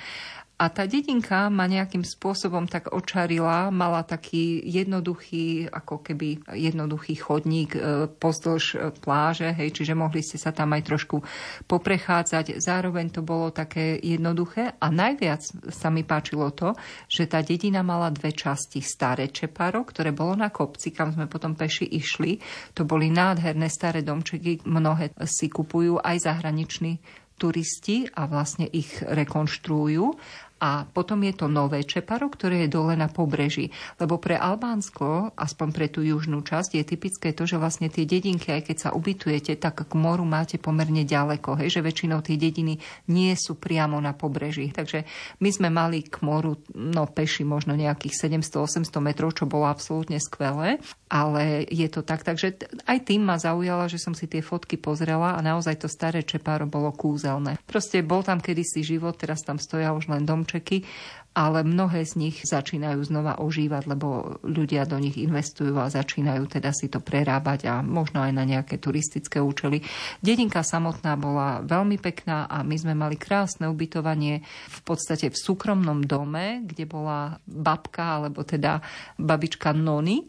A 0.57 0.73
tá 0.73 0.89
dedinka 0.89 1.53
ma 1.53 1.69
nejakým 1.69 2.01
spôsobom 2.01 2.65
tak 2.65 2.89
očarila, 2.89 3.69
mala 3.69 4.01
taký 4.01 4.57
jednoduchý, 4.65 5.69
ako 5.69 6.01
keby 6.01 6.41
jednoduchý 6.49 7.13
chodník 7.13 7.77
e, 7.77 8.09
pozdĺž 8.09 8.63
e, 8.73 8.77
pláže, 8.97 9.53
hej, 9.53 9.69
čiže 9.69 9.93
mohli 9.93 10.25
ste 10.25 10.41
sa 10.41 10.49
tam 10.49 10.73
aj 10.73 10.81
trošku 10.89 11.21
poprechádzať. 11.69 12.57
Zároveň 12.57 13.13
to 13.13 13.21
bolo 13.21 13.53
také 13.53 14.01
jednoduché 14.01 14.73
a 14.81 14.89
najviac 14.89 15.45
sa 15.69 15.93
mi 15.93 16.01
páčilo 16.01 16.49
to, 16.49 16.73
že 17.05 17.29
tá 17.29 17.45
dedina 17.45 17.85
mala 17.85 18.09
dve 18.09 18.33
časti. 18.33 18.81
Staré 18.81 19.29
Čeparo, 19.29 19.85
ktoré 19.85 20.09
bolo 20.09 20.33
na 20.41 20.49
kopci, 20.49 20.89
kam 20.89 21.13
sme 21.13 21.29
potom 21.29 21.53
peši 21.53 21.85
išli. 21.85 22.41
To 22.73 22.81
boli 22.81 23.13
nádherné 23.13 23.69
staré 23.69 24.01
domčeky, 24.01 24.65
mnohé 24.65 25.13
si 25.21 25.53
kupujú 25.53 26.01
aj 26.01 26.17
zahraniční 26.25 26.97
turisti 27.37 28.09
a 28.17 28.25
vlastne 28.25 28.65
ich 28.65 28.97
rekonštruujú. 29.05 30.17
A 30.57 30.89
potom 30.89 31.21
je 31.21 31.33
to 31.37 31.45
nové 31.45 31.85
Čeparo, 31.85 32.33
ktoré 32.33 32.65
je 32.65 32.73
dole 32.73 32.97
na 32.97 33.05
pobreží. 33.05 33.69
Lebo 34.01 34.17
pre 34.17 34.33
Albánsko, 34.33 35.37
aspoň 35.37 35.67
pre 35.69 35.87
tú 35.87 36.01
južnú 36.01 36.41
časť, 36.41 36.81
je 36.81 36.83
typické 36.83 37.29
to, 37.37 37.45
že 37.45 37.61
vlastne 37.61 37.93
tie 37.93 38.09
dedinky, 38.09 38.49
aj 38.49 38.73
keď 38.73 38.77
sa 38.77 38.89
ubytujete, 38.97 39.53
tak 39.61 39.85
k 39.85 39.93
moru 39.93 40.25
máte 40.25 40.57
pomerne 40.57 41.05
ďaleko. 41.05 41.61
Hej, 41.61 41.77
že 41.77 41.85
väčšinou 41.85 42.25
tie 42.25 42.41
dediny 42.41 42.81
nie 43.13 43.33
sú 43.37 43.57
priamo 43.61 44.01
na 44.01 44.17
pobreží. 44.17 44.73
Takže 44.73 45.05
my 45.37 45.49
sme 45.53 45.69
mali 45.69 46.01
k 46.01 46.25
moru 46.25 46.57
no, 46.73 47.05
peši 47.05 47.45
možno 47.45 47.77
nejakých 47.77 48.27
700-800 48.41 48.97
metrov, 48.97 49.37
čo 49.37 49.45
bolo 49.45 49.69
absolútne 49.69 50.17
skvelé. 50.17 50.81
Ale 51.07 51.67
je 51.67 51.87
to 51.91 52.01
tak. 52.01 52.23
Takže 52.23 52.57
aj 52.87 52.97
tým 53.03 53.27
ma 53.27 53.35
zaujala, 53.35 53.91
že 53.91 53.99
som 53.99 54.15
si 54.15 54.27
tie 54.27 54.39
fotky 54.39 54.79
pozrela 54.79 55.35
a 55.35 55.39
naozaj 55.43 55.83
to 55.83 55.87
staré 55.91 56.23
Čeparo 56.23 56.67
bolo 56.67 56.91
kúzelné. 56.95 57.59
Proste 57.67 57.99
bol 57.99 58.23
tam 58.23 58.39
kedysi 58.39 58.83
život, 58.83 59.19
teraz 59.19 59.43
tam 59.43 59.59
stoja 59.59 59.91
už 59.91 60.07
len 60.11 60.23
dom 60.23 60.37
domčeky, 60.37 60.85
ale 61.37 61.61
mnohé 61.61 62.01
z 62.01 62.17
nich 62.17 62.41
začínajú 62.41 62.97
znova 63.13 63.37
ožívať, 63.37 63.83
lebo 63.85 64.41
ľudia 64.41 64.89
do 64.89 64.97
nich 64.97 65.21
investujú 65.21 65.77
a 65.77 65.85
začínajú 65.85 66.49
teda 66.49 66.73
si 66.73 66.89
to 66.89 66.97
prerábať 66.97 67.69
a 67.69 67.85
možno 67.85 68.25
aj 68.25 68.33
na 68.33 68.41
nejaké 68.41 68.81
turistické 68.81 69.37
účely. 69.37 69.85
Dedinka 70.17 70.65
samotná 70.65 71.13
bola 71.13 71.61
veľmi 71.61 72.01
pekná 72.01 72.49
a 72.49 72.65
my 72.65 72.73
sme 72.73 72.97
mali 72.97 73.21
krásne 73.21 73.69
ubytovanie 73.69 74.41
v 74.65 74.79
podstate 74.81 75.29
v 75.29 75.37
súkromnom 75.37 76.01
dome, 76.01 76.65
kde 76.65 76.89
bola 76.89 77.37
babka, 77.45 78.17
alebo 78.17 78.41
teda 78.41 78.81
babička 79.21 79.77
Nony 79.77 80.25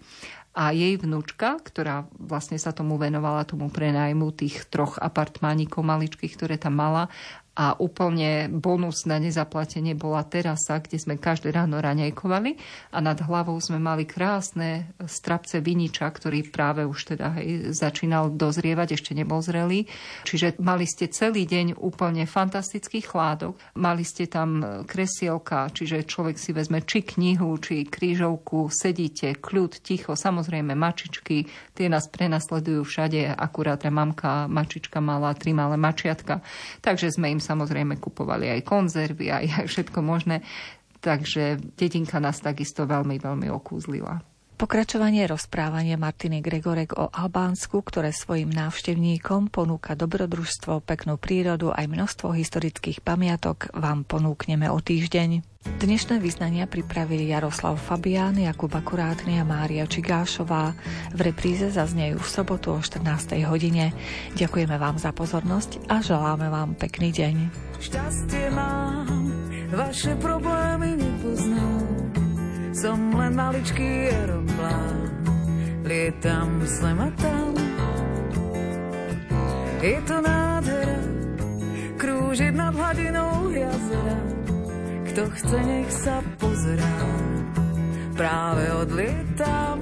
a 0.59 0.75
jej 0.75 0.99
vnúčka, 0.99 1.63
ktorá 1.63 2.11
vlastne 2.19 2.59
sa 2.59 2.75
tomu 2.75 2.99
venovala, 2.99 3.47
tomu 3.47 3.71
prenajmu 3.71 4.35
tých 4.35 4.67
troch 4.67 4.99
apartmánikov 4.99 5.87
maličkých, 5.87 6.35
ktoré 6.35 6.59
tam 6.59 6.83
mala 6.83 7.07
a 7.59 7.75
úplne 7.83 8.47
bonus 8.47 9.03
na 9.03 9.19
nezaplatenie 9.19 9.99
bola 9.99 10.23
terasa, 10.23 10.79
kde 10.79 10.95
sme 11.03 11.19
každé 11.19 11.51
ráno 11.51 11.83
raňajkovali 11.83 12.55
a 12.95 13.03
nad 13.03 13.19
hlavou 13.19 13.59
sme 13.59 13.83
mali 13.83 14.07
krásne 14.07 14.95
strapce 15.03 15.59
viniča, 15.59 16.07
ktorý 16.07 16.47
práve 16.55 16.87
už 16.87 17.19
teda 17.19 17.35
hej, 17.43 17.75
začínal 17.75 18.31
dozrievať, 18.31 18.95
ešte 18.95 19.11
nebol 19.19 19.43
zrelý. 19.43 19.91
Čiže 20.23 20.63
mali 20.63 20.87
ste 20.87 21.11
celý 21.11 21.51
deň 21.51 21.83
úplne 21.83 22.31
fantastický 22.31 23.03
chládok. 23.03 23.59
Mali 23.75 24.07
ste 24.07 24.31
tam 24.31 24.63
kresielka, 24.87 25.67
čiže 25.75 26.07
človek 26.07 26.39
si 26.39 26.55
vezme 26.55 26.87
či 26.87 27.03
knihu, 27.03 27.59
či 27.59 27.83
krížovku, 27.83 28.71
sedíte, 28.71 29.35
kľud, 29.35 29.83
ticho, 29.83 30.15
samozrejme 30.15 30.79
mačičky, 30.79 31.51
tie 31.75 31.91
nás 31.91 32.07
prenasledujú 32.07 32.87
všade, 32.87 33.35
akurát 33.35 33.83
mamka 33.91 34.47
mačička 34.47 35.03
mala 35.03 35.35
tri 35.35 35.51
malé 35.51 35.75
mačiatka, 35.75 36.39
takže 36.87 37.11
sme 37.19 37.35
im 37.35 37.48
samozrejme 37.49 37.97
kupovali 37.97 38.53
aj 38.53 38.61
konzervy, 38.69 39.33
aj, 39.33 39.45
všetko 39.73 40.05
možné. 40.05 40.45
Takže 41.01 41.75
dedinka 41.79 42.21
nás 42.21 42.43
takisto 42.43 42.85
veľmi, 42.85 43.17
veľmi 43.17 43.49
okúzlila. 43.49 44.21
Pokračovanie 44.59 45.23
rozprávania 45.31 45.95
Martiny 45.95 46.43
Gregorek 46.43 46.99
o 46.99 47.07
Albánsku, 47.15 47.79
ktoré 47.79 48.11
svojim 48.11 48.51
návštevníkom 48.51 49.55
ponúka 49.55 49.95
dobrodružstvo, 49.95 50.83
peknú 50.83 51.15
prírodu 51.15 51.71
aj 51.71 51.87
množstvo 51.87 52.35
historických 52.35 52.99
pamiatok, 52.99 53.71
vám 53.71 54.03
ponúkneme 54.03 54.67
o 54.67 54.83
týždeň. 54.83 55.47
Dnešné 55.79 56.19
vyznania 56.19 56.67
pripravili 56.67 57.31
Jaroslav 57.31 57.79
Fabián, 57.79 58.35
Jakub 58.35 58.75
Akurátny 58.75 59.39
a 59.39 59.47
Mária 59.47 59.87
Čigášová. 59.87 60.75
V 61.15 61.21
repríze 61.23 61.71
zaznejú 61.71 62.19
v 62.19 62.27
sobotu 62.27 62.75
o 62.75 62.83
14. 62.83 63.39
hodine. 63.47 63.95
Ďakujeme 64.35 64.75
vám 64.75 64.99
za 64.99 65.15
pozornosť 65.15 65.87
a 65.87 66.03
želáme 66.03 66.51
vám 66.51 66.75
pekný 66.75 67.15
deň. 67.15 67.35
Šťastie 67.79 68.51
mám, 68.51 69.31
vaše 69.71 70.19
problémy 70.19 70.99
nepoznám 70.99 71.78
som 72.73 72.99
len 73.17 73.33
maličký 73.33 74.13
aeroplán, 74.13 75.09
lietam 75.85 76.61
sem 76.69 76.97
a 77.01 77.09
tam. 77.17 77.53
Je 79.79 79.97
to 80.05 80.17
nádhera, 80.19 81.01
krúžiť 81.97 82.53
nad 82.53 82.75
hladinou 82.75 83.49
jazera. 83.55 84.19
Kto 85.13 85.23
chce, 85.39 85.59
nech 85.65 85.91
sa 85.91 86.19
pozerá, 86.37 86.97
práve 88.19 88.65
odlietam. 88.75 89.79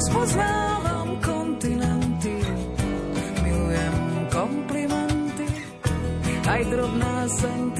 Spoznávam 0.00 1.08
kontinenty, 1.24 2.36
milujem 3.40 3.96
komplimenty, 4.28 5.48
aj 6.44 6.60
drobná 6.68 7.14
sentimenty 7.32 7.79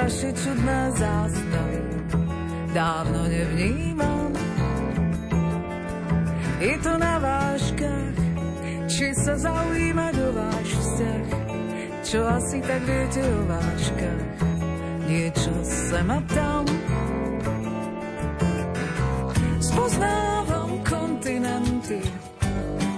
vaše 0.00 0.32
čudné 0.32 0.80
zástavy 0.96 1.80
dávno 2.72 3.20
nevnímam. 3.28 4.32
Je 6.60 6.76
to 6.80 6.92
na 6.96 7.20
váškach, 7.20 8.16
či 8.88 9.12
sa 9.12 9.36
zaujímať 9.36 10.14
o 10.24 10.28
váš 10.32 10.68
vzťah, 10.72 11.26
čo 12.00 12.18
asi 12.24 12.58
tak 12.64 12.80
viete 12.88 13.20
o 13.28 13.40
váškach, 13.44 14.24
niečo 15.04 15.52
sem 15.68 16.08
a 16.08 16.20
tam. 16.32 16.64
Spoznávam 19.60 20.80
kontinenty, 20.84 22.00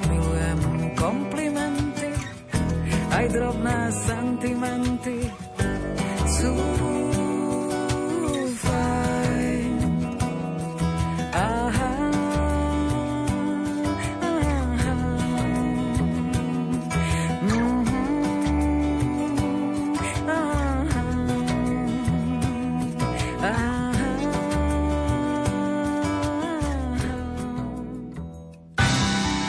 milujem 0.06 0.60
komplimenty, 0.94 2.10
aj 3.10 3.26
drobné 3.34 3.78
sentimenty 3.90 5.21